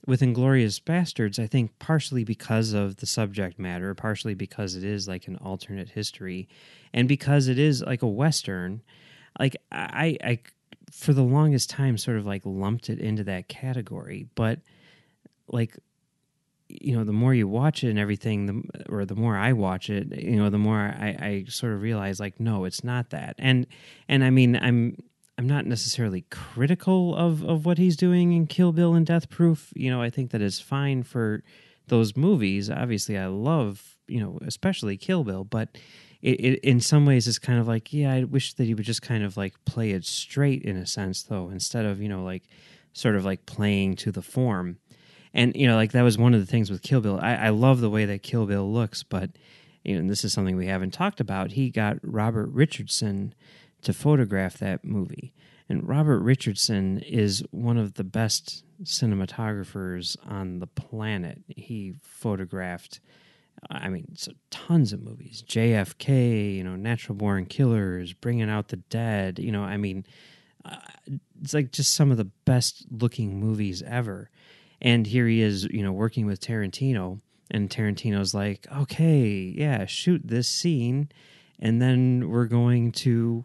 with 0.04 0.20
Inglourious 0.20 0.82
Basterds, 0.82 1.38
I 1.38 1.46
think 1.46 1.78
partially 1.78 2.24
because 2.24 2.72
of 2.72 2.96
the 2.96 3.06
subject 3.06 3.56
matter, 3.56 3.94
partially 3.94 4.34
because 4.34 4.74
it 4.74 4.82
is 4.82 5.06
like 5.06 5.28
an 5.28 5.36
alternate 5.36 5.90
history, 5.90 6.48
and 6.92 7.06
because 7.06 7.46
it 7.46 7.56
is 7.56 7.82
like 7.82 8.02
a 8.02 8.08
western, 8.08 8.82
like 9.38 9.56
I, 9.70 10.16
I 10.24 10.38
for 10.92 11.12
the 11.12 11.22
longest 11.22 11.70
time 11.70 11.96
sort 11.98 12.16
of 12.16 12.26
like 12.26 12.42
lumped 12.44 12.90
it 12.90 12.98
into 12.98 13.24
that 13.24 13.48
category, 13.48 14.26
but 14.34 14.60
like 15.48 15.76
you 16.68 16.96
know 16.96 17.04
the 17.04 17.12
more 17.12 17.34
you 17.34 17.46
watch 17.46 17.84
it 17.84 17.90
and 17.90 17.98
everything 17.98 18.46
the 18.46 18.84
or 18.88 19.04
the 19.04 19.14
more 19.14 19.36
i 19.36 19.52
watch 19.52 19.90
it 19.90 20.10
you 20.22 20.36
know 20.36 20.48
the 20.48 20.56
more 20.56 20.78
i 20.78 21.08
i 21.20 21.44
sort 21.46 21.74
of 21.74 21.82
realize 21.82 22.18
like 22.18 22.40
no 22.40 22.64
it's 22.64 22.82
not 22.82 23.10
that 23.10 23.34
and 23.38 23.66
and 24.08 24.24
i 24.24 24.30
mean 24.30 24.56
i'm 24.56 24.96
I'm 25.38 25.46
not 25.46 25.66
necessarily 25.66 26.24
critical 26.30 27.16
of, 27.16 27.42
of 27.42 27.64
what 27.64 27.78
he's 27.78 27.96
doing 27.96 28.32
in 28.32 28.46
Kill 28.46 28.72
Bill 28.72 28.94
and 28.94 29.06
Death 29.06 29.30
Proof. 29.30 29.72
You 29.74 29.90
know, 29.90 30.02
I 30.02 30.10
think 30.10 30.30
that 30.30 30.42
is 30.42 30.60
fine 30.60 31.02
for 31.02 31.42
those 31.88 32.16
movies. 32.16 32.70
Obviously, 32.70 33.16
I 33.16 33.26
love, 33.26 33.96
you 34.06 34.20
know, 34.20 34.38
especially 34.46 34.96
Kill 34.96 35.24
Bill, 35.24 35.42
but 35.42 35.78
it, 36.22 36.40
it 36.40 36.60
in 36.60 36.80
some 36.80 37.04
ways 37.04 37.28
it's 37.28 37.38
kind 37.38 37.58
of 37.58 37.68
like, 37.68 37.92
yeah, 37.92 38.12
I 38.12 38.24
wish 38.24 38.54
that 38.54 38.64
he 38.64 38.74
would 38.74 38.86
just 38.86 39.02
kind 39.02 39.24
of 39.24 39.36
like 39.36 39.54
play 39.64 39.90
it 39.90 40.04
straight 40.04 40.62
in 40.62 40.76
a 40.76 40.86
sense, 40.86 41.22
though, 41.22 41.50
instead 41.50 41.84
of, 41.84 42.00
you 42.00 42.08
know, 42.08 42.24
like 42.24 42.44
sort 42.92 43.16
of 43.16 43.24
like 43.24 43.44
playing 43.44 43.96
to 43.96 44.12
the 44.12 44.22
form. 44.22 44.78
And, 45.34 45.56
you 45.56 45.66
know, 45.66 45.76
like 45.76 45.92
that 45.92 46.02
was 46.02 46.18
one 46.18 46.34
of 46.34 46.40
the 46.40 46.46
things 46.46 46.70
with 46.70 46.82
Kill 46.82 47.00
Bill. 47.00 47.18
I, 47.20 47.34
I 47.34 47.48
love 47.48 47.80
the 47.80 47.90
way 47.90 48.04
that 48.04 48.22
Kill 48.22 48.46
Bill 48.46 48.70
looks, 48.70 49.02
but, 49.02 49.30
you 49.82 50.00
know, 50.00 50.08
this 50.08 50.24
is 50.24 50.32
something 50.32 50.56
we 50.56 50.66
haven't 50.66 50.92
talked 50.92 51.20
about. 51.20 51.52
He 51.52 51.70
got 51.70 51.96
Robert 52.02 52.50
Richardson 52.50 53.34
to 53.82 53.92
photograph 53.92 54.58
that 54.58 54.84
movie. 54.84 55.32
And 55.68 55.88
Robert 55.88 56.20
Richardson 56.20 56.98
is 56.98 57.42
one 57.50 57.78
of 57.78 57.94
the 57.94 58.04
best 58.04 58.62
cinematographers 58.84 60.16
on 60.28 60.58
the 60.58 60.66
planet. 60.66 61.40
He 61.48 61.94
photographed, 62.02 63.00
I 63.70 63.88
mean, 63.88 64.16
so 64.16 64.32
tons 64.50 64.92
of 64.92 65.02
movies 65.02 65.44
JFK, 65.46 66.56
you 66.56 66.64
know, 66.64 66.76
Natural 66.76 67.14
Born 67.14 67.46
Killers, 67.46 68.12
Bringing 68.12 68.50
Out 68.50 68.68
the 68.68 68.76
Dead, 68.76 69.38
you 69.38 69.52
know, 69.52 69.62
I 69.62 69.76
mean, 69.76 70.04
uh, 70.64 70.76
it's 71.40 71.54
like 71.54 71.72
just 71.72 71.94
some 71.94 72.10
of 72.10 72.16
the 72.16 72.30
best 72.44 72.86
looking 72.90 73.38
movies 73.38 73.82
ever. 73.82 74.30
And 74.80 75.06
here 75.06 75.26
he 75.28 75.40
is, 75.42 75.64
you 75.64 75.82
know, 75.82 75.92
working 75.92 76.26
with 76.26 76.40
Tarantino. 76.40 77.20
And 77.50 77.68
Tarantino's 77.68 78.34
like, 78.34 78.66
okay, 78.74 79.54
yeah, 79.56 79.86
shoot 79.86 80.22
this 80.24 80.48
scene. 80.48 81.10
And 81.58 81.80
then 81.80 82.28
we're 82.28 82.46
going 82.46 82.92
to 82.92 83.44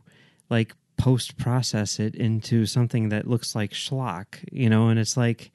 like 0.49 0.73
post 0.97 1.37
process 1.37 1.99
it 1.99 2.15
into 2.15 2.65
something 2.65 3.09
that 3.09 3.27
looks 3.27 3.53
like 3.53 3.71
schlock, 3.71 4.43
you 4.51 4.69
know, 4.69 4.89
and 4.89 4.99
it's 4.99 5.17
like, 5.17 5.51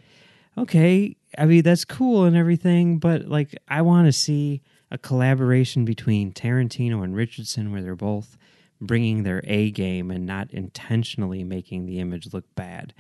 okay, 0.57 1.17
I 1.39 1.47
mean, 1.47 1.63
that's 1.63 1.85
cool 1.85 2.25
and 2.25 2.37
everything, 2.37 2.99
but 2.99 3.27
like, 3.27 3.55
I 3.69 3.83
want 3.83 4.07
to 4.07 4.13
see 4.13 4.63
a 4.91 4.99
collaboration 4.99 5.85
between 5.85 6.33
Tarantino 6.33 7.03
and 7.03 7.17
Richardson 7.17 7.73
where 7.73 7.83
they're 7.83 7.97
both 7.97 8.37
bringing 8.81 9.23
their 9.23 9.43
A 9.45 9.71
game 9.71 10.11
and 10.11 10.27
not 10.27 10.51
intentionally 10.51 11.45
making 11.45 11.87
the 11.87 12.01
image 12.01 12.33
look 12.33 12.45
bad. 12.55 12.93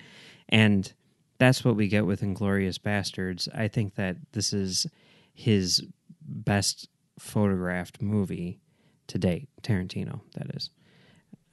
And 0.48 0.92
that's 1.38 1.64
what 1.64 1.76
we 1.76 1.88
get 1.88 2.06
with 2.06 2.22
Inglourious 2.22 2.78
Basterds. 2.78 3.48
I 3.54 3.68
think 3.68 3.96
that 3.96 4.16
this 4.32 4.52
is 4.52 4.86
his 5.34 5.84
best 6.20 6.88
photographed 7.18 8.00
movie 8.00 8.60
to 9.08 9.18
date, 9.18 9.48
Tarantino, 9.62 10.20
that 10.36 10.54
is. 10.54 10.70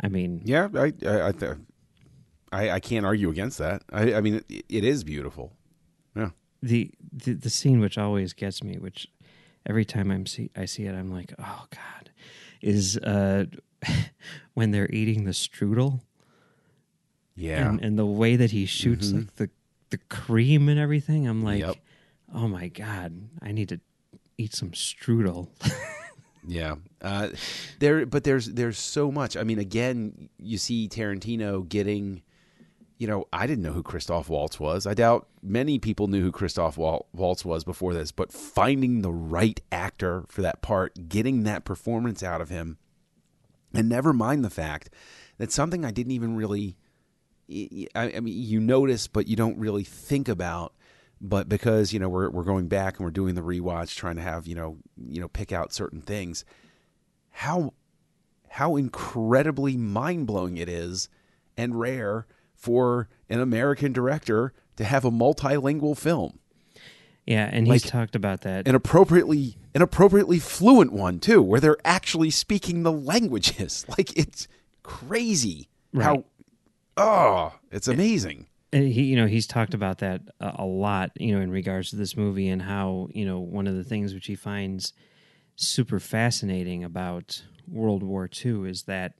I 0.01 0.07
mean, 0.07 0.41
Yeah, 0.45 0.69
I 0.75 0.93
I 1.05 1.33
I, 2.51 2.69
I 2.71 2.79
can't 2.79 3.05
argue 3.05 3.29
against 3.29 3.57
that. 3.57 3.83
I, 3.91 4.13
I 4.15 4.21
mean, 4.21 4.35
it, 4.49 4.65
it 4.69 4.83
is 4.83 5.03
beautiful. 5.03 5.53
Yeah, 6.19 6.29
the, 6.62 6.91
the 7.12 7.34
the 7.34 7.49
scene 7.49 7.79
which 7.79 7.97
always 7.97 8.34
gets 8.34 8.63
me, 8.63 8.77
which 8.77 9.08
every 9.65 9.86
time 9.86 10.12
I'm 10.12 10.25
see 10.25 10.49
I 10.55 10.65
see 10.65 10.86
it, 10.86 10.93
I'm 10.95 11.12
like, 11.12 11.34
oh 11.39 11.65
god, 11.71 12.10
is 12.62 12.97
uh 12.97 13.45
when 14.53 14.71
they're 14.71 14.89
eating 14.91 15.23
the 15.25 15.32
strudel 15.32 16.01
yeah. 17.36 17.69
and, 17.69 17.82
and 17.84 17.97
the 17.97 18.05
way 18.05 18.36
that 18.36 18.51
he 18.51 18.65
shoots 18.65 19.10
Mhm. 19.12 19.15
like 19.15 19.36
the 19.36 19.49
the 19.91 19.97
cream 20.10 20.69
and 20.69 20.79
everything. 20.79 21.27
I'm 21.27 21.41
like, 21.43 21.62
Yep. 21.62 21.75
oh 22.34 22.47
my 22.47 22.67
god, 22.67 23.13
I 23.41 23.51
need 23.51 23.69
to 23.69 23.79
eat 24.38 24.53
some 24.53 24.71
strudel. 24.71 25.49
Yeah, 26.47 26.75
uh, 27.01 27.27
there, 27.79 28.05
but 28.05 28.23
there's 28.23 28.47
there's 28.47 28.79
so 28.79 29.12
much. 29.12 29.36
I 29.38 29.43
mean, 29.43 29.60
again, 29.60 30.29
you 30.39 30.58
see 30.58 30.88
Tarantino 30.88 31.67
getting, 31.67 32.23
you 32.99 33.07
know, 33.07 33.25
I 33.31 33.47
didn't 33.47 33.63
know 33.63 33.71
who 33.71 33.81
Christoph 33.81 34.27
Waltz 34.27 34.59
was. 34.59 34.85
I 34.85 34.93
doubt 34.93 35.25
many 35.41 35.79
people 35.79 36.07
knew 36.07 36.21
who 36.21 36.33
Christoph 36.33 36.77
Waltz 36.77 37.45
was 37.45 37.63
before 37.63 37.93
this, 37.93 38.12
but 38.12 38.33
finding 38.33 39.01
the 39.01 39.12
right 39.12 39.59
actor 39.71 40.25
for 40.27 40.41
that 40.41 40.62
part, 40.62 41.07
getting 41.07 41.43
that 41.43 41.63
performance 41.63 42.21
out 42.21 42.41
of 42.41 42.49
him, 42.49 42.77
and 43.73 43.88
never 43.88 44.12
mind 44.12 44.43
the 44.43 44.49
fact 44.49 44.89
that 45.38 45.51
something 45.51 45.85
I 45.85 45.91
didn't 45.91 46.12
even 46.12 46.35
really, 46.35 46.75
I, 47.95 48.19
mean, 48.19 48.33
you 48.35 48.59
notice, 48.59 49.07
but 49.07 49.27
you 49.27 49.38
don't 49.38 49.57
really 49.57 49.85
think 49.85 50.27
about. 50.27 50.73
But 51.21 51.49
because 51.49 51.91
you 51.91 51.99
know 51.99 52.07
we're 52.07 52.29
we're 52.29 52.43
going 52.43 52.69
back 52.69 52.97
and 52.97 53.05
we're 53.05 53.12
doing 53.12 53.35
the 53.35 53.41
rewatch, 53.41 53.95
trying 53.95 54.15
to 54.15 54.21
have 54.21 54.47
you 54.47 54.55
know 54.55 54.77
you 54.97 55.19
know 55.19 55.27
pick 55.27 55.51
out 55.51 55.73
certain 55.73 56.01
things, 56.01 56.45
how 57.29 57.73
how 58.47 58.77
incredibly 58.77 59.75
mind 59.75 60.27
blowing 60.27 60.55
it 60.55 60.69
is 60.69 61.09
and 61.57 61.77
rare 61.77 62.25
for 62.59 63.07
an 63.29 63.39
American 63.39 63.93
director 63.93 64.53
to 64.75 64.83
have 64.83 65.05
a 65.05 65.11
multilingual 65.11 65.97
film. 65.97 66.39
Yeah, 67.25 67.49
and 67.51 67.67
he's 67.67 67.83
talked 67.83 68.15
about 68.15 68.41
that. 68.41 68.67
An 68.67 68.75
appropriately 68.75 69.57
an 69.75 69.81
appropriately 69.81 70.39
fluent 70.39 70.91
one 70.91 71.19
too, 71.19 71.41
where 71.41 71.59
they're 71.59 71.77
actually 71.85 72.31
speaking 72.31 72.83
the 72.83 72.91
languages. 72.91 73.85
Like 73.97 74.17
it's 74.17 74.47
crazy 74.83 75.69
Right. 75.93 76.03
how 76.05 76.25
oh, 76.97 77.53
it's 77.71 77.87
amazing. 77.87 78.47
And 78.73 78.87
he 78.87 79.03
you 79.03 79.15
know 79.15 79.27
he's 79.27 79.47
talked 79.47 79.73
about 79.73 79.99
that 79.99 80.21
a, 80.39 80.55
a 80.59 80.65
lot 80.65 81.11
you 81.19 81.33
know 81.35 81.41
in 81.41 81.51
regards 81.51 81.91
to 81.91 81.95
this 81.95 82.17
movie 82.17 82.47
and 82.49 82.61
how 82.61 83.09
you 83.13 83.25
know 83.25 83.39
one 83.39 83.67
of 83.67 83.75
the 83.75 83.83
things 83.83 84.13
which 84.13 84.27
he 84.27 84.35
finds 84.35 84.93
super 85.55 85.99
fascinating 85.99 86.83
about 86.83 87.43
World 87.67 88.01
War 88.03 88.27
II 88.43 88.69
is 88.69 88.83
that 88.83 89.13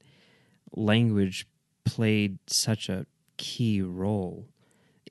language 0.76 1.48
played 1.86 2.40
such 2.48 2.90
a 2.90 3.06
key 3.40 3.82
role 3.82 4.46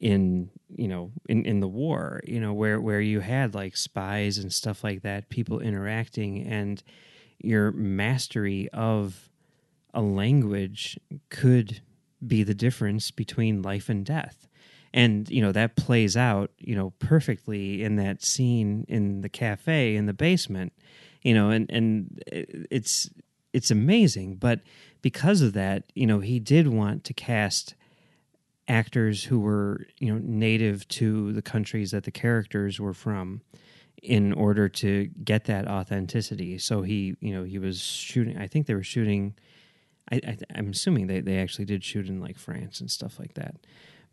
in 0.00 0.48
you 0.76 0.86
know 0.86 1.10
in 1.28 1.44
in 1.44 1.58
the 1.58 1.66
war 1.66 2.20
you 2.24 2.38
know 2.38 2.52
where 2.52 2.80
where 2.80 3.00
you 3.00 3.18
had 3.18 3.52
like 3.54 3.76
spies 3.76 4.38
and 4.38 4.52
stuff 4.52 4.84
like 4.84 5.02
that 5.02 5.28
people 5.28 5.58
interacting 5.58 6.46
and 6.46 6.84
your 7.38 7.72
mastery 7.72 8.68
of 8.72 9.28
a 9.94 10.02
language 10.02 10.98
could 11.30 11.80
be 12.24 12.42
the 12.42 12.54
difference 12.54 13.10
between 13.10 13.62
life 13.62 13.88
and 13.88 14.04
death. 14.04 14.48
And 14.92 15.28
you 15.28 15.42
know 15.42 15.52
that 15.52 15.76
plays 15.76 16.16
out 16.16 16.50
you 16.58 16.74
know 16.74 16.90
perfectly 16.98 17.82
in 17.82 17.96
that 17.96 18.22
scene 18.22 18.86
in 18.88 19.20
the 19.20 19.28
cafe 19.28 19.96
in 19.96 20.06
the 20.06 20.14
basement 20.14 20.72
you 21.22 21.34
know 21.34 21.50
and 21.50 21.70
and 21.70 22.22
it's 22.70 23.10
it's 23.52 23.70
amazing. 23.70 24.36
But 24.36 24.60
because 25.02 25.42
of 25.42 25.52
that 25.52 25.84
you 25.94 26.06
know 26.06 26.20
he 26.20 26.40
did 26.40 26.68
want 26.68 27.04
to 27.04 27.12
cast 27.12 27.74
actors 28.68 29.24
who 29.24 29.40
were 29.40 29.86
you 29.98 30.12
know 30.12 30.20
native 30.22 30.86
to 30.88 31.32
the 31.32 31.42
countries 31.42 31.90
that 31.90 32.04
the 32.04 32.10
characters 32.10 32.78
were 32.78 32.94
from 32.94 33.40
in 34.02 34.32
order 34.32 34.68
to 34.68 35.06
get 35.24 35.44
that 35.46 35.66
authenticity. 35.66 36.58
So 36.58 36.82
he 36.82 37.16
you 37.20 37.32
know 37.34 37.42
he 37.44 37.58
was 37.58 37.80
shooting 37.80 38.38
i 38.38 38.46
think 38.46 38.66
they 38.66 38.74
were 38.74 38.82
shooting 38.84 39.34
I, 40.12 40.38
i'm 40.54 40.70
assuming 40.70 41.06
they 41.06 41.20
they 41.20 41.38
actually 41.38 41.64
did 41.66 41.84
shoot 41.84 42.08
in 42.08 42.20
like 42.20 42.38
france 42.38 42.80
and 42.80 42.90
stuff 42.90 43.18
like 43.18 43.34
that. 43.34 43.56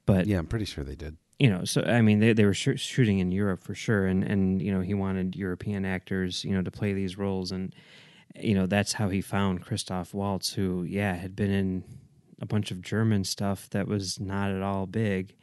But 0.06 0.28
Yeah, 0.28 0.40
I'm 0.40 0.48
pretty 0.48 0.66
sure 0.66 0.84
they 0.84 0.96
did. 0.96 1.18
you 1.40 1.50
know 1.50 1.66
so 1.66 1.82
i 1.84 2.02
mean 2.02 2.20
they, 2.20 2.34
they 2.34 2.46
were 2.46 2.54
sh- 2.54 2.80
shooting 2.80 3.20
in 3.20 3.32
europe 3.32 3.64
for 3.64 3.76
sure. 3.76 4.06
And 4.08 4.24
and 4.24 4.62
you 4.62 4.72
know 4.74 4.82
he 4.82 4.94
wanted 4.94 5.36
european 5.36 5.86
actors 5.86 6.44
you 6.44 6.52
know 6.54 6.62
to 6.64 6.72
play 6.72 6.94
these 6.94 7.18
roles. 7.18 7.52
And 7.52 7.74
you 8.40 8.54
know 8.56 8.66
that's 8.66 8.94
how 8.94 9.08
he 9.10 9.22
found 9.22 9.62
christoph 9.62 10.14
waltz 10.14 10.54
who 10.54 10.84
yeah 10.84 11.14
had 11.14 11.36
been 11.38 11.52
in 11.52 11.84
a 12.42 12.46
bunch 12.46 12.72
of 12.72 12.82
german 12.82 13.24
stuff 13.24 13.70
that 13.72 13.88
was 13.88 14.20
not 14.20 14.52
at 14.52 14.62
all 14.62 14.86
big. 14.86 15.36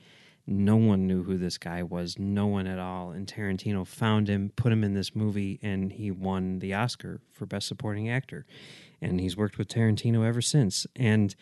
No 0.44 0.74
one 0.76 1.07
knew 1.07 1.22
who 1.22 1.38
this 1.38 1.57
guy 1.57 1.85
was. 1.85 2.18
No 2.18 2.48
one 2.48 2.66
at 2.66 2.81
all. 2.81 3.12
And 3.12 3.28
tarantino 3.28 3.87
found 3.87 4.26
him 4.28 4.50
put 4.57 4.72
him 4.72 4.83
in 4.83 4.92
this 4.92 5.14
movie 5.14 5.61
and 5.62 5.92
he 5.92 6.11
won 6.11 6.59
the 6.59 6.74
oscar 6.74 7.20
for 7.31 7.46
best 7.46 7.68
supporting 7.68 8.11
actor. 8.11 8.44
And 9.00 9.20
he's 9.20 9.37
worked 9.37 9.57
with 9.57 9.68
tarantino 9.68 10.26
ever 10.26 10.42
since. 10.42 10.85
And 10.96 11.35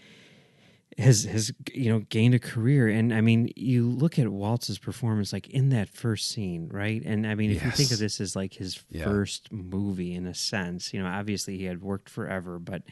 has 0.98 1.24
has 1.24 1.52
you 1.72 1.90
know 1.90 2.00
gained 2.10 2.34
a 2.34 2.38
career. 2.38 2.88
And 2.88 3.14
i 3.14 3.20
mean 3.20 3.50
you 3.56 3.88
look 3.88 4.18
at 4.18 4.28
waltz's 4.28 4.78
performance 4.78 5.32
like 5.32 5.48
in 5.48 5.70
that 5.70 5.88
first 5.88 6.28
scene 6.30 6.68
right? 6.70 7.00
And 7.04 7.26
i 7.26 7.34
mean 7.34 7.52
if 7.52 7.64
you 7.64 7.70
think 7.70 7.92
of 7.92 7.98
this 7.98 8.20
as 8.20 8.36
like 8.36 8.54
his 8.54 8.82
Yeah. 8.90 9.04
first 9.04 9.50
movie 9.52 10.14
in 10.14 10.26
a 10.26 10.34
sense 10.34 10.92
you 10.92 11.00
know 11.02 11.08
obviously 11.08 11.56
he 11.56 11.64
had 11.64 11.80
worked 11.80 12.10
forever 12.10 12.58
but 12.58 12.82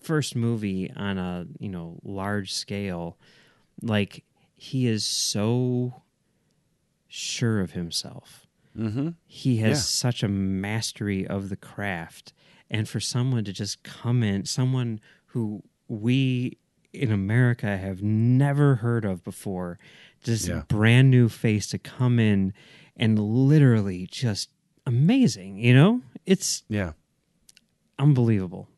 first 0.00 0.34
movie 0.36 0.90
on 0.96 1.18
a 1.18 1.46
you 1.58 1.68
know 1.68 1.98
large 2.02 2.52
scale 2.52 3.18
like 3.82 4.24
he 4.54 4.86
is 4.86 5.04
so 5.04 6.02
sure 7.08 7.60
of 7.60 7.72
himself 7.72 8.44
Mm-hmm. 8.76 9.08
he 9.26 9.56
has 9.56 9.78
Yeah. 9.78 9.82
such 9.82 10.22
a 10.22 10.28
mastery 10.28 11.26
of 11.26 11.48
the 11.48 11.56
craft 11.56 12.32
and 12.70 12.88
for 12.88 13.00
someone 13.00 13.42
to 13.44 13.52
just 13.52 13.82
come 13.82 14.22
in 14.22 14.44
someone 14.44 15.00
who 15.26 15.64
we 15.88 16.58
in 16.92 17.10
america 17.10 17.76
have 17.76 18.02
never 18.02 18.76
heard 18.76 19.04
of 19.04 19.24
before 19.24 19.78
just 20.22 20.46
Yeah. 20.46 20.62
brand 20.68 21.10
new 21.10 21.28
face 21.28 21.66
to 21.68 21.78
come 21.78 22.20
in 22.20 22.52
and 22.96 23.18
literally 23.18 24.06
just 24.06 24.50
amazing 24.86 25.56
you 25.58 25.74
know 25.74 26.02
it's 26.24 26.62
Yeah. 26.68 26.92
unbelievable 27.98 28.68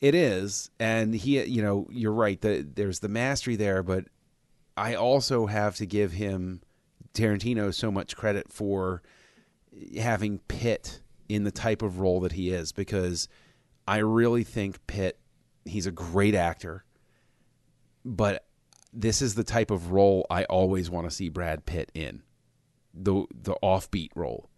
It 0.00 0.14
is, 0.14 0.70
and 0.78 1.14
he, 1.14 1.42
you 1.44 1.60
know, 1.62 1.86
you're 1.90 2.12
right. 2.12 2.40
The, 2.40 2.66
there's 2.74 3.00
the 3.00 3.08
mastery 3.08 3.56
there, 3.56 3.82
but 3.82 4.06
I 4.76 4.94
also 4.94 5.46
have 5.46 5.76
to 5.76 5.86
give 5.86 6.12
him 6.12 6.62
Tarantino 7.12 7.74
so 7.74 7.90
much 7.90 8.16
credit 8.16 8.50
for 8.50 9.02
having 9.98 10.38
Pitt 10.48 11.00
in 11.28 11.44
the 11.44 11.50
type 11.50 11.82
of 11.82 12.00
role 12.00 12.20
that 12.20 12.32
he 12.32 12.50
is, 12.50 12.72
because 12.72 13.28
I 13.86 13.98
really 13.98 14.42
think 14.42 14.86
Pitt, 14.86 15.18
he's 15.66 15.86
a 15.86 15.92
great 15.92 16.34
actor, 16.34 16.84
but 18.04 18.46
this 18.92 19.20
is 19.20 19.34
the 19.34 19.44
type 19.44 19.70
of 19.70 19.92
role 19.92 20.26
I 20.30 20.44
always 20.44 20.88
want 20.88 21.08
to 21.08 21.14
see 21.14 21.28
Brad 21.28 21.66
Pitt 21.66 21.92
in, 21.94 22.22
the 22.94 23.26
the 23.34 23.54
offbeat 23.62 24.10
role. 24.14 24.48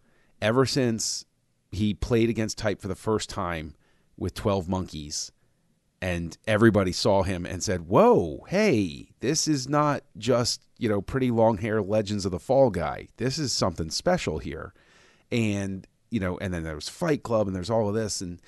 Ever 0.40 0.64
since 0.66 1.24
he 1.72 1.94
played 1.94 2.30
against 2.30 2.58
type 2.58 2.80
for 2.80 2.88
the 2.88 2.94
first 2.94 3.28
time 3.28 3.74
with 4.16 4.34
12 4.34 4.68
monkeys 4.68 5.32
and 6.00 6.36
everybody 6.46 6.92
saw 6.92 7.22
him 7.22 7.46
and 7.46 7.62
said 7.62 7.86
whoa 7.86 8.44
hey 8.48 9.08
this 9.20 9.46
is 9.46 9.68
not 9.68 10.02
just 10.18 10.62
you 10.82 10.88
know 10.88 11.00
pretty 11.00 11.30
long 11.30 11.58
hair 11.58 11.80
legends 11.80 12.24
of 12.26 12.32
the 12.32 12.40
fall 12.40 12.68
guy. 12.68 13.06
This 13.18 13.38
is 13.38 13.52
something 13.52 13.88
special 13.88 14.40
here. 14.40 14.74
And 15.30 15.86
you 16.10 16.18
know 16.18 16.36
and 16.38 16.52
then 16.52 16.64
there 16.64 16.74
was 16.74 16.88
fight 16.88 17.22
club 17.22 17.46
and 17.46 17.54
there's 17.54 17.70
all 17.70 17.88
of 17.88 17.94
this 17.94 18.20
and 18.20 18.42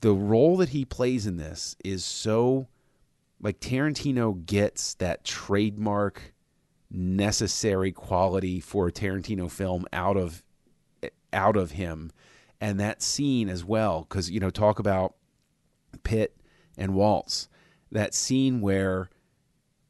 the 0.00 0.14
role 0.14 0.56
that 0.56 0.70
he 0.70 0.86
plays 0.86 1.26
in 1.26 1.36
this 1.36 1.76
is 1.84 2.04
so 2.04 2.68
like 3.40 3.60
tarantino 3.60 4.44
gets 4.46 4.94
that 4.94 5.24
trademark 5.24 6.32
necessary 6.90 7.92
quality 7.92 8.58
for 8.58 8.88
a 8.88 8.92
tarantino 8.92 9.50
film 9.50 9.84
out 9.92 10.16
of 10.16 10.42
out 11.34 11.56
of 11.56 11.72
him 11.72 12.10
and 12.60 12.80
that 12.80 13.02
scene 13.02 13.48
as 13.48 13.64
well 13.64 14.06
because 14.08 14.30
you 14.30 14.40
know 14.40 14.50
talk 14.50 14.78
about 14.78 15.14
Pitt 16.02 16.36
and 16.76 16.94
Waltz. 16.94 17.48
That 17.90 18.14
scene 18.14 18.60
where 18.60 19.08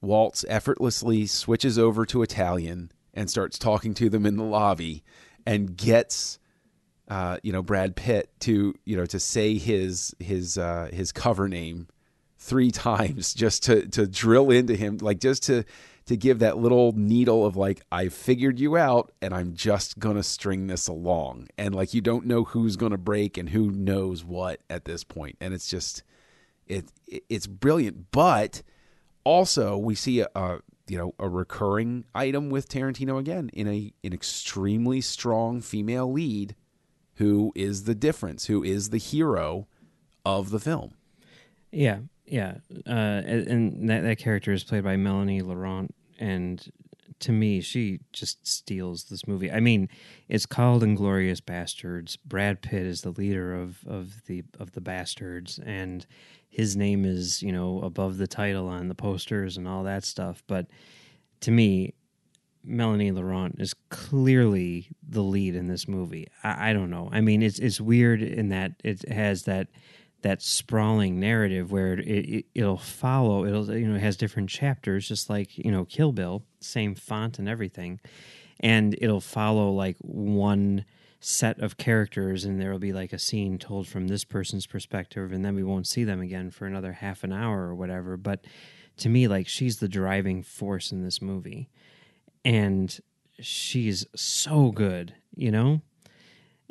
Waltz 0.00 0.44
effortlessly 0.48 1.26
switches 1.26 1.78
over 1.78 2.06
to 2.06 2.22
Italian 2.22 2.92
and 3.14 3.28
starts 3.28 3.58
talking 3.58 3.94
to 3.94 4.08
them 4.08 4.24
in 4.24 4.36
the 4.36 4.44
lobby 4.44 5.02
and 5.44 5.76
gets 5.76 6.38
uh, 7.08 7.38
you 7.42 7.52
know 7.52 7.62
Brad 7.62 7.96
Pitt 7.96 8.30
to 8.40 8.74
you 8.84 8.96
know 8.96 9.06
to 9.06 9.18
say 9.18 9.56
his 9.58 10.14
his 10.18 10.58
uh, 10.58 10.88
his 10.92 11.12
cover 11.12 11.48
name 11.48 11.88
three 12.38 12.70
times 12.72 13.34
just 13.34 13.64
to 13.64 13.86
to 13.88 14.06
drill 14.06 14.50
into 14.50 14.76
him 14.76 14.98
like 14.98 15.18
just 15.18 15.44
to 15.44 15.64
to 16.08 16.16
give 16.16 16.38
that 16.38 16.58
little 16.58 16.92
needle 16.92 17.44
of 17.44 17.56
like 17.56 17.82
I 17.92 18.08
figured 18.08 18.58
you 18.58 18.76
out 18.76 19.12
and 19.20 19.34
I'm 19.34 19.54
just 19.54 19.98
going 19.98 20.16
to 20.16 20.22
string 20.22 20.66
this 20.66 20.88
along. 20.88 21.48
And 21.56 21.74
like 21.74 21.94
you 21.94 22.00
don't 22.00 22.26
know 22.26 22.44
who's 22.44 22.76
going 22.76 22.92
to 22.92 22.98
break 22.98 23.36
and 23.36 23.50
who 23.50 23.70
knows 23.70 24.24
what 24.24 24.60
at 24.68 24.84
this 24.84 25.04
point. 25.04 25.36
And 25.40 25.54
it's 25.54 25.68
just 25.68 26.02
it 26.66 26.90
it's 27.06 27.46
brilliant. 27.46 28.10
But 28.10 28.62
also 29.24 29.76
we 29.76 29.94
see 29.94 30.20
a, 30.20 30.28
a 30.34 30.60
you 30.88 30.96
know 30.96 31.14
a 31.18 31.28
recurring 31.28 32.04
item 32.14 32.48
with 32.48 32.68
Tarantino 32.68 33.18
again 33.18 33.50
in 33.52 33.68
a 33.68 33.92
an 34.02 34.12
extremely 34.12 35.00
strong 35.02 35.60
female 35.60 36.10
lead 36.10 36.56
who 37.16 37.52
is 37.54 37.84
the 37.84 37.94
difference 37.94 38.46
who 38.46 38.62
is 38.62 38.90
the 38.90 38.98
hero 38.98 39.66
of 40.24 40.50
the 40.50 40.60
film. 40.60 40.94
Yeah, 41.70 41.98
yeah, 42.24 42.54
uh, 42.86 42.90
and 42.90 43.88
that 43.90 44.02
that 44.02 44.18
character 44.18 44.52
is 44.52 44.64
played 44.64 44.84
by 44.84 44.96
Melanie 44.96 45.42
Laurent, 45.42 45.94
and 46.18 46.70
to 47.20 47.32
me, 47.32 47.60
she 47.60 48.00
just 48.12 48.46
steals 48.46 49.04
this 49.04 49.26
movie. 49.26 49.50
I 49.50 49.60
mean, 49.60 49.88
it's 50.28 50.46
called 50.46 50.82
Inglourious 50.82 51.40
Basterds. 51.40 52.16
Brad 52.24 52.62
Pitt 52.62 52.86
is 52.86 53.02
the 53.02 53.10
leader 53.10 53.54
of 53.54 53.78
of 53.86 54.24
the 54.26 54.44
of 54.58 54.72
the 54.72 54.80
bastards, 54.80 55.58
and 55.64 56.06
his 56.48 56.76
name 56.76 57.04
is 57.04 57.42
you 57.42 57.52
know 57.52 57.80
above 57.82 58.18
the 58.18 58.26
title 58.26 58.68
on 58.68 58.88
the 58.88 58.94
posters 58.94 59.56
and 59.56 59.66
all 59.66 59.82
that 59.84 60.04
stuff. 60.04 60.42
But 60.46 60.66
to 61.40 61.50
me, 61.50 61.94
Melanie 62.64 63.10
Laurent 63.10 63.56
is 63.58 63.74
clearly 63.90 64.88
the 65.06 65.22
lead 65.22 65.54
in 65.54 65.66
this 65.68 65.88
movie. 65.88 66.28
I, 66.44 66.70
I 66.70 66.72
don't 66.72 66.90
know. 66.90 67.08
I 67.12 67.20
mean, 67.20 67.42
it's 67.42 67.58
it's 67.58 67.80
weird 67.80 68.22
in 68.22 68.50
that 68.50 68.72
it 68.84 69.08
has 69.08 69.44
that 69.44 69.68
that 70.22 70.42
sprawling 70.42 71.20
narrative 71.20 71.70
where 71.70 71.94
it, 71.94 72.46
it 72.54 72.64
will 72.64 72.76
follow 72.76 73.44
it'll 73.44 73.72
you 73.76 73.86
know 73.86 73.94
it 73.94 74.00
has 74.00 74.16
different 74.16 74.50
chapters 74.50 75.06
just 75.06 75.30
like 75.30 75.56
you 75.56 75.70
know 75.70 75.84
Kill 75.84 76.12
Bill 76.12 76.42
same 76.60 76.94
font 76.94 77.38
and 77.38 77.48
everything. 77.48 78.00
And 78.60 78.96
it'll 79.00 79.20
follow 79.20 79.70
like 79.70 79.96
one 80.00 80.84
set 81.20 81.58
of 81.60 81.76
characters 81.76 82.44
and 82.44 82.60
there 82.60 82.70
will 82.70 82.78
be 82.78 82.92
like 82.92 83.12
a 83.12 83.18
scene 83.18 83.58
told 83.58 83.88
from 83.88 84.06
this 84.06 84.24
person's 84.24 84.66
perspective 84.66 85.32
and 85.32 85.44
then 85.44 85.54
we 85.56 85.64
won't 85.64 85.86
see 85.86 86.04
them 86.04 86.20
again 86.20 86.50
for 86.50 86.66
another 86.66 86.92
half 86.92 87.24
an 87.24 87.32
hour 87.32 87.62
or 87.62 87.74
whatever. 87.74 88.16
But 88.16 88.44
to 88.98 89.08
me 89.08 89.28
like 89.28 89.48
she's 89.48 89.78
the 89.78 89.88
driving 89.88 90.42
force 90.42 90.92
in 90.92 91.02
this 91.04 91.20
movie. 91.20 91.68
And 92.44 92.96
she's 93.40 94.06
so 94.14 94.70
good 94.70 95.14
you 95.36 95.50
know 95.50 95.80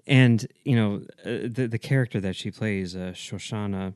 and 0.07 0.47
you 0.63 0.75
know 0.75 1.01
uh, 1.25 1.47
the 1.47 1.67
the 1.69 1.77
character 1.77 2.19
that 2.21 2.35
she 2.35 2.49
plays, 2.49 2.95
uh, 2.95 3.11
Shosanna, 3.13 3.93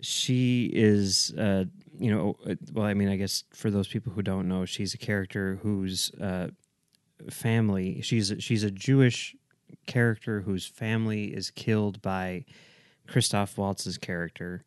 she 0.00 0.70
is 0.72 1.32
uh, 1.38 1.66
you 1.98 2.10
know 2.10 2.36
uh, 2.48 2.54
well 2.72 2.86
I 2.86 2.94
mean 2.94 3.08
I 3.08 3.16
guess 3.16 3.44
for 3.52 3.70
those 3.70 3.86
people 3.86 4.12
who 4.12 4.22
don't 4.22 4.48
know, 4.48 4.64
she's 4.64 4.94
a 4.94 4.98
character 4.98 5.60
whose 5.62 6.10
uh, 6.14 6.48
family 7.30 8.00
she's 8.00 8.32
she's 8.38 8.64
a 8.64 8.70
Jewish 8.70 9.36
character 9.86 10.40
whose 10.40 10.66
family 10.66 11.24
is 11.24 11.50
killed 11.50 12.00
by 12.00 12.44
Christoph 13.06 13.58
Waltz's 13.58 13.98
character 13.98 14.64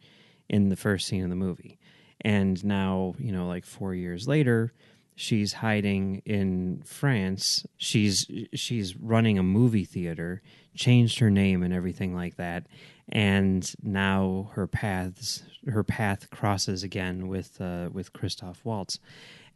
in 0.47 0.69
the 0.69 0.75
first 0.75 1.07
scene 1.07 1.23
of 1.23 1.29
the 1.31 1.35
movie, 1.35 1.79
and 2.21 2.63
now 2.63 3.15
you 3.17 3.31
know 3.31 3.47
like 3.47 3.65
four 3.65 3.95
years 3.95 4.27
later 4.27 4.71
she's 5.15 5.54
hiding 5.54 6.21
in 6.25 6.84
France. 6.86 7.65
She's 7.78 8.30
she's 8.54 8.95
running 8.97 9.39
a 9.39 9.43
movie 9.43 9.86
theater, 9.86 10.41
changed 10.75 11.19
her 11.19 11.32
name 11.32 11.63
and 11.63 11.73
everything 11.73 12.13
like 12.13 12.36
that, 12.36 12.67
and 13.10 13.73
now 13.82 14.51
her 14.54 14.67
paths 14.67 15.43
her 15.67 15.84
path 15.84 16.30
crosses 16.30 16.84
again 16.84 17.28
with 17.28 17.60
uh, 17.60 17.89
with 17.91 18.13
Christoph 18.13 18.63
Waltz, 18.63 18.99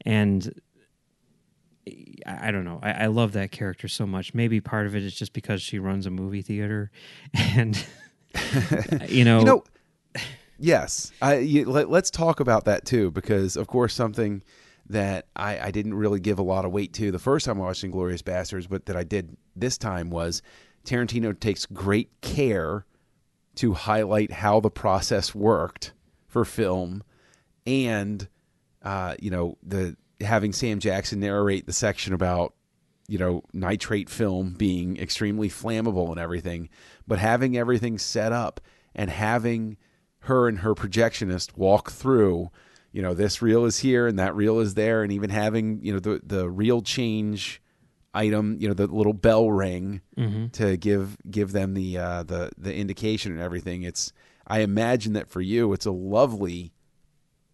and. 0.05 0.59
I, 2.27 2.49
I 2.49 2.51
don't 2.51 2.65
know. 2.65 2.79
I, 2.83 2.91
I 2.91 3.05
love 3.07 3.31
that 3.31 3.51
character 3.51 3.87
so 3.87 4.05
much. 4.05 4.35
Maybe 4.35 4.61
part 4.61 4.85
of 4.85 4.95
it 4.95 5.01
is 5.01 5.15
just 5.15 5.33
because 5.33 5.59
she 5.59 5.79
runs 5.79 6.05
a 6.05 6.11
movie 6.11 6.43
theater, 6.43 6.91
and 7.33 7.83
you 9.07 9.25
know, 9.25 9.39
you 9.39 9.45
know, 9.45 9.63
yes. 10.59 11.11
I 11.19 11.37
you, 11.37 11.65
let, 11.65 11.89
let's 11.89 12.11
talk 12.11 12.39
about 12.39 12.65
that 12.65 12.85
too, 12.85 13.09
because 13.09 13.55
of 13.55 13.65
course 13.65 13.95
something 13.95 14.43
that 14.89 15.27
I, 15.35 15.59
I 15.59 15.71
didn't 15.71 15.93
really 15.93 16.19
give 16.19 16.39
a 16.39 16.43
lot 16.43 16.65
of 16.65 16.71
weight 16.71 16.93
to. 16.93 17.11
The 17.11 17.19
first 17.19 17.45
time 17.45 17.61
I 17.61 17.65
watched 17.65 17.83
Inglourious 17.83 18.23
Basterds, 18.23 18.67
but 18.67 18.87
that 18.87 18.95
I 18.95 19.03
did 19.03 19.37
this 19.55 19.77
time 19.77 20.09
was 20.09 20.41
Tarantino 20.83 21.37
takes 21.39 21.65
great 21.67 22.09
care 22.21 22.85
to 23.55 23.73
highlight 23.73 24.31
how 24.31 24.59
the 24.59 24.71
process 24.71 25.35
worked 25.35 25.93
for 26.27 26.45
film, 26.45 27.03
and 27.67 28.27
uh, 28.81 29.15
you 29.19 29.29
know 29.29 29.57
the 29.61 29.95
having 30.21 30.53
Sam 30.53 30.79
Jackson 30.79 31.19
narrate 31.19 31.65
the 31.65 31.73
section 31.73 32.13
about 32.13 32.55
you 33.07 33.17
know 33.17 33.43
nitrate 33.53 34.09
film 34.09 34.55
being 34.57 34.97
extremely 34.97 35.49
flammable 35.49 36.09
and 36.09 36.19
everything, 36.19 36.69
but 37.07 37.19
having 37.19 37.57
everything 37.57 37.97
set 37.97 38.31
up 38.31 38.59
and 38.95 39.09
having 39.09 39.77
her 40.21 40.47
and 40.47 40.59
her 40.59 40.73
projectionist 40.73 41.57
walk 41.57 41.91
through 41.91 42.49
you 42.91 43.01
know 43.01 43.13
this 43.13 43.41
reel 43.41 43.65
is 43.65 43.79
here 43.79 44.07
and 44.07 44.19
that 44.19 44.35
reel 44.35 44.59
is 44.59 44.73
there. 44.73 45.03
And 45.03 45.11
even 45.11 45.29
having 45.29 45.79
you 45.83 45.93
know 45.93 45.99
the 45.99 46.21
the 46.23 46.49
reel 46.49 46.81
change 46.81 47.61
item 48.13 48.57
you 48.59 48.67
know 48.67 48.73
the 48.73 48.87
little 48.87 49.13
bell 49.13 49.51
ring 49.51 50.01
mm-hmm. 50.17 50.47
to 50.47 50.75
give 50.77 51.15
give 51.29 51.51
them 51.51 51.75
the 51.75 51.95
uh 51.95 52.23
the 52.23 52.49
the 52.57 52.73
indication 52.73 53.31
and 53.31 53.39
everything 53.39 53.83
it's 53.83 54.11
i 54.47 54.61
imagine 54.61 55.13
that 55.13 55.29
for 55.29 55.41
you 55.41 55.71
it's 55.73 55.85
a 55.85 55.91
lovely 55.91 56.73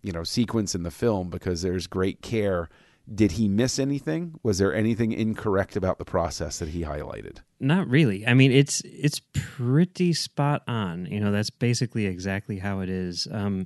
you 0.06 0.12
know 0.12 0.24
sequence 0.24 0.76
in 0.76 0.84
the 0.84 0.92
film 0.92 1.30
because 1.30 1.64
there's 1.64 1.88
great 1.88 2.22
care. 2.22 2.70
Did 3.14 3.34
he 3.34 3.48
miss 3.48 3.78
anything? 3.80 4.40
Was 4.44 4.60
there 4.60 4.74
anything 4.74 5.12
incorrect 5.12 5.76
about 5.76 5.98
the 5.98 6.06
process 6.06 6.60
that 6.60 6.70
he 6.70 6.82
highlighted? 6.82 7.40
Not 7.60 7.88
really. 7.88 8.26
I 8.26 8.36
mean 8.36 8.52
it's 8.52 8.82
it's 8.86 9.20
pretty 9.34 10.14
spot 10.14 10.62
on. 10.68 11.08
You 11.08 11.20
know 11.20 11.32
that's 11.32 11.50
basically 11.50 12.06
exactly 12.06 12.60
how 12.60 12.82
it 12.82 12.90
is. 12.90 13.28
Um 13.32 13.66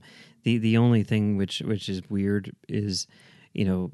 the 0.49 0.57
the 0.57 0.77
only 0.77 1.03
thing 1.03 1.37
which 1.37 1.59
which 1.59 1.89
is 1.89 2.01
weird 2.09 2.51
is, 2.67 3.07
you 3.53 3.65
know, 3.65 3.91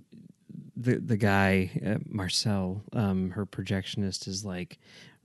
the 0.75 0.97
the 0.97 1.17
guy 1.17 1.71
uh, 1.85 1.97
Marcel, 2.07 2.83
um, 2.93 3.31
her 3.31 3.45
projectionist 3.45 4.27
is 4.27 4.45
like, 4.45 4.79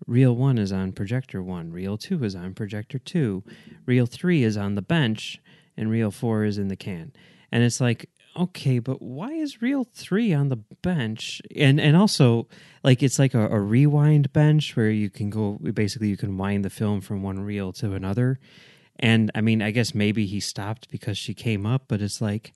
reel 0.07 0.35
one 0.35 0.59
is 0.59 0.73
on 0.73 0.93
projector 0.93 1.43
one, 1.43 1.71
reel 1.71 1.97
two 1.97 2.25
is 2.25 2.35
on 2.35 2.55
projector 2.55 2.99
two, 2.99 3.45
reel 3.87 4.07
three 4.07 4.43
is 4.43 4.57
on 4.57 4.75
the 4.75 4.83
bench, 4.83 5.41
and 5.77 5.91
reel 5.91 6.11
four 6.11 6.45
is 6.45 6.59
in 6.59 6.69
the 6.69 6.77
can, 6.77 7.13
and 7.53 7.63
it's 7.63 7.81
like. 7.81 8.09
Okay, 8.37 8.79
but 8.79 9.03
why 9.03 9.33
is 9.33 9.61
reel 9.61 9.85
three 9.93 10.33
on 10.33 10.51
the 10.51 10.59
bench? 10.83 11.43
And 11.57 11.81
and 11.81 11.97
also, 11.97 12.47
like 12.85 13.03
it's 13.03 13.19
like 13.19 13.35
a, 13.35 13.49
a 13.49 13.61
rewind 13.61 14.33
bench 14.33 14.77
where 14.77 14.89
you 14.89 15.11
can 15.11 15.31
go. 15.31 15.59
Basically, 15.75 16.09
you 16.09 16.17
can 16.17 16.39
wind 16.39 16.65
the 16.65 16.71
film 16.71 17.01
from 17.01 17.25
one 17.25 17.41
reel 17.41 17.73
to 17.73 17.93
another 17.93 18.39
and 19.01 19.31
I 19.35 19.41
mean, 19.41 19.63
I 19.63 19.71
guess 19.71 19.95
maybe 19.95 20.27
he 20.27 20.41
stopped 20.41 20.91
because 20.91 21.17
she 21.17 21.33
came 21.33 21.65
up, 21.65 21.85
but 21.89 22.03
it's 22.03 22.21
like, 22.21 22.53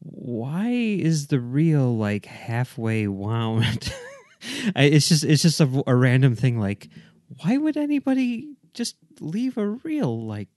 why 0.00 0.68
is 0.68 1.28
the 1.28 1.40
reel 1.40 1.96
like 1.96 2.26
halfway 2.26 3.06
wound? 3.06 3.92
it's 4.76 5.08
just 5.08 5.24
it's 5.24 5.42
just 5.42 5.60
a, 5.60 5.82
a, 5.86 5.94
random 5.94 6.36
thing. 6.36 6.60
Like, 6.60 6.88
why 7.42 7.56
would 7.56 7.78
anybody 7.78 8.50
just 8.74 8.96
leave 9.20 9.56
a 9.56 9.68
reel 9.68 10.26
like 10.26 10.48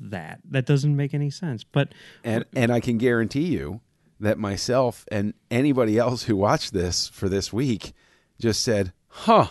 that? 0.00 0.40
That 0.50 0.66
doesn't 0.66 0.96
make 0.96 1.14
any 1.14 1.30
sense. 1.30 1.62
But 1.62 1.94
and 2.24 2.44
and 2.54 2.72
I 2.72 2.80
can 2.80 2.98
guarantee 2.98 3.46
you 3.46 3.80
that 4.18 4.38
myself 4.38 5.04
and 5.12 5.34
anybody 5.50 5.96
else 5.96 6.24
who 6.24 6.36
watched 6.36 6.72
this 6.72 7.08
for 7.08 7.28
this 7.28 7.52
week 7.52 7.92
just 8.40 8.62
said, 8.62 8.92
"Huh." 9.06 9.48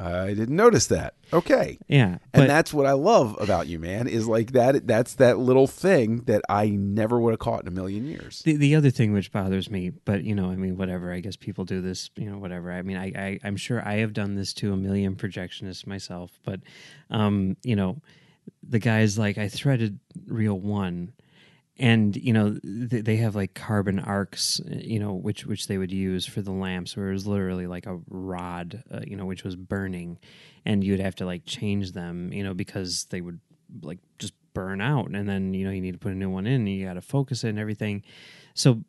I 0.00 0.34
didn't 0.34 0.56
notice 0.56 0.86
that. 0.86 1.14
Okay. 1.32 1.78
Yeah. 1.88 2.18
and 2.32 2.48
that's 2.48 2.72
what 2.72 2.86
I 2.86 2.92
love 2.92 3.36
about 3.38 3.66
you, 3.66 3.78
man, 3.78 4.08
is 4.08 4.26
like 4.26 4.52
that 4.52 4.86
that's 4.86 5.14
that 5.14 5.38
little 5.38 5.66
thing 5.66 6.22
that 6.22 6.42
I 6.48 6.70
never 6.70 7.20
would 7.20 7.32
have 7.32 7.38
caught 7.38 7.62
in 7.62 7.68
a 7.68 7.72
million 7.72 8.06
years. 8.06 8.40
The 8.44 8.56
the 8.56 8.74
other 8.74 8.90
thing 8.90 9.12
which 9.12 9.30
bothers 9.30 9.70
me, 9.70 9.90
but 9.90 10.24
you 10.24 10.34
know, 10.34 10.50
I 10.50 10.56
mean 10.56 10.76
whatever, 10.76 11.12
I 11.12 11.20
guess 11.20 11.36
people 11.36 11.64
do 11.64 11.80
this, 11.80 12.10
you 12.16 12.30
know, 12.30 12.38
whatever. 12.38 12.72
I 12.72 12.82
mean 12.82 12.96
I, 12.96 13.06
I 13.14 13.40
I'm 13.44 13.56
sure 13.56 13.86
I 13.86 13.96
have 13.96 14.12
done 14.12 14.34
this 14.34 14.54
to 14.54 14.72
a 14.72 14.76
million 14.76 15.16
projectionists 15.16 15.86
myself, 15.86 16.30
but 16.44 16.60
um, 17.10 17.56
you 17.62 17.76
know, 17.76 18.00
the 18.66 18.78
guy's 18.78 19.18
like 19.18 19.38
I 19.38 19.48
threaded 19.48 19.98
reel 20.26 20.58
one 20.58 21.12
and 21.80 22.14
you 22.14 22.34
know 22.34 22.58
th- 22.62 23.04
they 23.04 23.16
have 23.16 23.34
like 23.34 23.54
carbon 23.54 23.98
arcs 23.98 24.60
you 24.70 25.00
know 25.00 25.14
which 25.14 25.46
which 25.46 25.66
they 25.66 25.78
would 25.78 25.90
use 25.90 26.26
for 26.26 26.42
the 26.42 26.52
lamps 26.52 26.94
where 26.94 27.08
it 27.08 27.14
was 27.14 27.26
literally 27.26 27.66
like 27.66 27.86
a 27.86 27.98
rod 28.10 28.84
uh, 28.92 29.00
you 29.04 29.16
know 29.16 29.24
which 29.24 29.42
was 29.42 29.56
burning. 29.56 30.18
And 30.66 30.84
you'd 30.84 31.00
have 31.00 31.16
to 31.16 31.26
like 31.26 31.46
change 31.46 31.92
them 31.92 32.32
you 32.32 32.44
know 32.44 32.52
because 32.52 33.06
they 33.10 33.22
would 33.22 33.40
like 33.82 33.98
just 34.18 34.34
burn 34.52 34.80
out. 34.80 35.10
And 35.10 35.26
then 35.28 35.54
you 35.54 35.64
know 35.64 35.72
you 35.72 35.80
need 35.80 35.92
to 35.92 35.98
put 35.98 36.12
a 36.12 36.16
new 36.16 36.28
one 36.28 36.46
in 36.46 36.52
and 36.52 36.68
you 36.68 36.86
got 36.86 36.94
to 36.94 37.00
focus 37.00 37.42
it 37.44 37.48
and 37.48 37.58
everything. 37.58 38.02
So 38.52 38.84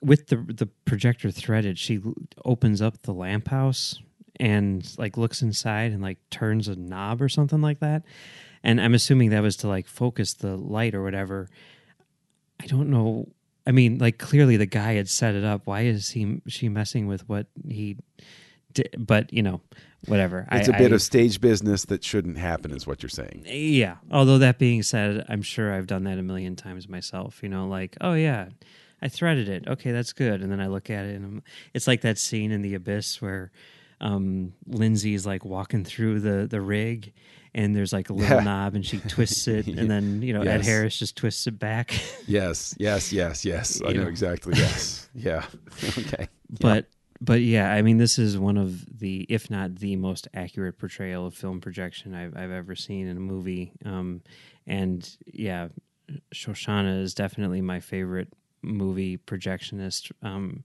with 0.00 0.28
the 0.28 0.36
the 0.36 0.66
projector 0.86 1.30
threaded 1.30 1.78
she 1.78 2.00
opens 2.44 2.80
up 2.80 3.02
the 3.02 3.12
lamp 3.12 3.48
house 3.48 4.00
and 4.40 4.90
like 4.96 5.18
looks 5.18 5.42
inside 5.42 5.92
and 5.92 6.02
like 6.02 6.18
turns 6.30 6.68
a 6.68 6.74
knob 6.74 7.20
or 7.20 7.28
something 7.28 7.60
like 7.60 7.80
that. 7.80 8.02
And 8.64 8.80
i'm 8.80 8.94
assuming 8.94 9.30
that 9.30 9.42
was 9.42 9.56
to 9.58 9.68
like 9.68 9.86
focus 9.86 10.34
the 10.34 10.56
light 10.56 10.94
or 10.94 11.02
whatever 11.02 11.48
I 12.60 12.66
don't 12.66 12.90
know. 12.90 13.28
I 13.66 13.72
mean, 13.72 13.98
like 13.98 14.18
clearly 14.18 14.56
the 14.56 14.66
guy 14.66 14.94
had 14.94 15.08
set 15.08 15.34
it 15.34 15.44
up. 15.44 15.62
Why 15.64 15.82
is 15.82 16.10
he 16.10 16.40
she 16.48 16.68
messing 16.68 17.06
with 17.06 17.28
what 17.28 17.46
he 17.68 17.96
did? 18.72 18.94
But 18.98 19.32
you 19.32 19.42
know, 19.42 19.60
whatever. 20.06 20.46
It's 20.52 20.68
I, 20.68 20.76
a 20.76 20.78
bit 20.78 20.92
I, 20.92 20.94
of 20.94 21.02
stage 21.02 21.40
business 21.40 21.84
that 21.86 22.02
shouldn't 22.04 22.38
happen, 22.38 22.70
is 22.70 22.86
what 22.86 23.02
you're 23.02 23.10
saying. 23.10 23.44
Yeah. 23.46 23.96
Although 24.10 24.38
that 24.38 24.58
being 24.58 24.82
said, 24.82 25.24
I'm 25.28 25.42
sure 25.42 25.72
I've 25.72 25.86
done 25.86 26.04
that 26.04 26.18
a 26.18 26.22
million 26.22 26.56
times 26.56 26.88
myself. 26.88 27.42
You 27.42 27.48
know, 27.48 27.68
like 27.68 27.96
oh 28.00 28.14
yeah, 28.14 28.48
I 29.02 29.08
threaded 29.08 29.48
it. 29.48 29.68
Okay, 29.68 29.92
that's 29.92 30.12
good. 30.12 30.40
And 30.40 30.50
then 30.50 30.60
I 30.60 30.66
look 30.66 30.90
at 30.90 31.04
it, 31.04 31.16
and 31.16 31.24
I'm, 31.24 31.42
it's 31.74 31.86
like 31.86 32.00
that 32.02 32.18
scene 32.18 32.50
in 32.52 32.62
The 32.62 32.74
Abyss 32.74 33.20
where 33.20 33.50
um, 34.00 34.52
Lindsey's 34.66 35.26
like 35.26 35.44
walking 35.44 35.84
through 35.84 36.20
the 36.20 36.46
the 36.46 36.60
rig, 36.60 37.12
and 37.58 37.74
there's 37.74 37.92
like 37.92 38.08
a 38.08 38.12
little 38.12 38.40
knob 38.40 38.76
and 38.76 38.86
she 38.86 38.98
twists 39.08 39.48
it 39.48 39.66
and 39.66 39.90
then 39.90 40.22
you 40.22 40.32
know 40.32 40.44
yes. 40.44 40.60
ed 40.60 40.64
harris 40.64 40.98
just 40.98 41.16
twists 41.16 41.46
it 41.46 41.58
back. 41.58 41.92
Yes 42.26 42.74
yes 42.78 43.12
yes 43.12 43.44
yes. 43.44 43.82
I 43.84 43.92
know, 43.92 44.02
know, 44.02 44.08
exactly 44.08 44.54
yes. 44.56 45.08
Yeah. 45.14 45.44
Okay. 45.98 46.28
But 46.60 46.86
but 47.20 47.40
yeah, 47.40 47.72
I 47.72 47.82
mean, 47.82 47.98
this 47.98 48.18
is 48.18 48.38
one 48.38 48.56
of 48.56 49.00
the, 49.00 49.26
if 49.28 49.50
not 49.50 49.76
the 49.76 49.96
most 49.96 50.28
accurate 50.34 50.78
portrayal 50.78 51.26
of 51.26 51.34
film 51.34 51.60
projection 51.60 52.14
I've, 52.14 52.36
I've 52.36 52.52
ever 52.52 52.76
seen 52.76 53.08
in 53.08 53.16
a 53.16 53.20
movie. 53.20 53.72
Um, 53.84 54.22
and 54.68 55.08
yeah, 55.26 55.68
Shosanna 56.32 57.02
is 57.02 57.14
definitely 57.14 57.60
my 57.60 57.80
favorite 57.80 58.32
movie 58.62 59.18
projectionist 59.18 60.12
um, 60.22 60.62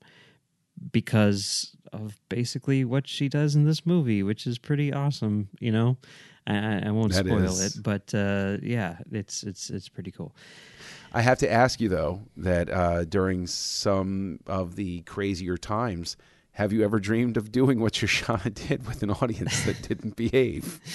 because 0.92 1.76
of 1.92 2.20
basically 2.30 2.86
what 2.86 3.08
she 3.08 3.30
does 3.30 3.56
in 3.56 3.66
this 3.66 3.84
movie, 3.84 4.22
which 4.22 4.46
is 4.46 4.60
pretty 4.60 4.94
awesome. 4.94 5.50
You 5.60 5.72
know, 5.72 5.98
I, 6.46 6.88
I 6.88 6.92
won't 6.92 7.14
That 7.14 7.26
spoil 7.26 7.44
is. 7.46 7.78
it, 7.78 7.84
but 7.84 8.14
uh, 8.14 8.58
yeah, 8.62 8.98
it's 9.12 9.44
it's 9.44 9.70
it's 9.70 9.90
pretty 9.90 10.12
cool. 10.12 10.36
I 11.14 11.22
have 11.22 11.38
to 11.40 11.52
ask 11.52 11.80
you 11.80 11.90
though 11.90 12.22
that 12.38 12.70
uh, 12.70 13.06
during 13.06 13.48
some 13.48 14.40
of 14.48 14.76
the 14.76 15.02
crazier 15.02 15.58
times, 15.58 16.18
have 16.54 16.74
you 16.74 16.84
ever 16.84 17.00
dreamed 17.00 17.38
of 17.38 17.52
doing 17.52 17.80
what 17.80 17.94
Shosanna 17.98 18.54
did 18.54 18.86
with 18.88 19.04
an 19.04 19.12
audience 19.12 19.64
that 19.66 19.82
didn't 19.88 20.16
behave? 20.16 20.80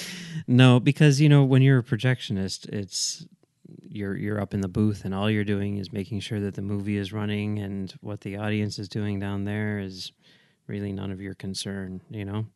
No, 0.47 0.79
because 0.81 1.21
you 1.21 1.29
know 1.29 1.45
when 1.45 1.63
you're 1.63 1.81
a 1.81 1.83
projectionist, 1.83 2.69
it's 2.69 3.27
you're 3.89 4.17
you're 4.17 4.41
up 4.41 4.55
in 4.55 4.61
the 4.61 4.69
booth 4.69 5.05
and 5.05 5.13
all 5.15 5.29
you're 5.31 5.45
doing 5.45 5.77
is 5.79 5.93
making 5.93 6.21
sure 6.21 6.39
that 6.41 6.55
the 6.55 6.63
movie 6.63 6.97
is 6.97 7.13
running 7.13 7.59
and 7.59 7.93
what 8.01 8.21
the 8.21 8.37
audience 8.37 8.79
is 8.79 8.89
doing 8.89 9.19
down 9.19 9.45
there 9.45 9.79
is 9.81 10.13
really 10.69 10.93
none 10.93 11.11
of 11.11 11.21
your 11.21 11.35
concern. 11.35 12.01
You 12.11 12.25
know, 12.25 12.47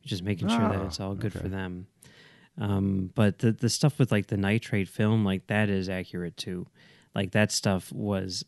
you're 0.00 0.08
just 0.08 0.22
making 0.24 0.48
sure 0.48 0.58
that 0.60 0.80
Oh, 0.80 0.86
it's 0.86 0.98
all 0.98 1.14
good 1.14 1.36
okay. 1.36 1.40
for 1.42 1.48
them. 1.48 1.86
Um, 2.58 3.10
but 3.14 3.40
the 3.40 3.52
the 3.52 3.68
stuff 3.68 3.98
with 3.98 4.10
like 4.10 4.28
the 4.28 4.36
nitrate 4.36 4.88
film, 4.88 5.24
like 5.24 5.46
that 5.48 5.68
is 5.68 5.88
accurate 5.88 6.36
too. 6.36 6.66
Like 7.14 7.32
that 7.32 7.52
stuff 7.52 7.92
was 7.92 8.44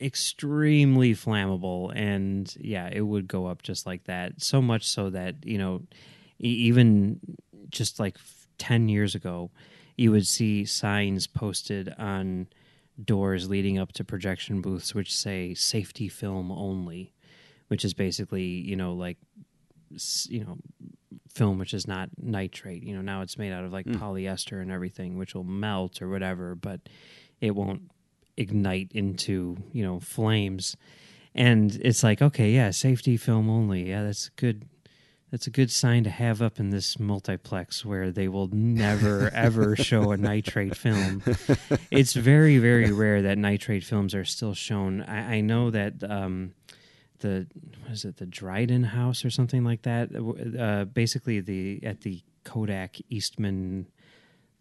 extremely 0.00 1.14
flammable, 1.14 1.92
and 1.94 2.54
yeah, 2.60 2.88
it 2.92 3.02
would 3.02 3.26
go 3.26 3.46
up 3.46 3.62
just 3.62 3.86
like 3.86 4.04
that. 4.04 4.40
So 4.40 4.62
much 4.62 4.86
so 4.88 5.10
that 5.10 5.44
you 5.44 5.58
know, 5.58 5.82
even 6.38 7.20
just 7.70 7.98
like 7.98 8.16
10 8.58 8.88
years 8.88 9.14
ago, 9.14 9.50
you 9.96 10.10
would 10.12 10.26
see 10.26 10.64
signs 10.64 11.26
posted 11.26 11.94
on 11.98 12.46
doors 13.02 13.48
leading 13.48 13.78
up 13.78 13.92
to 13.92 14.04
projection 14.04 14.60
booths 14.60 14.94
which 14.94 15.14
say 15.14 15.54
safety 15.54 16.08
film 16.08 16.50
only, 16.50 17.12
which 17.68 17.84
is 17.84 17.94
basically, 17.94 18.44
you 18.44 18.76
know, 18.76 18.92
like, 18.92 19.18
you 20.28 20.44
know, 20.44 20.58
film 21.28 21.58
which 21.58 21.74
is 21.74 21.86
not 21.86 22.10
nitrate. 22.20 22.82
You 22.82 22.94
know, 22.96 23.02
now 23.02 23.22
it's 23.22 23.38
made 23.38 23.52
out 23.52 23.64
of 23.64 23.72
like 23.72 23.86
polyester 23.86 24.60
and 24.60 24.70
everything, 24.70 25.16
which 25.18 25.34
will 25.34 25.44
melt 25.44 26.02
or 26.02 26.08
whatever, 26.08 26.54
but 26.54 26.80
it 27.40 27.54
won't 27.54 27.90
ignite 28.36 28.92
into, 28.92 29.56
you 29.72 29.84
know, 29.84 30.00
flames. 30.00 30.76
And 31.34 31.74
it's 31.82 32.02
like, 32.02 32.22
okay, 32.22 32.50
yeah, 32.50 32.70
safety 32.70 33.16
film 33.16 33.48
only. 33.48 33.90
Yeah, 33.90 34.02
that's 34.02 34.28
good 34.30 34.66
that's 35.30 35.46
a 35.46 35.50
good 35.50 35.70
sign 35.70 36.04
to 36.04 36.10
have 36.10 36.40
up 36.40 36.58
in 36.58 36.70
this 36.70 36.98
multiplex 36.98 37.84
where 37.84 38.10
they 38.10 38.28
will 38.28 38.48
never 38.48 39.30
ever 39.34 39.76
show 39.76 40.10
a 40.12 40.16
nitrate 40.16 40.76
film. 40.76 41.22
It's 41.90 42.14
very 42.14 42.58
very 42.58 42.92
rare 42.92 43.22
that 43.22 43.38
nitrate 43.38 43.84
films 43.84 44.14
are 44.14 44.24
still 44.24 44.54
shown. 44.54 45.02
I, 45.02 45.36
I 45.36 45.40
know 45.40 45.70
that 45.70 46.02
um, 46.02 46.54
the 47.20 47.46
what 47.82 47.92
is 47.92 48.04
it 48.04 48.16
the 48.16 48.26
Dryden 48.26 48.84
House 48.84 49.24
or 49.24 49.30
something 49.30 49.64
like 49.64 49.82
that. 49.82 50.10
Uh, 50.58 50.84
basically, 50.84 51.40
the 51.40 51.80
at 51.82 52.02
the 52.02 52.22
Kodak 52.44 52.96
Eastman 53.08 53.86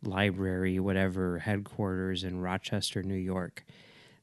Library, 0.04 0.80
whatever 0.80 1.40
headquarters 1.40 2.24
in 2.24 2.42
Rochester, 2.42 3.04
New 3.04 3.16
York 3.16 3.66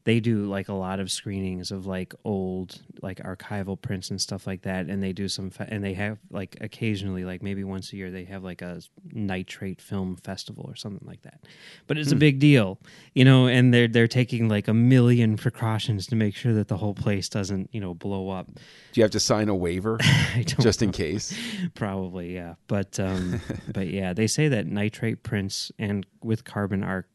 they 0.05 0.19
do 0.19 0.45
like 0.45 0.69
a 0.69 0.73
lot 0.73 0.99
of 0.99 1.11
screenings 1.11 1.71
of 1.71 1.85
like 1.85 2.13
old 2.23 2.79
like 3.01 3.17
archival 3.17 3.79
prints 3.79 4.09
and 4.09 4.21
stuff 4.21 4.47
like 4.47 4.61
that 4.61 4.85
and 4.85 5.03
they 5.03 5.11
do 5.11 5.27
some 5.27 5.49
fe- 5.49 5.67
and 5.67 5.83
they 5.83 5.93
have 5.93 6.17
like 6.31 6.57
occasionally 6.61 7.25
like 7.25 7.43
maybe 7.43 7.63
once 7.63 7.91
a 7.91 7.97
year 7.97 8.09
they 8.09 8.23
have 8.23 8.43
like 8.43 8.61
a 8.61 8.81
nitrate 9.11 9.81
film 9.81 10.15
festival 10.15 10.65
or 10.67 10.75
something 10.75 11.05
like 11.07 11.21
that 11.23 11.41
but 11.87 11.97
it's 11.97 12.11
a 12.11 12.15
big 12.15 12.39
deal 12.39 12.79
you 13.13 13.25
know 13.25 13.47
and 13.47 13.73
they're 13.73 13.87
they're 13.87 14.07
taking 14.07 14.47
like 14.47 14.67
a 14.67 14.73
million 14.73 15.35
precautions 15.35 16.07
to 16.07 16.15
make 16.15 16.35
sure 16.35 16.53
that 16.53 16.67
the 16.67 16.77
whole 16.77 16.93
place 16.93 17.27
doesn't 17.27 17.69
you 17.73 17.81
know 17.81 17.93
blow 17.93 18.29
up 18.29 18.47
Do 18.47 18.61
you 18.93 19.03
have 19.03 19.11
to 19.11 19.19
sign 19.19 19.49
a 19.49 19.55
waiver 19.55 19.97
I 20.01 20.43
don't 20.45 20.61
just 20.61 20.81
in 20.81 20.91
case? 20.91 21.37
Probably, 21.75 22.33
yeah. 22.33 22.55
But 22.67 22.99
um, 22.99 23.41
but 23.73 23.87
yeah, 23.87 24.13
they 24.13 24.27
say 24.27 24.47
that 24.49 24.67
nitrate 24.67 25.23
prints 25.23 25.71
and 25.79 26.05
with 26.23 26.43
carbon 26.43 26.83
arc 26.83 27.07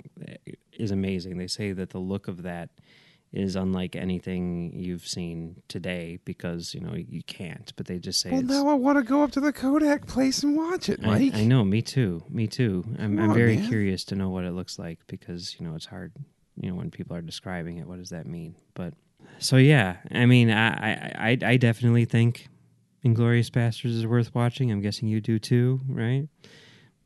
is 0.80 0.90
amazing. 0.90 1.38
They 1.38 1.46
say 1.46 1.72
that 1.72 1.90
the 1.90 1.98
look 1.98 2.28
of 2.28 2.42
that 2.42 2.70
is 3.32 3.54
unlike 3.54 3.94
anything 3.94 4.72
you've 4.74 5.06
seen 5.06 5.62
today 5.68 6.18
because 6.24 6.74
you 6.74 6.80
know 6.80 6.94
you 6.94 7.22
can't. 7.22 7.72
But 7.76 7.86
they 7.86 7.98
just 7.98 8.20
say 8.20 8.30
Well, 8.30 8.42
now 8.42 8.68
I 8.68 8.74
want 8.74 8.98
to 8.98 9.04
go 9.04 9.22
up 9.22 9.30
to 9.32 9.40
the 9.40 9.52
Kodak 9.52 10.06
place 10.06 10.42
and 10.42 10.56
watch 10.56 10.88
it, 10.88 11.00
I, 11.02 11.06
Mike. 11.06 11.34
I 11.34 11.44
know, 11.44 11.64
me 11.64 11.82
too, 11.82 12.24
me 12.28 12.46
too. 12.46 12.84
I'm, 12.98 13.18
I'm 13.18 13.30
on, 13.30 13.36
very 13.36 13.56
man. 13.56 13.68
curious 13.68 14.04
to 14.06 14.16
know 14.16 14.30
what 14.30 14.44
it 14.44 14.52
looks 14.52 14.78
like 14.78 14.98
because 15.06 15.56
you 15.58 15.66
know 15.66 15.74
it's 15.74 15.86
hard. 15.86 16.12
You 16.56 16.70
know 16.70 16.76
when 16.76 16.90
people 16.90 17.16
are 17.16 17.22
describing 17.22 17.78
it, 17.78 17.86
what 17.86 17.98
does 17.98 18.10
that 18.10 18.26
mean? 18.26 18.56
But 18.74 18.94
so 19.38 19.56
yeah, 19.56 19.98
I 20.10 20.26
mean, 20.26 20.50
I 20.50 20.68
I, 20.68 21.12
I, 21.30 21.38
I 21.52 21.56
definitely 21.56 22.06
think 22.06 22.48
Inglourious 23.04 23.50
Basterds 23.50 23.96
is 23.96 24.06
worth 24.06 24.34
watching. 24.34 24.72
I'm 24.72 24.80
guessing 24.80 25.08
you 25.08 25.20
do 25.20 25.38
too, 25.38 25.80
right? 25.88 26.28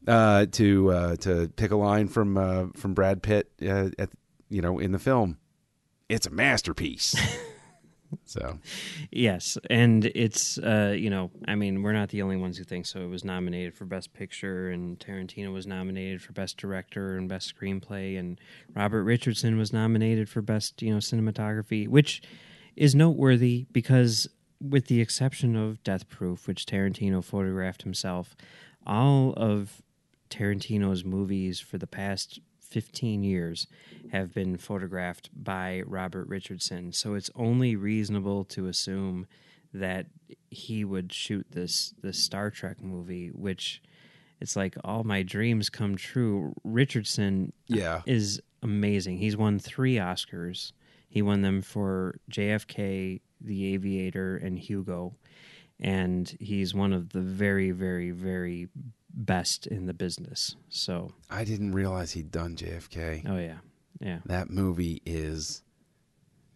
Uh, 0.06 0.46
to 0.52 0.90
uh, 0.90 1.16
to 1.16 1.48
pick 1.56 1.70
a 1.70 1.76
line 1.76 2.08
from 2.08 2.36
uh, 2.36 2.66
from 2.76 2.94
Brad 2.94 3.22
Pitt 3.22 3.50
uh, 3.62 3.90
at 3.98 4.10
you 4.48 4.62
know 4.62 4.78
in 4.78 4.92
the 4.92 4.98
film, 4.98 5.38
it's 6.08 6.26
a 6.26 6.30
masterpiece. 6.30 7.14
so 8.24 8.58
Yes, 9.10 9.58
and 9.70 10.04
it's 10.06 10.58
uh, 10.58 10.94
you 10.96 11.10
know, 11.10 11.30
I 11.46 11.54
mean, 11.54 11.82
we're 11.82 11.92
not 11.92 12.10
the 12.10 12.22
only 12.22 12.36
ones 12.36 12.58
who 12.58 12.64
think 12.64 12.86
so. 12.86 13.00
It 13.00 13.08
was 13.08 13.24
nominated 13.24 13.74
for 13.74 13.84
best 13.84 14.12
picture, 14.12 14.70
and 14.70 14.98
Tarantino 14.98 15.52
was 15.52 15.66
nominated 15.66 16.22
for 16.22 16.32
best 16.32 16.56
director 16.56 17.16
and 17.16 17.28
best 17.28 17.54
screenplay, 17.54 18.18
and 18.18 18.40
Robert 18.74 19.04
Richardson 19.04 19.56
was 19.58 19.72
nominated 19.72 20.28
for 20.28 20.42
best 20.42 20.82
you 20.82 20.92
know 20.92 20.98
cinematography, 20.98 21.88
which 21.88 22.22
is 22.76 22.94
noteworthy 22.94 23.66
because, 23.72 24.28
with 24.60 24.86
the 24.86 25.00
exception 25.00 25.56
of 25.56 25.82
Death 25.82 26.08
Proof, 26.08 26.46
which 26.46 26.66
Tarantino 26.66 27.22
photographed 27.22 27.82
himself, 27.82 28.36
all 28.86 29.32
of 29.36 29.82
Tarantino's 30.34 31.04
movies 31.04 31.60
for 31.60 31.78
the 31.78 31.86
past 31.86 32.40
15 32.60 33.22
years 33.22 33.68
have 34.10 34.34
been 34.34 34.56
photographed 34.56 35.30
by 35.32 35.82
Robert 35.86 36.26
Richardson. 36.26 36.92
So 36.92 37.14
it's 37.14 37.30
only 37.36 37.76
reasonable 37.76 38.44
to 38.46 38.66
assume 38.66 39.28
that 39.72 40.06
he 40.50 40.84
would 40.84 41.12
shoot 41.12 41.46
this 41.50 41.94
this 42.02 42.18
Star 42.18 42.50
Trek 42.50 42.80
movie 42.82 43.28
which 43.28 43.82
it's 44.40 44.56
like 44.56 44.76
all 44.82 45.04
my 45.04 45.22
dreams 45.22 45.70
come 45.70 45.96
true. 45.96 46.52
Richardson 46.64 47.52
yeah, 47.68 48.02
is 48.04 48.40
amazing. 48.62 49.18
He's 49.18 49.36
won 49.36 49.58
3 49.60 49.94
Oscars. 49.96 50.72
He 51.08 51.22
won 51.22 51.42
them 51.42 51.62
for 51.62 52.18
JFK, 52.30 53.20
The 53.40 53.74
Aviator 53.74 54.36
and 54.36 54.58
Hugo. 54.58 55.14
And 55.78 56.36
he's 56.40 56.74
one 56.74 56.92
of 56.92 57.10
the 57.10 57.20
very 57.20 57.70
very 57.70 58.10
very 58.10 58.68
best 59.16 59.66
in 59.66 59.86
the 59.86 59.94
business. 59.94 60.56
So, 60.68 61.12
I 61.30 61.44
didn't 61.44 61.72
realize 61.72 62.12
he'd 62.12 62.30
done 62.30 62.56
JFK. 62.56 63.24
oh 63.28 63.38
yeah. 63.38 63.58
Yeah. 64.00 64.18
That 64.26 64.50
movie 64.50 65.00
is 65.06 65.62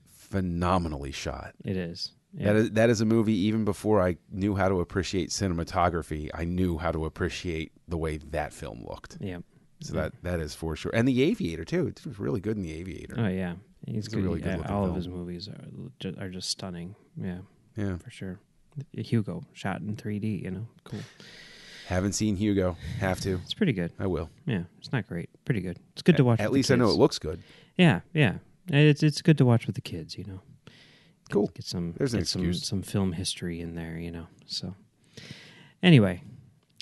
phenomenally 0.07 1.13
shot. 1.13 1.55
It 1.65 1.77
is. 1.77 2.13
Yeah. 2.35 2.47
That 2.53 2.57
is 2.57 2.71
that 2.73 2.91
is 2.91 3.01
a 3.01 3.05
movie. 3.07 3.33
Even 3.35 3.65
before 3.65 4.03
I 4.03 4.17
knew 4.31 4.55
how 4.55 4.69
to 4.69 4.81
appreciate 4.81 5.31
cinematography, 5.31 6.29
I 6.35 6.45
knew 6.45 6.77
how 6.79 6.93
to 6.93 7.05
appreciate 7.07 7.73
the 7.89 7.97
way 7.97 8.19
that 8.19 8.53
film 8.53 8.85
looked. 8.89 9.17
yeah. 9.21 9.39
So 9.81 9.95
that 9.95 10.13
that 10.25 10.41
is 10.41 10.55
for 10.55 10.75
sure. 10.75 10.91
And 10.93 11.07
The 11.07 11.23
Aviator 11.23 11.65
too. 11.65 11.87
It 11.87 12.05
was 12.05 12.19
really 12.19 12.41
good 12.41 12.57
in 12.57 12.63
The 12.65 12.73
Aviator. 12.73 13.15
Oh 13.17 13.29
yeah. 13.29 13.55
He's 13.87 14.09
good. 14.09 14.25
really 14.25 14.41
good-looking 14.41 14.71
all 14.73 14.85
of 14.85 14.95
his 14.97 15.09
movies 15.09 15.49
are 15.49 15.65
ju- 16.01 16.17
are 16.21 16.29
just 16.29 16.49
stunning. 16.51 16.97
Yeah, 17.17 17.39
Yeah. 17.77 17.97
for 17.97 18.11
sure. 18.11 18.41
Hugo 18.93 19.45
shot 19.53 19.81
in 19.81 19.95
3D. 19.97 20.43
You 20.43 20.51
know, 20.51 20.67
cool. 20.85 20.99
Haven't 21.89 22.13
seen 22.13 22.37
Hugo. 22.37 22.77
Have 23.01 23.19
to. 23.21 23.41
It's 23.45 23.55
pretty 23.55 23.73
good. 23.73 23.93
I 23.99 24.07
will. 24.07 24.29
Yeah, 24.47 24.65
it's 24.79 24.93
not 24.93 25.07
great. 25.09 25.31
Pretty 25.47 25.63
good. 25.63 25.79
It's 25.95 26.03
good 26.03 26.17
to 26.19 26.25
watch. 26.25 26.39
At 26.39 26.45
with 26.45 26.51
the 26.53 26.55
least 26.59 26.71
I 26.71 26.77
know 26.77 26.91
it 26.91 26.97
looks 26.99 27.19
good. 27.19 27.41
Yeah, 27.77 28.01
yeah. 28.13 28.35
It's 28.69 29.03
it's 29.03 29.23
good 29.23 29.39
to 29.39 29.47
watch 29.47 29.67
with 29.67 29.75
the 29.75 29.81
kids. 29.81 30.17
You 30.19 30.25
know. 30.25 30.41
Get- 30.67 30.73
Cool. 31.31 31.51
Get 31.55 31.65
some 31.65 31.95
There's 31.97 32.13
an 32.15 32.21
get 32.21 32.27
some 32.29 32.43
excuse. 32.45 32.67
some 32.67 32.83
film 32.83 33.13
history 33.13 33.61
in 33.61 33.75
there. 33.75 33.97
You 33.99 34.11
know. 34.11 34.27
So 34.47 34.75
anyway. 35.83 36.23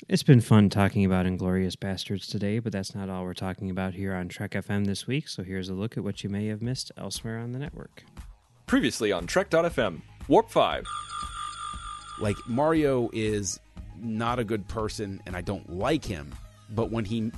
It's 0.09 0.23
been 0.23 0.39
fun 0.39 0.69
talking 0.69 1.03
about 1.03 1.25
Inglourious 1.25 1.75
Basterds 1.75 2.29
today, 2.29 2.59
but 2.59 2.71
that's 2.71 2.95
not 2.95 3.09
all 3.09 3.23
we're 3.25 3.33
talking 3.33 3.69
about 3.69 3.93
here 3.93 4.13
on 4.15 4.29
Trek 4.29 4.51
FM 4.51 4.85
this 4.85 5.05
week. 5.05 5.27
So 5.27 5.43
here's 5.43 5.67
a 5.67 5.73
look 5.73 5.97
at 5.97 6.03
what 6.03 6.23
you 6.23 6.29
may 6.29 6.47
have 6.47 6.61
missed 6.61 6.93
elsewhere 6.97 7.39
on 7.39 7.51
the 7.51 7.59
network. 7.59 8.03
Previously 8.67 9.11
on 9.11 9.27
Trek.fm, 9.27 10.01
Warp 10.29 10.49
5. 10.49 10.85
Like 12.21 12.37
Mario 12.47 13.09
is 13.11 13.59
not 14.01 14.39
a 14.39 14.43
good 14.43 14.67
person 14.67 15.21
and 15.25 15.35
I 15.35 15.41
don't 15.41 15.69
like 15.77 16.05
him, 16.05 16.33
but 16.69 16.91
when 16.91 17.05
he 17.05 17.31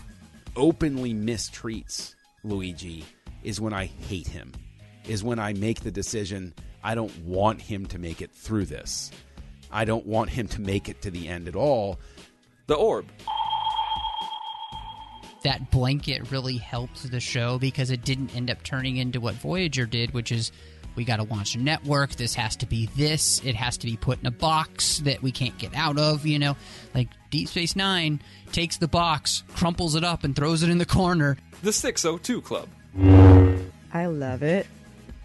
openly 0.56 1.14
mistreats 1.14 2.16
Luigi 2.44 3.06
is 3.44 3.60
when 3.60 3.74
I 3.74 3.86
hate 3.86 4.28
him. 4.28 4.52
Is 5.06 5.24
when 5.24 5.40
I 5.40 5.54
make 5.54 5.82
the 5.82 5.92
decision 5.92 6.54
I 6.84 6.96
don't 6.96 7.16
want 7.26 7.62
him 7.62 7.86
to 7.88 8.00
make 8.00 8.22
it 8.22 8.32
through 8.32 8.66
this. 8.66 9.12
I 9.72 9.86
don't 9.86 10.06
want 10.06 10.30
him 10.30 10.48
to 10.50 10.62
make 10.62 10.90
it 10.90 11.02
to 11.04 11.12
the 11.12 11.28
end 11.28 11.48
at 11.48 11.56
all. 11.56 12.00
The 12.68 12.76
Orb. 12.76 13.06
that 15.44 15.72
blanket 15.72 16.32
really 16.32 16.58
helped 16.58 17.10
the 17.10 17.20
show 17.20 17.58
because 17.58 17.92
it 17.92 18.04
didn't 18.04 18.36
end 18.36 18.52
up 18.52 18.64
turning 18.64 18.98
into 18.98 19.20
what 19.20 19.36
Voyager 19.36 19.86
did, 19.86 20.14
which 20.14 20.32
is 20.32 20.52
we 21.00 21.06
got 21.06 21.16
to 21.16 21.24
launch 21.24 21.56
a 21.56 21.58
network. 21.58 22.12
This 22.12 22.36
has 22.36 22.58
to 22.58 22.66
be 22.66 22.88
this. 22.98 23.42
It 23.46 23.56
has 23.56 23.78
to 23.78 23.88
be 23.88 23.96
put 23.96 24.20
in 24.20 24.26
a 24.26 24.32
box 24.32 25.00
that 25.00 25.24
we 25.24 25.32
can't 25.32 25.58
get 25.58 25.74
out 25.74 25.98
of. 25.98 26.26
You 26.26 26.40
know, 26.40 26.58
like 26.94 27.08
Deep 27.30 27.48
Space 27.48 27.74
Nine 27.74 28.22
takes 28.52 28.76
the 28.76 28.88
box, 28.90 29.44
crumples 29.56 29.96
it 29.96 30.04
up, 30.04 30.26
and 30.26 30.36
throws 30.36 30.62
it 30.62 30.70
in 30.70 30.78
the 30.78 30.86
corner. 30.86 31.38
The 31.64 31.72
602 31.72 32.42
Club. 32.42 32.68
I 33.94 34.08
love 34.08 34.44
it. 34.44 34.68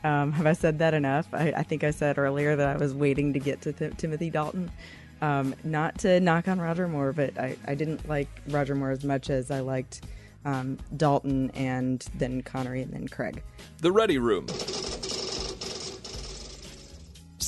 Um, 0.04 0.30
have 0.30 0.46
I 0.46 0.52
said 0.52 0.78
that 0.78 0.94
enough? 0.94 1.26
I, 1.32 1.52
I 1.56 1.62
think 1.64 1.82
I 1.82 1.90
said 1.90 2.18
earlier 2.18 2.54
that 2.54 2.68
I 2.68 2.76
was 2.76 2.94
waiting 2.94 3.32
to 3.32 3.40
get 3.40 3.62
to 3.62 3.72
Th- 3.72 3.96
Timothy 3.96 4.30
Dalton. 4.30 4.70
Um, 5.20 5.56
not 5.64 5.98
to 6.00 6.20
knock 6.20 6.46
on 6.46 6.60
Roger 6.60 6.86
Moore, 6.86 7.12
but 7.12 7.36
I, 7.36 7.56
I 7.66 7.74
didn't 7.74 8.08
like 8.08 8.28
Roger 8.48 8.76
Moore 8.76 8.92
as 8.92 9.02
much 9.02 9.28
as 9.28 9.50
I 9.50 9.58
liked 9.58 10.02
um, 10.44 10.78
Dalton 10.96 11.50
and 11.50 12.04
then 12.14 12.42
Connery 12.42 12.82
and 12.82 12.92
then 12.92 13.08
Craig. 13.08 13.42
The 13.80 13.90
Ready 13.90 14.18
Room. 14.18 14.46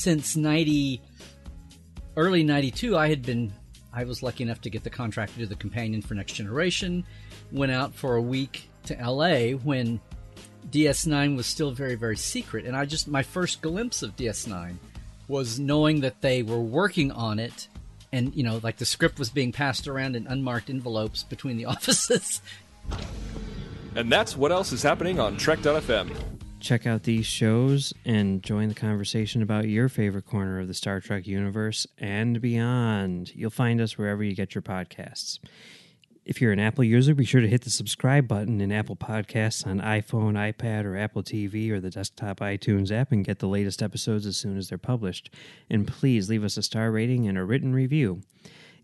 Since 0.06 0.36
90 0.36 1.02
early 2.16 2.44
92 2.44 2.96
i 2.96 3.08
had 3.08 3.22
been 3.22 3.52
i 3.92 4.04
was 4.04 4.22
lucky 4.22 4.44
enough 4.44 4.60
to 4.60 4.70
get 4.70 4.84
the 4.84 4.88
contract 4.88 5.32
to 5.32 5.40
do 5.40 5.46
the 5.46 5.56
companion 5.56 6.00
for 6.00 6.14
next 6.14 6.34
generation. 6.34 7.04
Went 7.50 7.72
out 7.72 7.92
for 7.92 8.14
a 8.14 8.22
week 8.22 8.70
to 8.84 8.94
la 9.04 9.56
when 9.64 10.00
ds9 10.70 11.36
was 11.36 11.46
still 11.46 11.72
very 11.72 11.96
very 11.96 12.16
secret. 12.16 12.66
And 12.66 12.76
i 12.76 12.84
just 12.84 13.08
my 13.08 13.24
first 13.24 13.62
glimpse 13.62 14.04
of 14.04 14.14
ds9 14.14 14.76
was 15.26 15.58
knowing 15.58 16.02
that 16.02 16.20
they 16.20 16.44
were 16.44 16.60
working 16.60 17.10
on 17.10 17.40
it. 17.40 17.66
And 18.12 18.32
you 18.36 18.44
know 18.44 18.60
like 18.62 18.76
the 18.76 18.84
script 18.84 19.18
was 19.18 19.30
being 19.30 19.50
passed 19.50 19.88
around 19.88 20.14
in 20.14 20.28
unmarked 20.28 20.70
envelopes 20.70 21.24
between 21.24 21.56
the 21.56 21.64
offices. 21.74 22.40
And 23.96 24.12
that's 24.12 24.36
what 24.36 24.52
else 24.52 24.70
is 24.70 24.84
happening 24.84 25.18
on 25.18 25.36
Trek.fm. 25.36 26.35
Check 26.66 26.84
out 26.84 27.04
these 27.04 27.26
shows 27.26 27.94
and 28.04 28.42
join 28.42 28.68
the 28.68 28.74
conversation 28.74 29.40
about 29.40 29.68
your 29.68 29.88
favorite 29.88 30.26
corner 30.26 30.58
of 30.58 30.66
the 30.66 30.74
Star 30.74 30.98
Trek 30.98 31.24
universe 31.24 31.86
and 31.96 32.40
beyond. 32.40 33.32
You'll 33.36 33.50
find 33.50 33.80
us 33.80 33.96
wherever 33.96 34.24
you 34.24 34.34
get 34.34 34.56
your 34.56 34.62
podcasts. 34.62 35.38
If 36.24 36.40
you're 36.40 36.50
an 36.50 36.58
Apple 36.58 36.82
user, 36.82 37.14
be 37.14 37.24
sure 37.24 37.40
to 37.40 37.46
hit 37.46 37.62
the 37.62 37.70
subscribe 37.70 38.26
button 38.26 38.60
in 38.60 38.72
Apple 38.72 38.96
Podcasts 38.96 39.64
on 39.64 39.80
iPhone, 39.80 40.32
iPad, 40.32 40.86
or 40.86 40.96
Apple 40.96 41.22
TV 41.22 41.70
or 41.70 41.78
the 41.78 41.90
desktop 41.90 42.40
iTunes 42.40 42.90
app 42.90 43.12
and 43.12 43.24
get 43.24 43.38
the 43.38 43.46
latest 43.46 43.80
episodes 43.80 44.26
as 44.26 44.36
soon 44.36 44.58
as 44.58 44.68
they're 44.68 44.76
published. 44.76 45.32
And 45.70 45.86
please 45.86 46.28
leave 46.28 46.42
us 46.42 46.56
a 46.56 46.64
star 46.64 46.90
rating 46.90 47.28
and 47.28 47.38
a 47.38 47.44
written 47.44 47.74
review. 47.74 48.22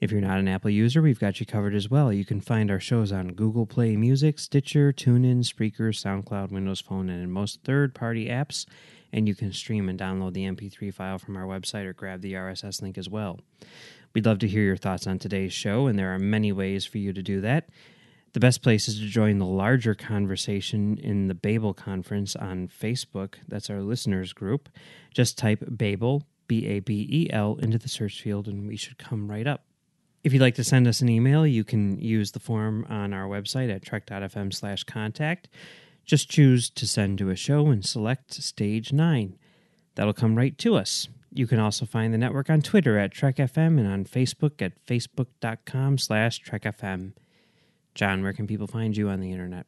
If 0.03 0.11
you're 0.11 0.20
not 0.20 0.40
an 0.40 0.48
Apple 0.48 0.68
user, 0.68 1.00
we've 1.00 1.20
got 1.20 1.38
you 1.38 1.46
covered 1.46 1.76
as 1.76 1.88
well. 1.88 2.12
You 2.12 2.24
can 2.24 2.40
find 2.40 2.72
our 2.72 2.80
shows 2.80 3.12
on 3.12 3.34
Google 3.34 3.66
Play 3.66 3.94
Music, 3.94 4.40
Stitcher, 4.40 4.92
TuneIn, 4.92 5.44
Spreaker, 5.44 5.94
SoundCloud, 5.94 6.50
Windows 6.50 6.80
Phone, 6.80 7.09
and 7.09 7.22
in 7.22 7.30
most 7.30 7.62
third 7.62 7.94
party 7.94 8.26
apps. 8.26 8.66
And 9.12 9.28
you 9.28 9.36
can 9.36 9.53
stream 9.53 9.88
and 9.88 9.96
download 9.96 10.32
the 10.32 10.42
MP3 10.42 10.92
file 10.92 11.20
from 11.20 11.36
our 11.36 11.44
website 11.44 11.84
or 11.84 11.92
grab 11.92 12.20
the 12.20 12.32
RSS 12.32 12.82
link 12.82 12.98
as 12.98 13.09
well. 13.09 13.38
We'd 14.12 14.26
love 14.26 14.40
to 14.40 14.48
hear 14.48 14.64
your 14.64 14.76
thoughts 14.76 15.07
on 15.07 15.20
today's 15.20 15.53
show, 15.53 15.86
and 15.86 15.96
there 15.96 16.12
are 16.12 16.18
many 16.18 16.50
ways 16.50 16.84
for 16.84 16.98
you 16.98 17.12
to 17.12 17.22
do 17.22 17.40
that. 17.42 17.68
The 18.32 18.40
best 18.40 18.61
place 18.61 18.88
is 18.88 18.98
to 18.98 19.07
join 19.07 19.38
the 19.38 19.46
larger 19.46 19.94
conversation 19.94 20.98
in 20.98 21.28
the 21.28 21.34
Babel 21.34 21.74
Conference 21.74 22.34
on 22.34 22.66
Facebook. 22.66 23.34
That's 23.46 23.70
our 23.70 23.82
listeners 23.82 24.32
group. 24.32 24.68
Just 25.14 25.38
type 25.38 25.62
Babel, 25.68 26.24
B 26.48 26.66
A 26.66 26.80
B 26.80 27.07
E 27.09 27.32
L, 27.32 27.57
into 27.62 27.78
the 27.78 27.88
search 27.88 28.20
field, 28.20 28.48
and 28.48 28.66
we 28.66 28.76
should 28.76 28.98
come 28.98 29.30
right 29.30 29.46
up. 29.46 29.62
If 30.23 30.33
you'd 30.33 30.43
like 30.43 30.55
to 30.55 30.64
send 30.64 30.87
us 30.87 31.01
an 31.01 31.09
email, 31.09 31.47
you 31.47 31.64
can 31.64 31.99
use 31.99 32.31
the 32.31 32.39
form 32.41 32.87
on 32.89 33.12
our 33.12 33.27
website 33.27 33.75
at 33.75 33.83
trek.fm 33.83 34.55
slash 34.55 34.85
contact. 34.85 35.49
Just 36.05 36.31
choose 36.31 36.70
to 36.70 36.87
send 36.87 37.18
to 37.18 37.31
a 37.31 37.37
show 37.37 37.66
and 37.68 37.85
select 37.85 38.35
stage 38.35 38.93
9. 38.93 39.37
That'll 39.95 40.12
come 40.12 40.37
right 40.37 40.57
to 40.59 40.77
us. 40.77 41.09
You 41.35 41.47
can 41.47 41.59
also 41.59 41.87
find 41.87 42.12
the 42.12 42.18
network 42.18 42.51
on 42.51 42.62
Twitter 42.62 42.99
at 42.99 43.12
TrekFM 43.12 43.79
and 43.79 43.87
on 43.87 44.05
Facebook 44.05 44.62
at 44.62 44.85
facebook.com 44.87 45.99
slash 45.99 46.43
TrekFM. 46.43 47.14
John, 47.95 48.23
where 48.23 48.33
can 48.33 48.47
people 48.47 48.66
find 48.66 48.97
you 48.97 49.09
on 49.09 49.20
the 49.20 49.33
internet? 49.33 49.66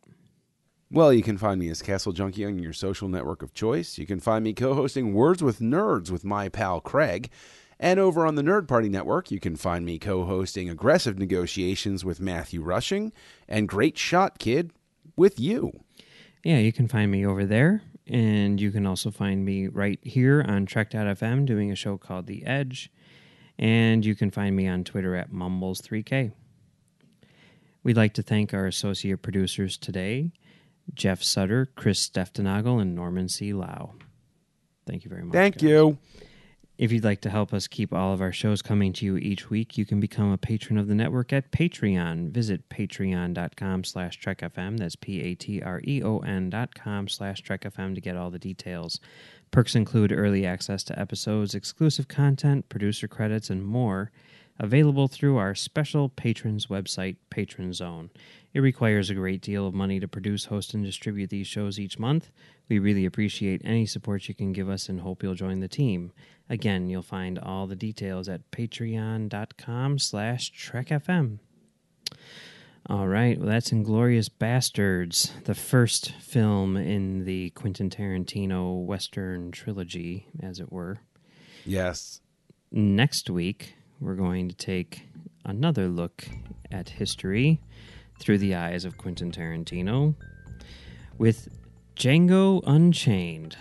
Well, 0.91 1.13
you 1.13 1.23
can 1.23 1.39
find 1.39 1.59
me 1.59 1.71
as 1.71 1.83
Castle 1.83 2.13
Junkie 2.13 2.45
on 2.45 2.59
your 2.59 2.73
social 2.73 3.09
network 3.09 3.43
of 3.43 3.55
choice. 3.55 3.99
You 3.99 4.07
can 4.07 4.21
find 4.21 4.45
me 4.45 4.53
co 4.53 4.75
hosting 4.75 5.15
Words 5.15 5.43
with 5.43 5.59
Nerds 5.59 6.11
with 6.11 6.25
my 6.25 6.49
pal 6.49 6.81
Craig. 6.81 7.31
And 7.79 7.99
over 7.99 8.27
on 8.27 8.35
the 8.35 8.43
Nerd 8.43 8.69
Party 8.69 8.89
Network, 8.89 9.31
you 9.31 9.41
can 9.41 9.57
find 9.57 9.85
me 9.85 9.99
co 9.99 10.25
hosting 10.25 10.71
Aggressive 10.71 11.19
Negotiations 11.19 12.05
with 12.05 12.21
Matthew 12.21 12.63
Rushing 12.63 13.13
and 13.49 13.69
Great 13.69 13.99
Shot 13.99 14.39
Kid 14.39 14.73
with 15.17 15.41
you. 15.41 15.73
Yeah, 16.45 16.59
you 16.59 16.73
can 16.73 16.89
find 16.89 17.11
me 17.11 17.27
over 17.27 17.45
there. 17.45 17.83
And 18.07 18.61
you 18.61 18.71
can 18.71 18.87
also 18.87 19.11
find 19.11 19.45
me 19.45 19.67
right 19.67 19.99
here 20.03 20.45
on 20.47 20.67
Trek.fm 20.67 21.47
doing 21.47 21.73
a 21.73 21.77
show 21.77 21.97
called 21.97 22.27
The 22.27 22.45
Edge. 22.45 22.91
And 23.59 24.05
you 24.05 24.15
can 24.15 24.31
find 24.31 24.55
me 24.55 24.69
on 24.69 24.85
Twitter 24.85 25.17
at 25.17 25.33
Mumbles3K. 25.33 26.33
We'd 27.83 27.97
like 27.97 28.15
to 28.15 28.23
thank 28.23 28.53
our 28.53 28.67
associate 28.67 29.23
producers 29.23 29.77
today 29.77 30.33
Jeff 30.93 31.23
Sutter, 31.23 31.71
Chris 31.77 32.07
Stenftenagel, 32.09 32.81
and 32.81 32.95
Norman 32.95 33.29
C. 33.29 33.55
Lao. 33.55 33.95
Thank 34.87 35.05
you 35.05 35.09
very 35.09 35.25
much. 35.25 35.33
Thank 35.33 35.55
guys. 35.57 35.63
you. 35.63 35.99
If 36.77 36.91
you'd 36.91 37.05
like 37.05 37.21
to 37.21 37.31
help 37.31 37.55
us 37.55 37.69
keep 37.69 37.93
all 37.93 38.13
of 38.13 38.21
our 38.21 38.33
shows 38.33 38.61
coming 38.61 38.93
to 38.95 39.05
you 39.05 39.17
each 39.17 39.49
week, 39.49 39.79
you 39.79 39.87
can 39.87 40.01
become 40.01 40.33
a 40.33 40.39
patron 40.39 40.77
of 40.77 40.89
the 40.89 40.95
network 40.95 41.33
at 41.33 41.53
Patreon. 41.53 42.33
Visit 42.33 42.69
patreon.com 42.69 43.85
slash 43.85 44.21
trekfm. 44.21 44.79
That's 44.79 44.97
P-A-T-R-E-O-N 44.97 46.51
dot 46.51 46.75
com 46.75 47.07
slash 47.07 47.43
trekfm 47.45 47.95
to 47.95 48.01
get 48.01 48.17
all 48.17 48.31
the 48.31 48.41
details. 48.41 48.99
Perks 49.53 49.77
include 49.77 50.11
early 50.11 50.45
access 50.45 50.83
to 50.85 50.99
episodes, 50.99 51.55
exclusive 51.55 52.09
content, 52.09 52.69
producer 52.69 53.07
credits, 53.07 53.51
and 53.51 53.65
more 53.65 54.11
available 54.59 55.09
through 55.09 55.37
our 55.37 55.55
special 55.55 56.09
patrons 56.09 56.67
website, 56.69 57.17
Patron 57.31 57.73
Zone. 57.73 58.11
It 58.53 58.61
requires 58.61 59.11
a 59.11 59.15
great 59.15 59.41
deal 59.41 59.67
of 59.67 59.75
money 59.75 59.99
to 59.99 60.07
produce, 60.07 60.45
host, 60.45 60.75
and 60.75 60.85
distribute 60.85 61.31
these 61.31 61.47
shows 61.47 61.81
each 61.81 61.99
month. 61.99 62.31
We 62.69 62.79
really 62.79 63.05
appreciate 63.05 63.63
any 63.65 63.85
support 63.87 64.29
you 64.29 64.35
can 64.35 64.53
give 64.53 64.69
us 64.69 64.89
and 64.89 65.01
hope 65.01 65.23
you'll 65.23 65.35
join 65.35 65.61
the 65.61 65.69
team. 65.69 66.13
Again, 66.49 66.89
you'll 66.89 67.03
find 67.03 67.39
all 67.39 67.67
the 67.67 67.77
details 67.77 68.29
at 68.29 68.51
patreon.com 68.53 69.99
slash 69.99 70.53
trekfm. 70.53 71.39
All 72.87 73.09
right, 73.09 73.39
well, 73.39 73.49
that's 73.49 73.71
Inglourious 73.71 74.29
Basterds, 74.29 75.31
the 75.45 75.55
first 75.55 76.13
film 76.13 76.77
in 76.77 77.25
the 77.25 77.49
Quentin 77.51 77.89
Tarantino 77.89 78.85
Western 78.85 79.51
trilogy, 79.53 80.27
as 80.43 80.61
it 80.61 80.71
were. 80.71 80.99
Yes. 81.65 82.21
Next 82.71 83.31
week, 83.31 83.75
we're 84.05 84.15
going 84.15 84.49
to 84.51 84.55
take 84.55 85.09
another 85.47 85.89
look 85.89 86.29
at 86.71 86.91
history 86.91 87.59
through 88.21 88.37
the 88.37 88.55
eyes 88.55 88.85
of 88.85 88.99
Quentin 88.99 89.33
Tarantino 89.33 90.15
with 91.17 91.49
Django 91.97 92.63
Unchained. 92.67 93.57